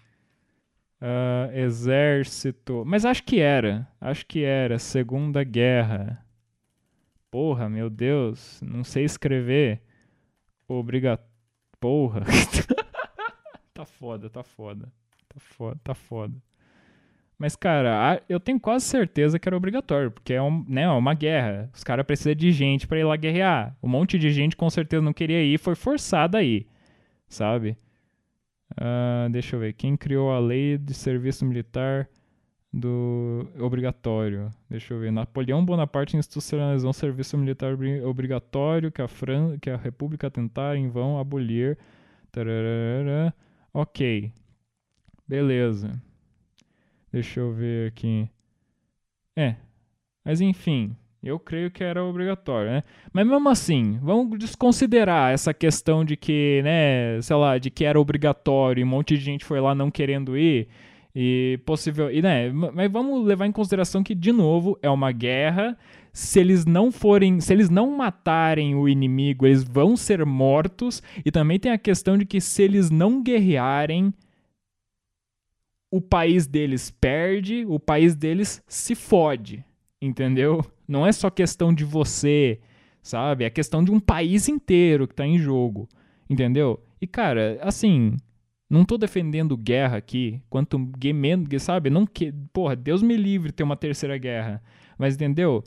Uh, 1.02 1.50
exército. 1.58 2.84
Mas 2.86 3.04
acho 3.04 3.24
que 3.24 3.40
era. 3.40 3.88
Acho 4.00 4.24
que 4.24 4.44
era. 4.44 4.78
Segunda 4.78 5.42
Guerra. 5.42 6.24
Porra, 7.28 7.68
meu 7.68 7.90
Deus. 7.90 8.60
Não 8.62 8.84
sei 8.84 9.04
escrever. 9.04 9.82
Obriga. 10.68 11.18
Porra. 11.80 12.20
tá 13.74 13.84
foda, 13.84 14.30
tá 14.30 14.44
foda. 14.44 14.92
Tá 15.28 15.40
foda, 15.40 15.80
tá 15.82 15.94
foda. 15.94 16.34
Mas, 17.36 17.56
cara, 17.56 18.22
eu 18.28 18.38
tenho 18.38 18.60
quase 18.60 18.84
certeza 18.84 19.36
que 19.36 19.48
era 19.48 19.56
obrigatório, 19.56 20.12
porque 20.12 20.32
é 20.32 20.40
um, 20.40 20.64
né, 20.68 20.88
uma 20.88 21.14
guerra. 21.14 21.68
Os 21.74 21.82
caras 21.82 22.06
precisam 22.06 22.36
de 22.36 22.52
gente 22.52 22.86
para 22.86 23.00
ir 23.00 23.04
lá 23.04 23.16
guerrear. 23.16 23.76
Um 23.82 23.88
monte 23.88 24.16
de 24.16 24.30
gente 24.30 24.54
com 24.54 24.70
certeza 24.70 25.02
não 25.02 25.12
queria 25.12 25.42
ir, 25.42 25.58
foi 25.58 25.74
forçada 25.74 26.38
aí, 26.38 26.68
sabe? 27.28 27.76
Uh, 28.72 29.30
deixa 29.30 29.56
eu 29.56 29.60
ver. 29.60 29.72
Quem 29.74 29.96
criou 29.96 30.30
a 30.30 30.38
lei 30.38 30.78
de 30.78 30.94
serviço 30.94 31.44
militar 31.44 32.08
do 32.72 33.46
obrigatório? 33.58 34.50
Deixa 34.68 34.94
eu 34.94 35.00
ver. 35.00 35.12
Napoleão 35.12 35.64
Bonaparte 35.64 36.16
institucionalizou 36.16 36.90
um 36.90 36.94
serviço 36.94 37.36
militar 37.36 37.76
obrigatório 38.04 38.90
que 38.90 39.02
a, 39.02 39.08
Fran 39.08 39.58
que 39.58 39.70
a 39.70 39.76
República 39.76 40.30
tentar 40.30 40.76
em 40.76 40.88
vão 40.88 41.18
abolir. 41.18 41.78
Tararara. 42.30 43.34
Ok. 43.74 44.32
Beleza. 45.28 46.00
Deixa 47.12 47.40
eu 47.40 47.52
ver 47.52 47.88
aqui. 47.88 48.28
É. 49.36 49.56
Mas 50.24 50.40
enfim. 50.40 50.96
Eu 51.22 51.38
creio 51.38 51.70
que 51.70 51.84
era 51.84 52.02
obrigatório, 52.02 52.68
né? 52.72 52.84
Mas 53.12 53.24
mesmo 53.24 53.48
assim, 53.48 53.96
vamos 54.02 54.36
desconsiderar 54.38 55.32
essa 55.32 55.54
questão 55.54 56.04
de 56.04 56.16
que, 56.16 56.60
né, 56.64 57.20
sei 57.22 57.36
lá, 57.36 57.58
de 57.58 57.70
que 57.70 57.84
era 57.84 58.00
obrigatório 58.00 58.80
e 58.80 58.84
um 58.84 58.88
monte 58.88 59.16
de 59.16 59.24
gente 59.24 59.44
foi 59.44 59.60
lá 59.60 59.72
não 59.72 59.88
querendo 59.88 60.36
ir 60.36 60.66
e 61.14 61.60
possível, 61.64 62.10
e 62.10 62.22
né, 62.22 62.50
mas 62.50 62.90
vamos 62.90 63.24
levar 63.24 63.46
em 63.46 63.52
consideração 63.52 64.02
que 64.02 64.14
de 64.14 64.32
novo 64.32 64.76
é 64.82 64.90
uma 64.90 65.12
guerra. 65.12 65.78
Se 66.12 66.40
eles 66.40 66.66
não 66.66 66.90
forem, 66.90 67.40
se 67.40 67.52
eles 67.52 67.70
não 67.70 67.96
matarem 67.96 68.74
o 68.74 68.88
inimigo, 68.88 69.46
eles 69.46 69.62
vão 69.62 69.96
ser 69.96 70.24
mortos. 70.26 71.02
E 71.24 71.30
também 71.30 71.58
tem 71.58 71.70
a 71.70 71.78
questão 71.78 72.18
de 72.18 72.26
que 72.26 72.40
se 72.40 72.62
eles 72.62 72.90
não 72.90 73.22
guerrearem, 73.22 74.12
o 75.90 76.00
país 76.00 76.46
deles 76.46 76.90
perde, 76.90 77.64
o 77.66 77.78
país 77.78 78.14
deles 78.14 78.62
se 78.66 78.94
fode, 78.94 79.64
entendeu? 80.02 80.64
Não 80.86 81.06
é 81.06 81.12
só 81.12 81.30
questão 81.30 81.72
de 81.72 81.84
você, 81.84 82.60
sabe? 83.02 83.44
É 83.44 83.50
questão 83.50 83.82
de 83.84 83.90
um 83.90 84.00
país 84.00 84.48
inteiro 84.48 85.06
que 85.06 85.14
tá 85.14 85.26
em 85.26 85.38
jogo, 85.38 85.88
entendeu? 86.28 86.82
E 87.00 87.06
cara, 87.06 87.58
assim, 87.62 88.16
não 88.68 88.84
tô 88.84 88.98
defendendo 88.98 89.56
guerra 89.56 89.98
aqui, 89.98 90.42
quanto 90.50 90.78
menos, 91.14 91.62
sabe? 91.62 91.90
Não 91.90 92.06
que, 92.06 92.32
porra, 92.52 92.74
Deus 92.74 93.02
me 93.02 93.16
livre 93.16 93.52
ter 93.52 93.62
uma 93.62 93.76
terceira 93.76 94.18
guerra. 94.18 94.62
Mas 94.98 95.14
entendeu? 95.14 95.62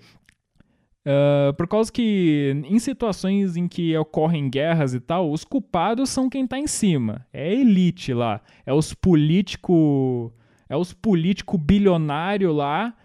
Uh, 1.07 1.53
por 1.53 1.67
causa 1.67 1.91
que 1.91 2.63
em 2.65 2.79
situações 2.79 3.55
em 3.55 3.67
que 3.67 3.95
ocorrem 3.95 4.49
guerras 4.49 4.95
e 4.95 4.99
tal, 4.99 5.31
os 5.31 5.43
culpados 5.43 6.09
são 6.09 6.27
quem 6.27 6.47
tá 6.47 6.57
em 6.57 6.65
cima. 6.65 7.25
É 7.31 7.49
a 7.49 7.53
elite 7.53 8.11
lá. 8.11 8.41
É 8.65 8.73
os 8.73 8.93
políticos. 8.93 10.31
É 10.67 10.75
os 10.75 10.93
políticos 10.93 11.59
bilionários 11.61 12.55
lá, 12.55 12.95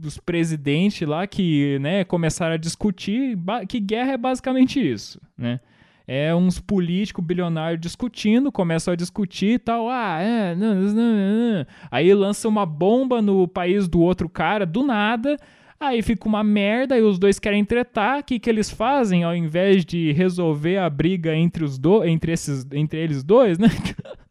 os 0.00 0.18
presidentes 0.18 1.06
lá 1.06 1.26
que 1.26 1.78
né, 1.80 2.04
começaram 2.04 2.54
a 2.54 2.58
discutir 2.58 3.36
que 3.68 3.78
guerra 3.78 4.12
é 4.12 4.16
basicamente 4.16 4.80
isso, 4.80 5.20
né? 5.36 5.60
é 6.06 6.34
uns 6.34 6.60
políticos 6.60 7.24
bilionários 7.24 7.80
discutindo, 7.80 8.50
começam 8.50 8.92
a 8.92 8.96
discutir 8.96 9.54
e 9.54 9.58
tal. 9.58 9.88
Ah, 9.88 10.20
é, 10.20 10.54
não, 10.54 10.74
não, 10.74 10.92
não. 10.92 11.66
Aí 11.90 12.12
lança 12.12 12.48
uma 12.48 12.66
bomba 12.66 13.22
no 13.22 13.46
país 13.46 13.88
do 13.88 14.00
outro 14.00 14.28
cara, 14.28 14.66
do 14.66 14.82
nada. 14.82 15.36
Aí 15.78 16.00
fica 16.00 16.28
uma 16.28 16.44
merda 16.44 16.96
e 16.96 17.02
os 17.02 17.18
dois 17.18 17.38
querem 17.38 17.64
tretar. 17.64 18.20
O 18.20 18.24
que, 18.24 18.38
que 18.38 18.48
eles 18.48 18.70
fazem 18.70 19.24
ao 19.24 19.34
invés 19.34 19.84
de 19.84 20.12
resolver 20.12 20.78
a 20.78 20.88
briga 20.88 21.34
entre, 21.34 21.64
os 21.64 21.78
do, 21.78 22.04
entre, 22.04 22.32
esses, 22.32 22.66
entre 22.72 23.00
eles 23.00 23.24
dois, 23.24 23.58
né? 23.58 23.68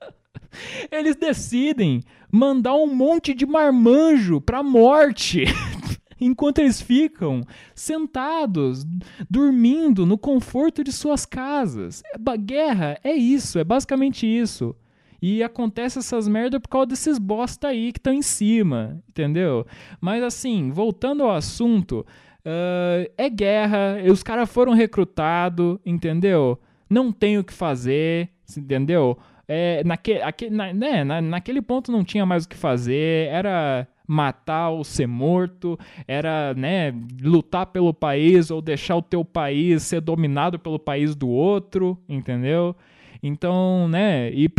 eles 0.92 1.16
decidem 1.16 2.02
mandar 2.32 2.76
um 2.76 2.94
monte 2.94 3.34
de 3.34 3.46
marmanjo 3.46 4.40
pra 4.42 4.64
morte. 4.64 5.46
enquanto 6.22 6.60
eles 6.60 6.80
ficam 6.80 7.42
sentados, 7.74 8.86
dormindo 9.28 10.06
no 10.06 10.18
conforto 10.18 10.84
de 10.84 10.92
suas 10.92 11.26
casas. 11.26 12.04
A 12.24 12.36
guerra 12.36 13.00
é 13.04 13.14
isso, 13.14 13.58
é 13.58 13.64
basicamente 13.64 14.28
isso. 14.28 14.76
E 15.20 15.44
acontece 15.44 16.00
essas 16.00 16.28
merda 16.28 16.60
por 16.60 16.70
causa 16.70 16.88
desses 16.88 17.18
bosta 17.20 17.68
aí 17.68 17.92
que 17.92 18.00
estão 18.00 18.14
em 18.14 18.22
cima, 18.22 19.02
entendeu? 19.10 19.66
Mas 20.00 20.24
assim, 20.24 20.72
voltando 20.72 21.24
ao 21.24 21.32
assunto, 21.32 22.06
uh, 22.40 23.12
é 23.18 23.30
guerra, 23.30 23.98
os 24.12 24.24
caras 24.24 24.50
foram 24.50 24.74
recrutados, 24.74 25.78
entendeu? 25.86 26.60
Não 26.90 27.12
tem 27.12 27.38
o 27.38 27.44
que 27.44 27.54
fazer, 27.54 28.30
entendeu? 28.58 29.18
É, 29.48 29.84
na, 29.84 30.74
né, 30.74 31.04
na, 31.04 31.22
naquele 31.22 31.62
ponto 31.62 31.92
não 31.92 32.04
tinha 32.04 32.26
mais 32.26 32.46
o 32.46 32.50
que 32.50 32.56
fazer, 32.56 33.28
era 33.30 33.88
matar 34.08 34.70
ou 34.70 34.84
ser 34.84 35.08
morto, 35.08 35.80
era, 36.08 36.54
né, 36.54 36.94
lutar 37.22 37.68
pelo 37.68 37.94
país 37.94 38.52
ou 38.52 38.62
deixar 38.62 38.98
o 38.98 39.02
teu 39.02 39.24
país 39.24 39.84
ser 39.84 40.02
dominado 40.02 40.60
pelo 40.60 40.78
país 40.78 41.16
do 41.16 41.30
outro, 41.30 41.98
entendeu? 42.10 42.76
Então, 43.24 43.88
né, 43.88 44.32
e, 44.34 44.50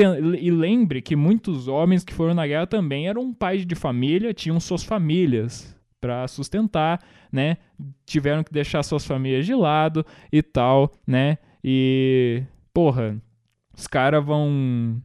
e, 0.41 0.51
lembre 0.51 1.03
que 1.03 1.17
muitos 1.17 1.69
homens 1.69 2.05
que 2.05 2.15
foram 2.15 2.33
na 2.33 2.47
guerra 2.47 2.67
também 2.67 3.09
eram 3.09 3.35
pais 3.35 3.67
de 3.67 3.75
família, 3.75 4.33
tinham 4.33 4.59
suas 4.61 4.85
famílias 4.85 5.77
para 6.01 6.27
sustentar, 6.27 7.01
né? 7.31 7.57
Tiveram 8.05 8.43
que 8.43 8.53
deixar 8.53 8.83
suas 8.83 9.07
famílias 9.07 9.47
de 9.47 9.55
lado 9.55 10.05
e 10.33 10.43
tal, 10.43 10.93
né? 11.07 11.39
E, 11.63 12.43
porra, 12.75 13.17
os 13.77 13.87
caras 13.87 14.25
vão 14.25 15.03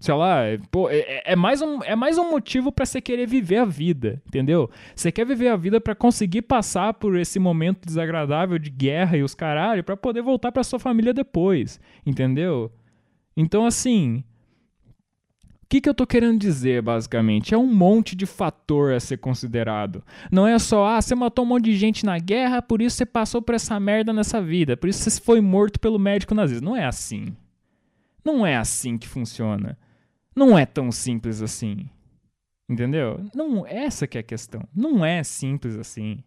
sei 0.00 0.14
lá, 0.14 0.40
pô, 0.70 0.88
é, 0.88 0.98
é, 0.98 1.22
é, 1.32 1.36
mais 1.36 1.60
um, 1.60 1.82
é 1.84 1.94
mais 1.94 2.16
um 2.16 2.30
motivo 2.30 2.72
para 2.72 2.86
você 2.86 3.02
querer 3.02 3.26
viver 3.26 3.58
a 3.58 3.66
vida, 3.66 4.20
entendeu? 4.26 4.70
Você 4.96 5.12
quer 5.12 5.26
viver 5.26 5.48
a 5.48 5.56
vida 5.56 5.78
para 5.78 5.94
conseguir 5.94 6.42
passar 6.42 6.94
por 6.94 7.18
esse 7.18 7.38
momento 7.38 7.84
desagradável 7.84 8.58
de 8.58 8.70
guerra 8.70 9.18
e 9.18 9.22
os 9.22 9.34
caralho 9.34 9.84
para 9.84 9.98
poder 9.98 10.22
voltar 10.22 10.50
para 10.50 10.64
sua 10.64 10.78
família 10.78 11.12
depois, 11.12 11.78
entendeu? 12.04 12.72
Então 13.36 13.66
assim, 13.66 14.24
o 15.62 15.66
que, 15.68 15.82
que 15.82 15.88
eu 15.88 15.94
tô 15.94 16.06
querendo 16.06 16.38
dizer, 16.38 16.80
basicamente? 16.80 17.52
É 17.52 17.58
um 17.58 17.66
monte 17.66 18.16
de 18.16 18.24
fator 18.24 18.94
a 18.94 19.00
ser 19.00 19.18
considerado. 19.18 20.02
Não 20.32 20.46
é 20.46 20.58
só, 20.58 20.86
ah, 20.86 21.00
você 21.00 21.14
matou 21.14 21.44
um 21.44 21.48
monte 21.48 21.66
de 21.66 21.76
gente 21.76 22.06
na 22.06 22.18
guerra, 22.18 22.62
por 22.62 22.80
isso 22.80 22.96
você 22.96 23.04
passou 23.04 23.42
por 23.42 23.54
essa 23.54 23.78
merda 23.78 24.14
nessa 24.14 24.40
vida, 24.40 24.78
por 24.78 24.88
isso 24.88 24.98
você 24.98 25.20
foi 25.20 25.42
morto 25.42 25.78
pelo 25.78 25.98
médico 25.98 26.34
nazista. 26.34 26.64
Não 26.64 26.74
é 26.74 26.86
assim. 26.86 27.36
Não 28.24 28.46
é 28.46 28.56
assim 28.56 28.98
que 28.98 29.08
funciona 29.08 29.78
não 30.34 30.58
é 30.58 30.64
tão 30.64 30.90
simples 30.90 31.42
assim. 31.42 31.88
Entendeu? 32.68 33.20
Não, 33.34 33.66
essa 33.66 34.06
que 34.06 34.16
é 34.16 34.20
a 34.20 34.24
questão. 34.24 34.62
Não 34.74 35.04
é 35.04 35.22
simples 35.22 35.76
assim. 35.76 36.22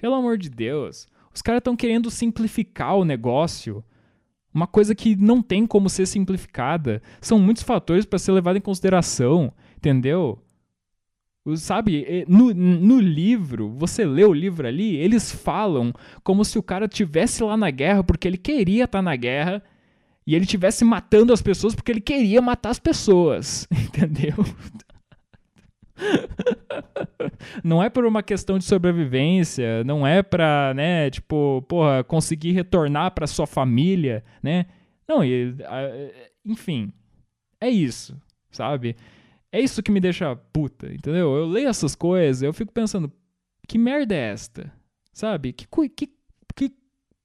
Pelo 0.00 0.14
amor 0.14 0.38
de 0.38 0.48
Deus. 0.48 1.06
Os 1.34 1.42
caras 1.42 1.58
estão 1.58 1.76
querendo 1.76 2.10
simplificar 2.10 2.96
o 2.96 3.04
negócio. 3.04 3.84
Uma 4.54 4.66
coisa 4.66 4.94
que 4.94 5.16
não 5.16 5.42
tem 5.42 5.66
como 5.66 5.90
ser 5.90 6.06
simplificada. 6.06 7.02
São 7.20 7.38
muitos 7.38 7.62
fatores 7.62 8.06
para 8.06 8.18
ser 8.18 8.32
levado 8.32 8.56
em 8.56 8.60
consideração. 8.60 9.52
Entendeu? 9.76 10.38
Sabe, 11.56 12.24
no, 12.26 12.52
no 12.52 12.98
livro, 12.98 13.68
você 13.68 14.04
lê 14.04 14.24
o 14.24 14.32
livro 14.32 14.66
ali, 14.66 14.96
eles 14.96 15.30
falam 15.30 15.92
como 16.24 16.44
se 16.44 16.58
o 16.58 16.62
cara 16.62 16.88
tivesse 16.88 17.40
lá 17.44 17.56
na 17.56 17.70
guerra 17.70 18.02
porque 18.02 18.26
ele 18.26 18.36
queria 18.36 18.82
estar 18.82 18.98
tá 18.98 19.02
na 19.02 19.14
guerra 19.14 19.62
e 20.26 20.34
ele 20.34 20.44
tivesse 20.44 20.84
matando 20.84 21.32
as 21.32 21.40
pessoas 21.40 21.74
porque 21.74 21.92
ele 21.92 22.00
queria 22.00 22.42
matar 22.42 22.70
as 22.70 22.78
pessoas, 22.78 23.66
entendeu? 23.70 24.34
não 27.62 27.82
é 27.82 27.88
por 27.88 28.04
uma 28.04 28.22
questão 28.22 28.58
de 28.58 28.64
sobrevivência, 28.64 29.84
não 29.84 30.06
é 30.06 30.22
pra, 30.22 30.74
né, 30.74 31.10
tipo, 31.10 31.62
porra, 31.68 32.02
conseguir 32.04 32.52
retornar 32.52 33.12
pra 33.12 33.26
sua 33.26 33.46
família, 33.46 34.24
né? 34.42 34.66
Não, 35.08 35.24
e, 35.24 35.54
enfim, 36.44 36.92
é 37.60 37.68
isso, 37.68 38.20
sabe? 38.50 38.96
É 39.52 39.60
isso 39.60 39.82
que 39.82 39.92
me 39.92 40.00
deixa 40.00 40.34
puta, 40.52 40.92
entendeu? 40.92 41.34
Eu 41.36 41.46
leio 41.46 41.68
essas 41.68 41.94
coisas, 41.94 42.42
eu 42.42 42.52
fico 42.52 42.72
pensando, 42.72 43.10
que 43.66 43.78
merda 43.78 44.14
é 44.14 44.32
esta? 44.32 44.72
Sabe? 45.12 45.52
Que, 45.52 45.66
que, 45.88 46.10
que 46.54 46.72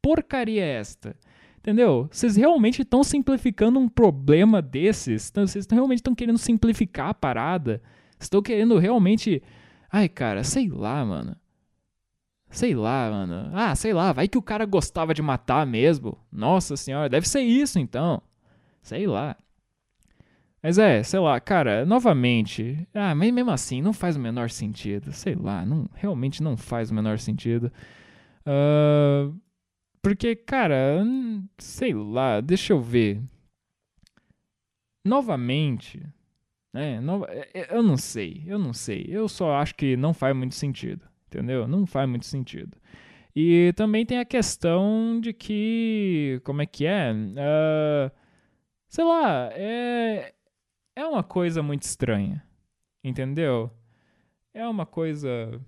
porcaria 0.02 0.64
é 0.64 0.80
esta? 0.80 1.16
Entendeu? 1.62 2.09
Vocês 2.12 2.36
realmente 2.36 2.82
estão 2.82 3.03
simplificando 3.03 3.80
um 3.80 3.88
problema 3.88 4.64
desses? 4.64 5.32
Vocês 5.34 5.68
realmente 5.70 5.99
estão 5.99 6.16
querendo 6.16 6.39
simplificar 6.39 7.09
a 7.09 7.14
parada? 7.14 7.82
Estão 8.20 8.41
querendo 8.41 8.80
realmente. 8.80 9.43
Ai, 9.91 10.09
cara, 10.09 10.43
sei 10.43 10.70
lá, 10.70 11.05
mano. 11.05 11.36
Sei 12.49 12.74
lá, 12.74 13.12
mano. 13.12 13.51
Ah, 13.53 13.76
sei 13.76 13.93
lá, 13.93 14.12
vai 14.12 14.28
que 14.28 14.39
o 14.39 14.41
cara 14.41 14.66
gostava 14.66 15.14
de 15.14 15.22
matar 15.22 15.66
mesmo. 15.68 16.18
Nossa 16.32 16.76
senhora, 16.76 17.07
deve 17.07 17.30
ser 17.30 17.41
isso 17.41 17.78
então. 17.78 18.22
Sei 18.82 19.05
lá. 19.05 19.38
Mas 20.64 20.80
é, 20.80 21.03
sei 21.03 21.20
lá, 21.20 21.39
cara, 21.39 21.86
novamente. 21.86 22.88
Ah, 22.93 23.14
mas 23.14 23.32
mesmo 23.32 23.51
assim, 23.51 23.84
não 23.84 23.93
faz 23.93 24.16
o 24.16 24.20
menor 24.20 24.49
sentido. 24.49 25.12
Sei 25.12 25.36
lá, 25.36 25.64
não, 25.64 25.88
realmente 25.93 26.41
não 26.41 26.57
faz 26.57 26.89
o 26.89 26.93
menor 26.95 27.20
sentido. 27.20 27.72
Uh, 28.47 29.36
porque, 30.02 30.36
cara, 30.36 31.04
sei 31.58 31.93
lá, 31.93 32.41
deixa 32.41 32.74
eu 32.74 32.82
ver. 32.82 33.22
Novamente, 35.06 36.02
né? 36.74 36.99
É, 37.30 37.62
é, 37.62 37.76
eu 37.76 37.84
não 37.84 37.97
sei, 37.97 38.43
eu 38.45 38.58
não 38.58 38.74
sei. 38.74 39.06
Eu 39.10 39.28
só 39.28 39.56
acho 39.56 39.76
que 39.76 39.97
não 39.97 40.14
faz 40.14 40.36
muito 40.36 40.56
sentido, 40.56 41.08
entendeu? 41.28 41.68
Não 41.68 41.86
faz 41.86 42.10
muito 42.10 42.26
sentido. 42.26 42.78
E 43.36 43.74
também 43.76 44.06
tem 44.06 44.20
a 44.20 44.26
questão 44.26 45.20
de 45.22 45.34
que, 45.34 46.41
como 46.43 46.62
é 46.62 46.66
que 46.66 46.86
é? 46.86 47.12
Uh, 47.14 48.12
sei 48.89 49.06
lá, 49.06 49.49
é, 49.54 50.34
é 50.95 51.06
uma 51.06 51.24
coisa 51.24 51.64
muito 51.64 51.84
estranha, 51.84 52.43
entendeu? 53.04 53.72
É 54.54 54.68
uma 54.68 54.86
coisa 54.86 55.62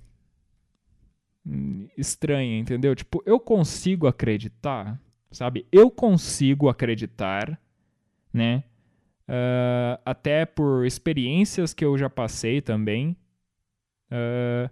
estranha, 1.97 2.57
entendeu? 2.57 2.95
Tipo, 2.95 3.21
eu 3.25 3.39
consigo 3.39 4.07
acreditar, 4.07 4.99
sabe? 5.31 5.65
Eu 5.71 5.91
consigo 5.91 6.69
acreditar, 6.69 7.59
né? 8.31 8.63
Uh, 9.27 9.99
até 10.05 10.45
por 10.45 10.85
experiências 10.85 11.73
que 11.73 11.83
eu 11.83 11.97
já 11.97 12.09
passei 12.09 12.61
também. 12.61 13.15
Uh, 14.11 14.69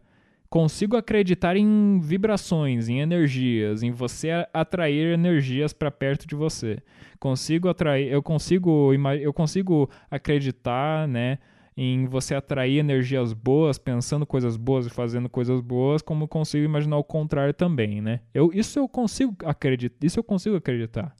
consigo 0.50 0.98
acreditar 0.98 1.56
em 1.56 2.00
vibrações, 2.02 2.90
em 2.90 3.00
energias, 3.00 3.84
em 3.84 3.92
você 3.92 4.46
atrair 4.54 5.14
energias 5.14 5.72
para 5.72 5.90
perto 5.90 6.28
de 6.28 6.36
você. 6.36 6.80
Consigo 7.20 7.70
atrair, 7.70 8.12
eu 8.12 8.22
consigo, 8.22 8.92
eu 9.22 9.34
consigo 9.34 9.90
acreditar, 10.10 11.08
né? 11.08 11.40
Em 11.76 12.06
você 12.06 12.36
atrair 12.36 12.80
energias 12.80 13.34
boas, 13.34 13.78
pensando 13.78 14.26
coisas 14.26 14.58
boas 14.58 14.86
e 14.86 14.90
fazendo 14.90 15.30
coisas 15.30 15.62
boas, 15.62 16.02
como 16.02 16.28
consigo 16.28 16.66
imaginar 16.66 16.98
o 16.98 17.04
contrário 17.04 17.54
também, 17.54 18.02
né? 18.02 18.20
Eu, 18.34 18.52
isso 18.54 18.78
eu 18.78 18.88
consigo 18.88 19.36
acreditar, 19.46 20.06
isso 20.06 20.20
eu 20.20 20.24
consigo 20.24 20.56
acreditar, 20.56 21.16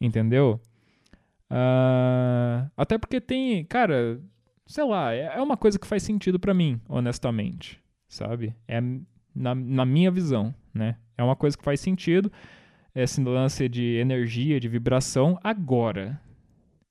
entendeu? 0.00 0.60
Uh, 1.50 2.70
até 2.76 2.96
porque 2.96 3.20
tem, 3.20 3.64
cara, 3.64 4.20
sei 4.66 4.84
lá, 4.84 5.12
é, 5.12 5.36
é 5.36 5.42
uma 5.42 5.56
coisa 5.56 5.78
que 5.78 5.86
faz 5.86 6.02
sentido 6.02 6.38
para 6.38 6.54
mim, 6.54 6.80
honestamente, 6.88 7.80
sabe? 8.08 8.54
É, 8.68 8.80
na, 9.34 9.54
na 9.54 9.84
minha 9.84 10.10
visão, 10.10 10.54
né? 10.72 10.96
É 11.18 11.22
uma 11.22 11.36
coisa 11.36 11.58
que 11.58 11.64
faz 11.64 11.80
sentido, 11.80 12.30
esse 12.94 13.22
lance 13.22 13.68
de 13.68 13.96
energia, 13.96 14.60
de 14.60 14.68
vibração. 14.68 15.38
Agora, 15.42 16.20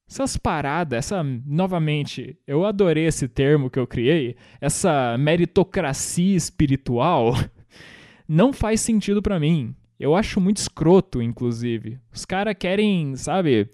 essas 0.09 0.35
paradas, 0.37 0.97
essa, 0.97 1.23
novamente, 1.23 2.35
eu 2.47 2.65
adorei 2.65 3.05
esse 3.05 3.27
termo 3.27 3.69
que 3.69 3.77
eu 3.77 3.85
criei, 3.85 4.35
essa 4.59 5.15
meritocracia 5.19 6.35
espiritual, 6.35 7.35
não 8.27 8.51
faz 8.51 8.81
sentido 8.81 9.21
para 9.21 9.39
mim. 9.39 9.75
Eu 9.99 10.15
acho 10.15 10.41
muito 10.41 10.57
escroto, 10.57 11.21
inclusive. 11.21 11.99
Os 12.11 12.25
caras 12.25 12.55
querem, 12.57 13.15
sabe? 13.15 13.69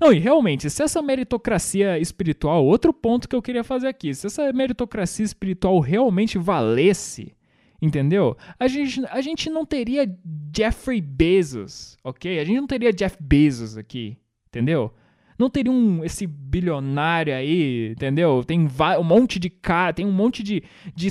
Não, 0.00 0.12
e 0.12 0.20
realmente, 0.20 0.70
se 0.70 0.82
essa 0.84 1.02
meritocracia 1.02 1.98
espiritual, 1.98 2.64
outro 2.64 2.92
ponto 2.92 3.28
que 3.28 3.34
eu 3.34 3.42
queria 3.42 3.64
fazer 3.64 3.88
aqui, 3.88 4.14
se 4.14 4.28
essa 4.28 4.52
meritocracia 4.52 5.24
espiritual 5.24 5.80
realmente 5.80 6.38
valesse, 6.38 7.34
entendeu? 7.82 8.36
A 8.56 8.68
gente, 8.68 9.04
a 9.06 9.20
gente 9.20 9.50
não 9.50 9.66
teria 9.66 10.08
Jeffrey 10.56 11.00
Bezos, 11.00 11.96
ok? 12.04 12.38
A 12.38 12.44
gente 12.44 12.60
não 12.60 12.68
teria 12.68 12.92
Jeff 12.92 13.16
Bezos 13.20 13.76
aqui, 13.76 14.16
entendeu? 14.48 14.92
Não 15.38 15.50
teria 15.50 15.72
um, 15.72 16.04
esse 16.04 16.26
bilionário 16.26 17.34
aí, 17.34 17.90
entendeu? 17.90 18.44
Tem 18.44 18.60
um 18.98 19.04
monte 19.04 19.38
de 19.38 19.50
cara, 19.50 19.92
tem 19.92 20.06
um 20.06 20.12
monte 20.12 20.42
de, 20.42 20.62
de 20.94 21.08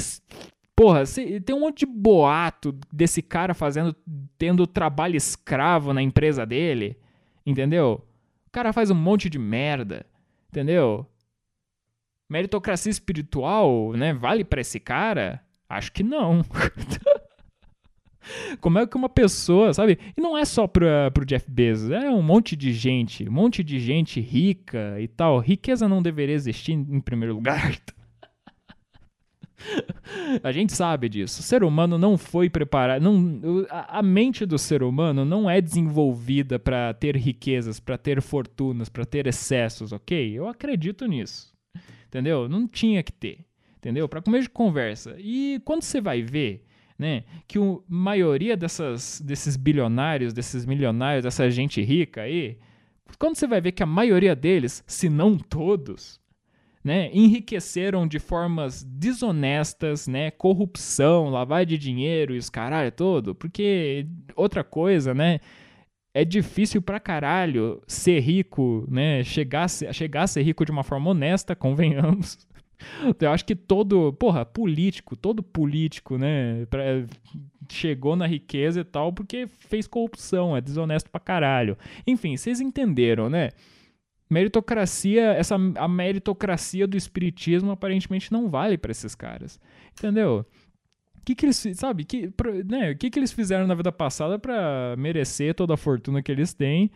Porra, 0.76 1.04
tem 1.46 1.56
um 1.56 1.60
monte 1.60 1.80
de 1.80 1.86
boato 1.86 2.76
desse 2.92 3.22
cara 3.22 3.54
fazendo, 3.54 3.96
tendo 4.40 4.66
trabalho 4.66 5.16
escravo 5.16 5.94
na 5.94 6.02
empresa 6.02 6.46
dele, 6.48 6.98
entendeu? 7.46 8.04
O 8.48 8.50
cara 8.52 8.74
faz 8.74 8.90
um 8.90 8.96
monte 8.96 9.30
de 9.30 9.38
merda, 9.38 10.04
entendeu? 10.50 11.06
Meritocracia 12.28 12.90
espiritual, 12.90 13.94
né? 13.94 14.14
Vale 14.14 14.44
para 14.44 14.62
esse 14.62 14.80
cara? 14.80 15.44
Acho 15.70 15.92
que 15.92 16.02
não. 16.02 16.42
Como 18.62 18.80
é 18.80 18.88
que 18.88 18.96
uma 18.96 19.10
pessoa, 19.10 19.74
sabe? 19.74 20.00
E 20.16 20.22
não 20.22 20.38
é 20.38 20.46
só 20.46 20.68
pra, 20.68 21.12
pro 21.12 21.26
Jeff 21.26 21.50
Bezos, 21.50 21.92
é 21.92 22.10
um 22.10 22.22
monte 22.22 22.56
de 22.56 22.72
gente, 22.74 23.28
um 23.28 23.32
monte 23.32 23.64
de 23.64 23.80
gente 23.80 24.20
rica 24.20 25.00
e 25.00 25.08
tal. 25.08 25.40
Riqueza 25.40 25.88
não 25.88 26.02
deveria 26.02 26.36
existir 26.36 26.74
em 26.74 27.00
primeiro 27.00 27.36
lugar. 27.36 27.78
a 30.44 30.52
gente 30.52 30.74
sabe 30.74 31.10
disso. 31.10 31.42
O 31.42 31.44
ser 31.44 31.64
humano 31.64 31.98
não 31.98 32.18
foi 32.18 32.50
preparado. 32.50 33.02
Não, 33.02 33.42
a, 33.70 34.02
mente 34.02 34.46
do 34.46 34.58
ser 34.58 34.84
humano 34.84 35.26
não 35.26 35.50
é 35.50 35.62
desenvolvida 35.62 36.60
para 36.60 36.94
ter 36.94 37.16
riquezas, 37.16 37.80
para 37.80 37.98
ter 37.98 38.22
fortunas, 38.22 38.90
para 38.90 39.06
ter 39.06 39.28
excessos, 39.28 39.92
ok? 39.92 40.34
Eu 40.34 40.48
acredito 40.48 41.06
nisso. 41.06 41.54
Entendeu? 42.08 42.48
Não 42.48 42.68
tinha 42.68 43.02
que 43.02 43.12
ter. 43.12 43.40
Entendeu? 43.78 44.08
Para 44.08 44.22
comer 44.22 44.42
de 44.42 44.50
conversa. 44.50 45.16
E 45.20 45.62
quando 45.66 45.82
você 45.82 46.00
vai 46.00 46.22
ver, 46.22 46.64
né, 47.04 47.26
que 47.46 47.60
a 47.60 47.62
maioria 47.86 48.56
dessas, 48.56 49.20
desses 49.20 49.58
bilionários, 49.58 50.32
desses 50.32 50.66
milionários, 50.66 51.26
dessa 51.26 51.52
gente 51.52 51.82
rica 51.82 52.22
aí, 52.22 52.58
quando 53.20 53.36
você 53.36 53.46
vai 53.46 53.60
ver 53.60 53.74
que 53.74 53.84
a 53.84 53.86
maioria 53.86 54.34
deles, 54.34 54.82
se 54.88 55.10
não 55.10 55.38
todos, 55.38 56.18
né, 56.82 57.10
enriqueceram 57.14 58.08
de 58.08 58.20
formas 58.20 58.86
desonestas, 58.86 60.08
né, 60.08 60.32
corrupção, 60.32 61.30
lavagem 61.30 61.68
de 61.68 61.78
dinheiro 61.78 62.34
e 62.34 62.38
os 62.38 62.50
caralho 62.50 62.92
todo, 62.94 63.36
porque 63.36 64.08
outra 64.34 64.64
coisa, 64.64 65.14
né, 65.14 65.42
é 66.14 66.24
difícil 66.24 66.82
pra 66.82 67.02
caralho 67.02 67.82
ser 67.86 68.22
rico, 68.22 68.88
né, 68.90 69.26
chegar, 69.26 69.70
chegar 69.70 70.24
a 70.24 70.28
ser 70.28 70.44
rico 70.44 70.64
de 70.64 70.72
uma 70.72 70.84
forma 70.86 71.12
honesta, 71.12 71.54
convenhamos. 71.54 72.48
Eu 73.20 73.32
acho 73.32 73.46
que 73.46 73.56
todo, 73.56 74.14
porra, 74.14 74.46
político, 74.46 75.16
todo 75.16 75.42
político, 75.42 76.18
né, 76.18 76.66
pra, 76.68 76.84
chegou 77.70 78.16
na 78.16 78.28
riqueza 78.28 78.82
e 78.82 78.84
tal 78.84 79.12
porque 79.14 79.48
fez 79.48 79.88
corrupção, 79.88 80.56
é 80.56 80.62
desonesto 80.62 81.10
pra 81.10 81.20
caralho. 81.20 81.78
Enfim, 82.06 82.36
vocês 82.38 82.60
entenderam, 82.60 83.30
né? 83.30 83.50
meritocracia, 84.34 85.34
essa 85.34 85.56
a 85.56 85.88
meritocracia 85.88 86.88
do 86.88 86.98
espiritismo 86.98 87.72
aparentemente 87.72 88.32
não 88.32 88.50
vale 88.50 88.78
para 88.78 88.92
esses 88.92 89.14
caras. 89.14 89.60
Entendeu? 89.92 90.46
O 91.16 91.26
que, 91.26 91.36
que 91.36 91.46
eles, 91.46 91.66
sabe, 91.76 92.04
que, 92.04 92.34
né, 92.66 92.96
que, 92.96 93.10
que 93.10 93.20
eles 93.20 93.32
fizeram 93.32 93.66
na 93.68 93.76
vida 93.76 93.92
passada 93.92 94.38
para 94.38 94.96
merecer 94.98 95.54
toda 95.54 95.76
a 95.76 95.78
fortuna 95.78 96.22
que 96.22 96.32
eles 96.32 96.54
têm 96.54 96.92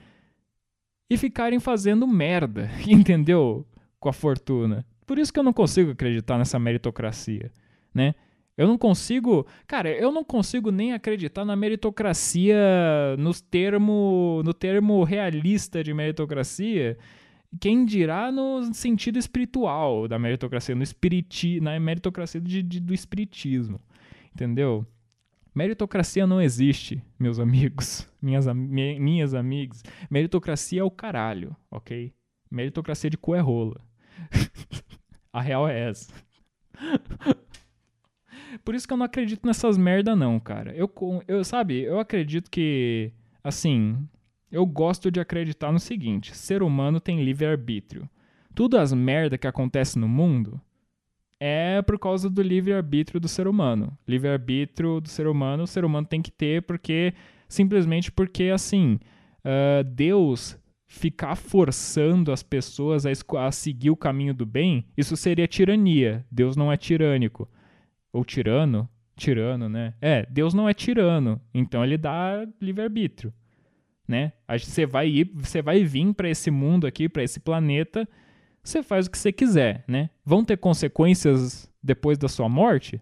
e 1.09 1.15
ficarem 1.15 1.59
fazendo 1.59 2.05
merda, 2.05 2.69
entendeu? 2.85 3.65
Com 3.99 4.09
a 4.09 4.13
fortuna. 4.13 4.85
Por 5.07 5.17
isso 5.17 5.31
que 5.31 5.39
eu 5.39 5.43
não 5.43 5.53
consigo 5.53 5.91
acreditar 5.91 6.37
nessa 6.37 6.59
meritocracia, 6.59 7.49
né? 7.93 8.13
Eu 8.57 8.67
não 8.67 8.77
consigo, 8.77 9.47
cara, 9.65 9.89
eu 9.89 10.11
não 10.11 10.23
consigo 10.23 10.69
nem 10.71 10.91
acreditar 10.91 11.45
na 11.45 11.55
meritocracia 11.55 12.57
nos 13.17 13.39
termo, 13.39 14.41
no 14.43 14.53
termo 14.53 15.03
realista 15.03 15.83
de 15.83 15.93
meritocracia, 15.93 16.97
quem 17.61 17.85
dirá 17.85 18.31
no 18.31 18.73
sentido 18.73 19.17
espiritual 19.17 20.07
da 20.07 20.19
meritocracia, 20.19 20.75
no 20.75 20.83
espiriti, 20.83 21.61
na 21.61 21.79
meritocracia 21.79 22.41
de, 22.41 22.61
de, 22.61 22.79
do 22.79 22.93
espiritismo. 22.93 23.79
Entendeu? 24.33 24.85
Meritocracia 25.55 26.27
não 26.27 26.41
existe, 26.41 27.01
meus 27.17 27.39
amigos, 27.39 28.11
minhas, 28.21 28.45
minhas 28.53 29.33
amigas. 29.33 29.83
Meritocracia 30.09 30.81
é 30.81 30.83
o 30.83 30.91
caralho, 30.91 31.55
ok? 31.71 32.11
Meritocracia 32.49 33.09
de 33.09 33.17
cu 33.17 33.35
é 33.35 33.39
rola. 33.39 33.79
A 35.37 35.41
real 35.41 35.69
é 35.69 35.89
essa. 35.89 36.11
Por 38.65 38.73
isso 38.73 38.87
que 38.87 38.93
eu 38.93 38.97
não 38.97 39.05
acredito 39.05 39.45
nessas 39.45 39.77
merda 39.77 40.15
não, 40.15 40.39
cara. 40.39 40.73
Eu, 40.75 40.91
eu 41.27 41.43
sabe, 41.43 41.83
eu 41.83 41.99
acredito 41.99 42.49
que, 42.49 43.11
assim, 43.43 44.03
eu 44.51 44.65
gosto 44.65 45.11
de 45.11 45.19
acreditar 45.19 45.71
no 45.71 45.77
seguinte: 45.77 46.35
ser 46.35 46.63
humano 46.63 46.99
tem 46.99 47.23
livre-arbítrio. 47.23 48.09
Tudo 48.55 48.79
as 48.79 48.91
merda 48.91 49.37
que 49.37 49.45
acontece 49.45 49.99
no 49.99 50.07
mundo 50.07 50.59
é 51.39 51.83
por 51.83 51.99
causa 51.99 52.31
do 52.31 52.41
livre-arbítrio 52.41 53.19
do 53.19 53.27
ser 53.27 53.47
humano. 53.47 53.95
Livre-arbítrio 54.07 54.99
do 54.99 55.07
ser 55.07 55.27
humano, 55.27 55.65
o 55.65 55.67
ser 55.67 55.85
humano 55.85 56.07
tem 56.07 56.19
que 56.19 56.31
ter 56.31 56.63
porque 56.63 57.13
simplesmente 57.47 58.11
porque 58.11 58.45
assim, 58.45 58.99
uh, 59.45 59.83
Deus 59.83 60.57
ficar 60.87 61.35
forçando 61.35 62.31
as 62.31 62.41
pessoas 62.41 63.05
a, 63.05 63.11
a, 63.45 63.51
seguir 63.51 63.89
o 63.89 63.97
caminho 63.97 64.33
do 64.33 64.45
bem, 64.45 64.85
isso 64.95 65.17
seria 65.17 65.47
tirania. 65.47 66.25
Deus 66.31 66.55
não 66.55 66.71
é 66.71 66.77
tirânico. 66.77 67.49
Ou 68.11 68.23
tirano? 68.23 68.89
Tirano, 69.15 69.67
né? 69.67 69.93
É, 70.01 70.25
Deus 70.29 70.53
não 70.53 70.69
é 70.69 70.73
tirano, 70.73 71.41
então 71.53 71.83
ele 71.83 71.97
dá 71.97 72.47
livre-arbítrio 72.61 73.33
né? 74.07 74.31
Você 74.47 74.85
vai 74.85 75.09
ir, 75.09 75.31
você 75.33 75.61
vai 75.61 75.83
vir 75.83 76.13
para 76.13 76.29
esse 76.29 76.49
mundo 76.49 76.87
aqui, 76.87 77.09
para 77.09 77.23
esse 77.23 77.39
planeta, 77.39 78.07
você 78.63 78.81
faz 78.81 79.05
o 79.07 79.11
que 79.11 79.17
você 79.17 79.31
quiser, 79.31 79.83
né? 79.87 80.09
Vão 80.25 80.45
ter 80.45 80.57
consequências 80.57 81.69
depois 81.83 82.17
da 82.17 82.27
sua 82.27 82.47
morte? 82.47 83.01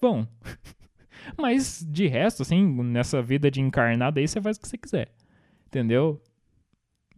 Vão. 0.00 0.26
Mas 1.38 1.86
de 1.88 2.06
resto, 2.06 2.42
assim, 2.42 2.64
nessa 2.82 3.22
vida 3.22 3.50
de 3.50 3.60
encarnado 3.60 4.18
aí, 4.18 4.26
você 4.26 4.40
faz 4.40 4.56
o 4.56 4.60
que 4.60 4.68
você 4.68 4.78
quiser. 4.78 5.12
Entendeu? 5.66 6.20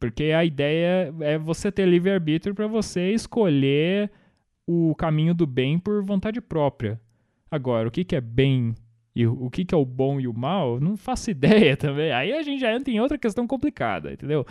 Porque 0.02 0.32
a 0.32 0.44
ideia 0.44 1.14
é 1.20 1.38
você 1.38 1.70
ter 1.70 1.86
livre-arbítrio 1.86 2.56
para 2.56 2.66
você 2.66 3.12
escolher 3.12 4.10
o 4.66 4.96
caminho 4.96 5.32
do 5.32 5.46
bem 5.46 5.78
por 5.78 6.02
vontade 6.02 6.40
própria. 6.40 7.00
Agora, 7.48 7.86
o 7.86 7.90
que, 7.92 8.02
que 8.02 8.16
é 8.16 8.20
bem 8.20 8.74
e 9.14 9.24
o 9.24 9.48
que, 9.48 9.64
que 9.64 9.72
é 9.72 9.78
o 9.78 9.84
bom 9.84 10.18
e 10.18 10.26
o 10.26 10.36
mal, 10.36 10.80
não 10.80 10.96
faço 10.96 11.30
ideia 11.30 11.76
também. 11.76 12.10
Aí 12.10 12.32
a 12.32 12.42
gente 12.42 12.60
já 12.60 12.74
entra 12.74 12.92
em 12.92 12.98
outra 12.98 13.16
questão 13.16 13.46
complicada, 13.46 14.12
entendeu? 14.12 14.44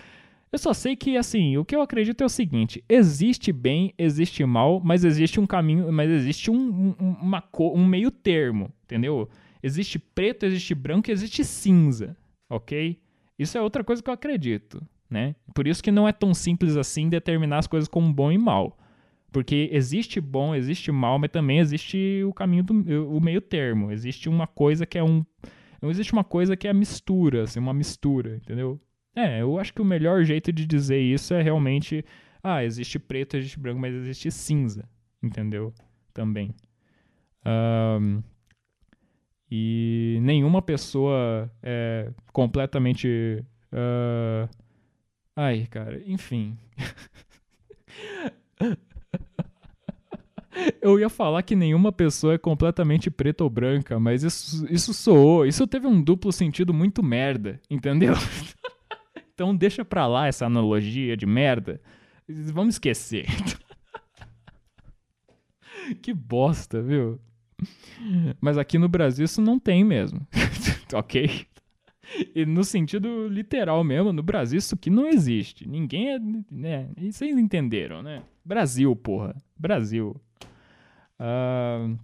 Eu 0.53 0.57
só 0.57 0.73
sei 0.73 0.95
que, 0.95 1.17
assim, 1.17 1.57
o 1.57 1.65
que 1.65 1.75
eu 1.75 1.81
acredito 1.81 2.21
é 2.21 2.25
o 2.25 2.29
seguinte: 2.29 2.81
existe 2.87 3.51
bem, 3.51 3.93
existe 3.97 4.45
mal, 4.45 4.79
mas 4.81 5.03
existe 5.03 5.37
um 5.37 5.45
caminho, 5.45 5.91
mas 5.91 6.09
existe 6.09 6.49
um, 6.49 6.95
um, 6.97 7.11
uma, 7.21 7.43
um 7.59 7.85
meio 7.85 8.09
termo, 8.09 8.71
entendeu? 8.85 9.27
Existe 9.61 9.99
preto, 9.99 10.45
existe 10.45 10.73
branco 10.73 11.11
existe 11.11 11.43
cinza, 11.43 12.15
ok? 12.49 12.97
Isso 13.37 13.57
é 13.57 13.61
outra 13.61 13.83
coisa 13.83 14.01
que 14.01 14.09
eu 14.09 14.13
acredito, 14.13 14.81
né? 15.11 15.35
Por 15.53 15.67
isso 15.67 15.83
que 15.83 15.91
não 15.91 16.07
é 16.07 16.13
tão 16.13 16.33
simples 16.33 16.77
assim 16.77 17.09
determinar 17.09 17.57
as 17.57 17.67
coisas 17.67 17.89
como 17.89 18.11
bom 18.13 18.31
e 18.31 18.37
mal. 18.37 18.77
Porque 19.31 19.69
existe 19.71 20.19
bom, 20.21 20.55
existe 20.55 20.91
mal, 20.91 21.19
mas 21.19 21.29
também 21.31 21.59
existe 21.59 22.23
o 22.25 22.33
caminho 22.33 22.63
do 22.63 22.73
o 23.09 23.19
meio 23.19 23.41
termo. 23.41 23.91
Existe 23.91 24.29
uma 24.29 24.47
coisa 24.47 24.85
que 24.85 24.97
é 24.97 25.03
um. 25.03 25.25
Não 25.81 25.89
existe 25.89 26.13
uma 26.13 26.23
coisa 26.23 26.55
que 26.55 26.67
é 26.67 26.73
mistura, 26.73 27.43
assim, 27.43 27.59
uma 27.59 27.73
mistura, 27.73 28.37
entendeu? 28.37 28.79
É, 29.15 29.41
eu 29.41 29.59
acho 29.59 29.73
que 29.73 29.81
o 29.81 29.85
melhor 29.85 30.23
jeito 30.23 30.51
de 30.51 30.65
dizer 30.65 30.99
isso 30.99 31.33
é 31.33 31.41
realmente. 31.41 32.05
Ah, 32.43 32.63
existe 32.63 32.97
preto, 32.97 33.37
existe 33.37 33.59
branco, 33.59 33.79
mas 33.79 33.93
existe 33.93 34.31
cinza, 34.31 34.87
entendeu? 35.21 35.73
Também. 36.13 36.53
Um, 37.45 38.21
e 39.49 40.19
nenhuma 40.21 40.61
pessoa 40.61 41.51
é 41.61 42.11
completamente. 42.33 43.43
Uh, 43.71 44.60
ai, 45.35 45.67
cara, 45.69 46.01
enfim. 46.05 46.57
Eu 50.81 50.99
ia 50.99 51.09
falar 51.09 51.41
que 51.43 51.55
nenhuma 51.55 51.91
pessoa 51.91 52.33
é 52.33 52.37
completamente 52.37 53.09
preta 53.09 53.43
ou 53.43 53.49
branca, 53.49 53.99
mas 53.99 54.23
isso, 54.23 54.65
isso 54.69 54.93
soou. 54.93 55.45
Isso 55.45 55.65
teve 55.65 55.87
um 55.87 56.01
duplo 56.01 56.31
sentido 56.31 56.73
muito 56.73 57.01
merda, 57.01 57.59
entendeu? 57.69 58.13
então 59.33 59.55
deixa 59.55 59.85
pra 59.85 60.07
lá 60.07 60.27
essa 60.27 60.45
analogia 60.45 61.15
de 61.15 61.25
merda. 61.25 61.81
Vamos 62.27 62.75
esquecer. 62.75 63.25
que 66.01 66.13
bosta, 66.13 66.81
viu? 66.81 67.19
Mas 68.39 68.57
aqui 68.57 68.77
no 68.77 68.89
Brasil 68.89 69.25
isso 69.25 69.41
não 69.41 69.59
tem 69.59 69.83
mesmo. 69.83 70.25
ok? 70.93 71.45
E 72.35 72.45
no 72.45 72.63
sentido 72.63 73.27
literal 73.27 73.83
mesmo, 73.83 74.13
no 74.13 74.23
Brasil 74.23 74.57
isso 74.57 74.75
aqui 74.75 74.89
não 74.89 75.07
existe. 75.07 75.67
Ninguém 75.67 76.13
é. 76.13 76.19
Né? 76.51 76.89
E 76.97 77.11
vocês 77.11 77.37
entenderam, 77.37 78.01
né? 78.01 78.23
Brasil, 78.43 78.95
porra. 78.95 79.35
Brasil. 79.57 80.15
Uh, 81.19 81.97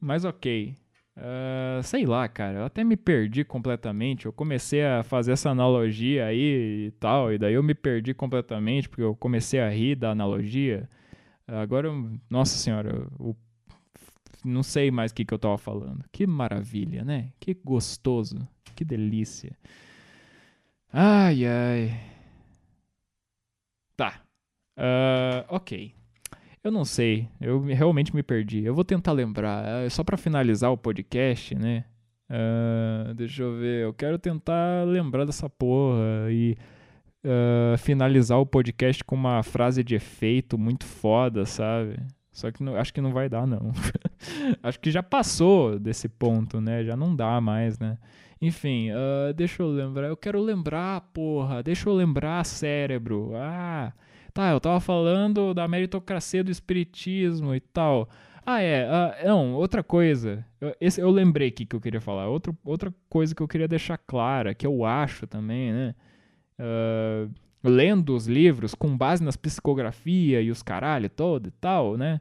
mas 0.00 0.24
ok. 0.24 0.74
Uh, 1.16 1.82
sei 1.82 2.06
lá, 2.06 2.28
cara. 2.28 2.60
Eu 2.60 2.64
até 2.64 2.82
me 2.84 2.96
perdi 2.96 3.44
completamente. 3.44 4.26
Eu 4.26 4.32
comecei 4.32 4.84
a 4.84 5.02
fazer 5.02 5.32
essa 5.32 5.50
analogia 5.50 6.26
aí 6.26 6.86
e 6.86 6.90
tal. 6.92 7.32
E 7.32 7.38
daí 7.38 7.54
eu 7.54 7.62
me 7.62 7.74
perdi 7.74 8.14
completamente 8.14 8.88
porque 8.88 9.02
eu 9.02 9.14
comecei 9.14 9.60
a 9.60 9.68
rir 9.68 9.96
da 9.96 10.10
analogia. 10.10 10.88
Agora, 11.46 11.90
nossa 12.28 12.56
senhora, 12.56 13.08
o 13.18 13.34
não 14.44 14.62
sei 14.62 14.90
mais 14.90 15.12
o 15.12 15.14
que, 15.14 15.24
que 15.24 15.34
eu 15.34 15.38
tava 15.38 15.58
falando. 15.58 16.04
Que 16.12 16.26
maravilha, 16.26 17.04
né? 17.04 17.32
Que 17.38 17.54
gostoso. 17.54 18.46
Que 18.74 18.84
delícia. 18.84 19.56
Ai, 20.92 21.44
ai. 21.46 22.00
Tá. 23.96 24.22
Uh, 24.76 25.44
ok. 25.48 25.94
Eu 26.64 26.70
não 26.70 26.84
sei. 26.84 27.28
Eu 27.40 27.60
realmente 27.62 28.14
me 28.14 28.22
perdi. 28.22 28.64
Eu 28.64 28.74
vou 28.74 28.84
tentar 28.84 29.12
lembrar. 29.12 29.86
Uh, 29.86 29.90
só 29.90 30.02
para 30.02 30.16
finalizar 30.16 30.72
o 30.72 30.76
podcast, 30.76 31.54
né? 31.54 31.84
Uh, 32.28 33.14
deixa 33.14 33.42
eu 33.42 33.56
ver. 33.58 33.84
Eu 33.84 33.94
quero 33.94 34.18
tentar 34.18 34.84
lembrar 34.86 35.24
dessa 35.24 35.48
porra 35.48 36.30
e 36.30 36.56
finalizar 37.78 38.38
o 38.38 38.46
podcast 38.46 39.04
com 39.04 39.14
uma 39.14 39.42
frase 39.42 39.84
de 39.84 39.94
efeito 39.94 40.56
muito 40.56 40.86
foda, 40.86 41.44
sabe? 41.44 41.98
Só 42.32 42.50
que 42.50 42.62
não, 42.62 42.76
acho 42.76 42.94
que 42.94 43.00
não 43.00 43.12
vai 43.12 43.28
dar, 43.28 43.46
não. 43.46 43.72
acho 44.62 44.78
que 44.78 44.90
já 44.90 45.02
passou 45.02 45.78
desse 45.78 46.08
ponto, 46.08 46.60
né? 46.60 46.84
Já 46.84 46.96
não 46.96 47.14
dá 47.14 47.40
mais, 47.40 47.78
né? 47.78 47.98
Enfim, 48.40 48.90
uh, 48.90 49.34
deixa 49.34 49.62
eu 49.62 49.68
lembrar. 49.68 50.08
Eu 50.08 50.16
quero 50.16 50.40
lembrar, 50.40 51.00
porra. 51.12 51.62
Deixa 51.62 51.88
eu 51.88 51.94
lembrar, 51.94 52.44
cérebro. 52.46 53.32
Ah, 53.34 53.92
tá. 54.32 54.50
Eu 54.50 54.60
tava 54.60 54.80
falando 54.80 55.52
da 55.52 55.68
meritocracia 55.68 56.42
do 56.42 56.50
espiritismo 56.50 57.54
e 57.54 57.60
tal. 57.60 58.08
Ah, 58.46 58.62
é. 58.62 58.88
Uh, 58.88 59.28
não, 59.28 59.54
outra 59.54 59.82
coisa. 59.82 60.44
Eu, 60.60 60.74
esse, 60.80 61.00
eu 61.00 61.10
lembrei 61.10 61.48
aqui 61.48 61.66
que 61.66 61.76
eu 61.76 61.80
queria 61.80 62.00
falar. 62.00 62.28
Outro, 62.28 62.56
outra 62.64 62.94
coisa 63.08 63.34
que 63.34 63.42
eu 63.42 63.48
queria 63.48 63.68
deixar 63.68 63.98
clara, 63.98 64.54
que 64.54 64.66
eu 64.66 64.84
acho 64.84 65.26
também, 65.26 65.72
né? 65.72 65.94
Uh, 66.58 67.30
lendo 67.62 68.14
os 68.14 68.26
livros 68.26 68.74
com 68.74 68.96
base 68.96 69.22
nas 69.22 69.36
psicografia 69.36 70.40
e 70.40 70.50
os 70.50 70.62
caralho 70.62 71.10
todo 71.10 71.48
e 71.48 71.52
tal, 71.52 71.96
né? 71.96 72.20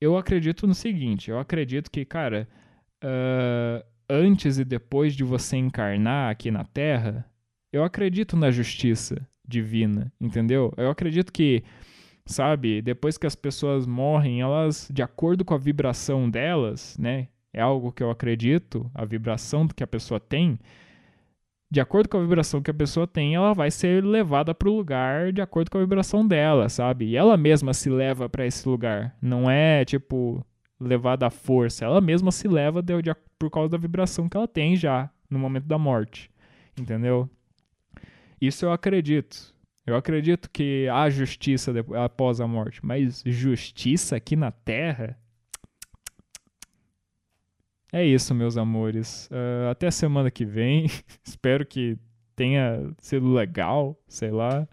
Eu 0.00 0.16
acredito 0.16 0.66
no 0.66 0.74
seguinte, 0.74 1.30
eu 1.30 1.38
acredito 1.38 1.90
que, 1.90 2.04
cara, 2.04 2.48
uh, 3.04 3.84
antes 4.08 4.58
e 4.58 4.64
depois 4.64 5.14
de 5.14 5.24
você 5.24 5.56
encarnar 5.56 6.30
aqui 6.30 6.50
na 6.50 6.64
Terra, 6.64 7.24
eu 7.72 7.84
acredito 7.84 8.36
na 8.36 8.50
justiça 8.50 9.26
divina, 9.46 10.12
entendeu? 10.20 10.72
Eu 10.76 10.90
acredito 10.90 11.32
que, 11.32 11.62
sabe, 12.24 12.80
depois 12.80 13.18
que 13.18 13.26
as 13.26 13.34
pessoas 13.34 13.86
morrem, 13.86 14.40
elas, 14.40 14.88
de 14.92 15.02
acordo 15.02 15.44
com 15.44 15.54
a 15.54 15.58
vibração 15.58 16.30
delas, 16.30 16.96
né? 16.98 17.28
É 17.52 17.60
algo 17.60 17.92
que 17.92 18.02
eu 18.02 18.10
acredito, 18.10 18.90
a 18.94 19.04
vibração 19.04 19.66
que 19.68 19.82
a 19.82 19.86
pessoa 19.86 20.20
tem, 20.20 20.58
de 21.70 21.80
acordo 21.80 22.08
com 22.08 22.18
a 22.18 22.22
vibração 22.22 22.60
que 22.60 22.70
a 22.70 22.74
pessoa 22.74 23.06
tem, 23.06 23.34
ela 23.34 23.54
vai 23.54 23.70
ser 23.70 24.04
levada 24.04 24.52
para 24.52 24.68
o 24.68 24.76
lugar 24.76 25.32
de 25.32 25.40
acordo 25.40 25.70
com 25.70 25.78
a 25.78 25.82
vibração 25.82 26.26
dela, 26.26 26.68
sabe? 26.68 27.06
E 27.06 27.16
ela 27.16 27.36
mesma 27.36 27.72
se 27.72 27.88
leva 27.88 28.28
para 28.28 28.44
esse 28.44 28.68
lugar. 28.68 29.16
Não 29.22 29.48
é 29.48 29.84
tipo 29.84 30.44
levada 30.80 31.28
à 31.28 31.30
força. 31.30 31.84
Ela 31.84 32.00
mesma 32.00 32.32
se 32.32 32.48
leva 32.48 32.82
de, 32.82 33.00
de, 33.02 33.14
por 33.38 33.50
causa 33.50 33.68
da 33.68 33.78
vibração 33.78 34.28
que 34.28 34.36
ela 34.36 34.48
tem 34.48 34.74
já 34.74 35.08
no 35.28 35.38
momento 35.38 35.66
da 35.66 35.78
morte. 35.78 36.28
Entendeu? 36.78 37.30
Isso 38.40 38.64
eu 38.64 38.72
acredito. 38.72 39.54
Eu 39.86 39.94
acredito 39.94 40.50
que 40.50 40.88
há 40.88 41.08
justiça 41.08 41.72
após 42.04 42.40
a 42.40 42.46
morte, 42.48 42.84
mas 42.84 43.22
justiça 43.24 44.16
aqui 44.16 44.34
na 44.34 44.50
Terra 44.50 45.16
é 47.92 48.04
isso, 48.04 48.34
meus 48.34 48.56
amores. 48.56 49.28
Uh, 49.30 49.70
até 49.70 49.88
a 49.88 49.92
semana 49.92 50.30
que 50.30 50.44
vem. 50.44 50.86
Espero 51.24 51.66
que 51.66 51.98
tenha 52.36 52.92
sido 52.98 53.32
legal, 53.32 53.98
sei 54.08 54.30
lá. 54.30 54.66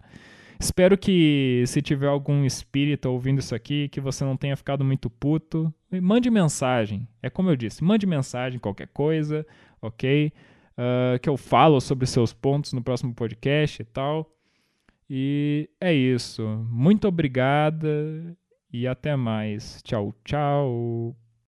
Espero 0.60 0.98
que 0.98 1.62
se 1.66 1.80
tiver 1.80 2.08
algum 2.08 2.44
espírito 2.44 3.08
ouvindo 3.08 3.38
isso 3.38 3.54
aqui, 3.54 3.88
que 3.88 4.00
você 4.00 4.24
não 4.24 4.36
tenha 4.36 4.56
ficado 4.56 4.84
muito 4.84 5.08
puto. 5.08 5.72
Mande 6.02 6.30
mensagem. 6.30 7.06
É 7.22 7.30
como 7.30 7.50
eu 7.50 7.56
disse, 7.56 7.84
mande 7.84 8.06
mensagem, 8.06 8.58
qualquer 8.58 8.88
coisa, 8.88 9.46
ok? 9.80 10.32
Uh, 10.72 11.18
que 11.20 11.28
eu 11.28 11.36
falo 11.36 11.80
sobre 11.80 12.06
seus 12.06 12.32
pontos 12.32 12.72
no 12.72 12.82
próximo 12.82 13.14
podcast 13.14 13.82
e 13.82 13.84
tal. 13.84 14.28
E 15.08 15.70
é 15.80 15.92
isso. 15.92 16.42
Muito 16.70 17.06
obrigada 17.06 18.36
e 18.72 18.86
até 18.86 19.14
mais. 19.16 19.80
Tchau, 19.82 20.14
tchau. 20.24 21.27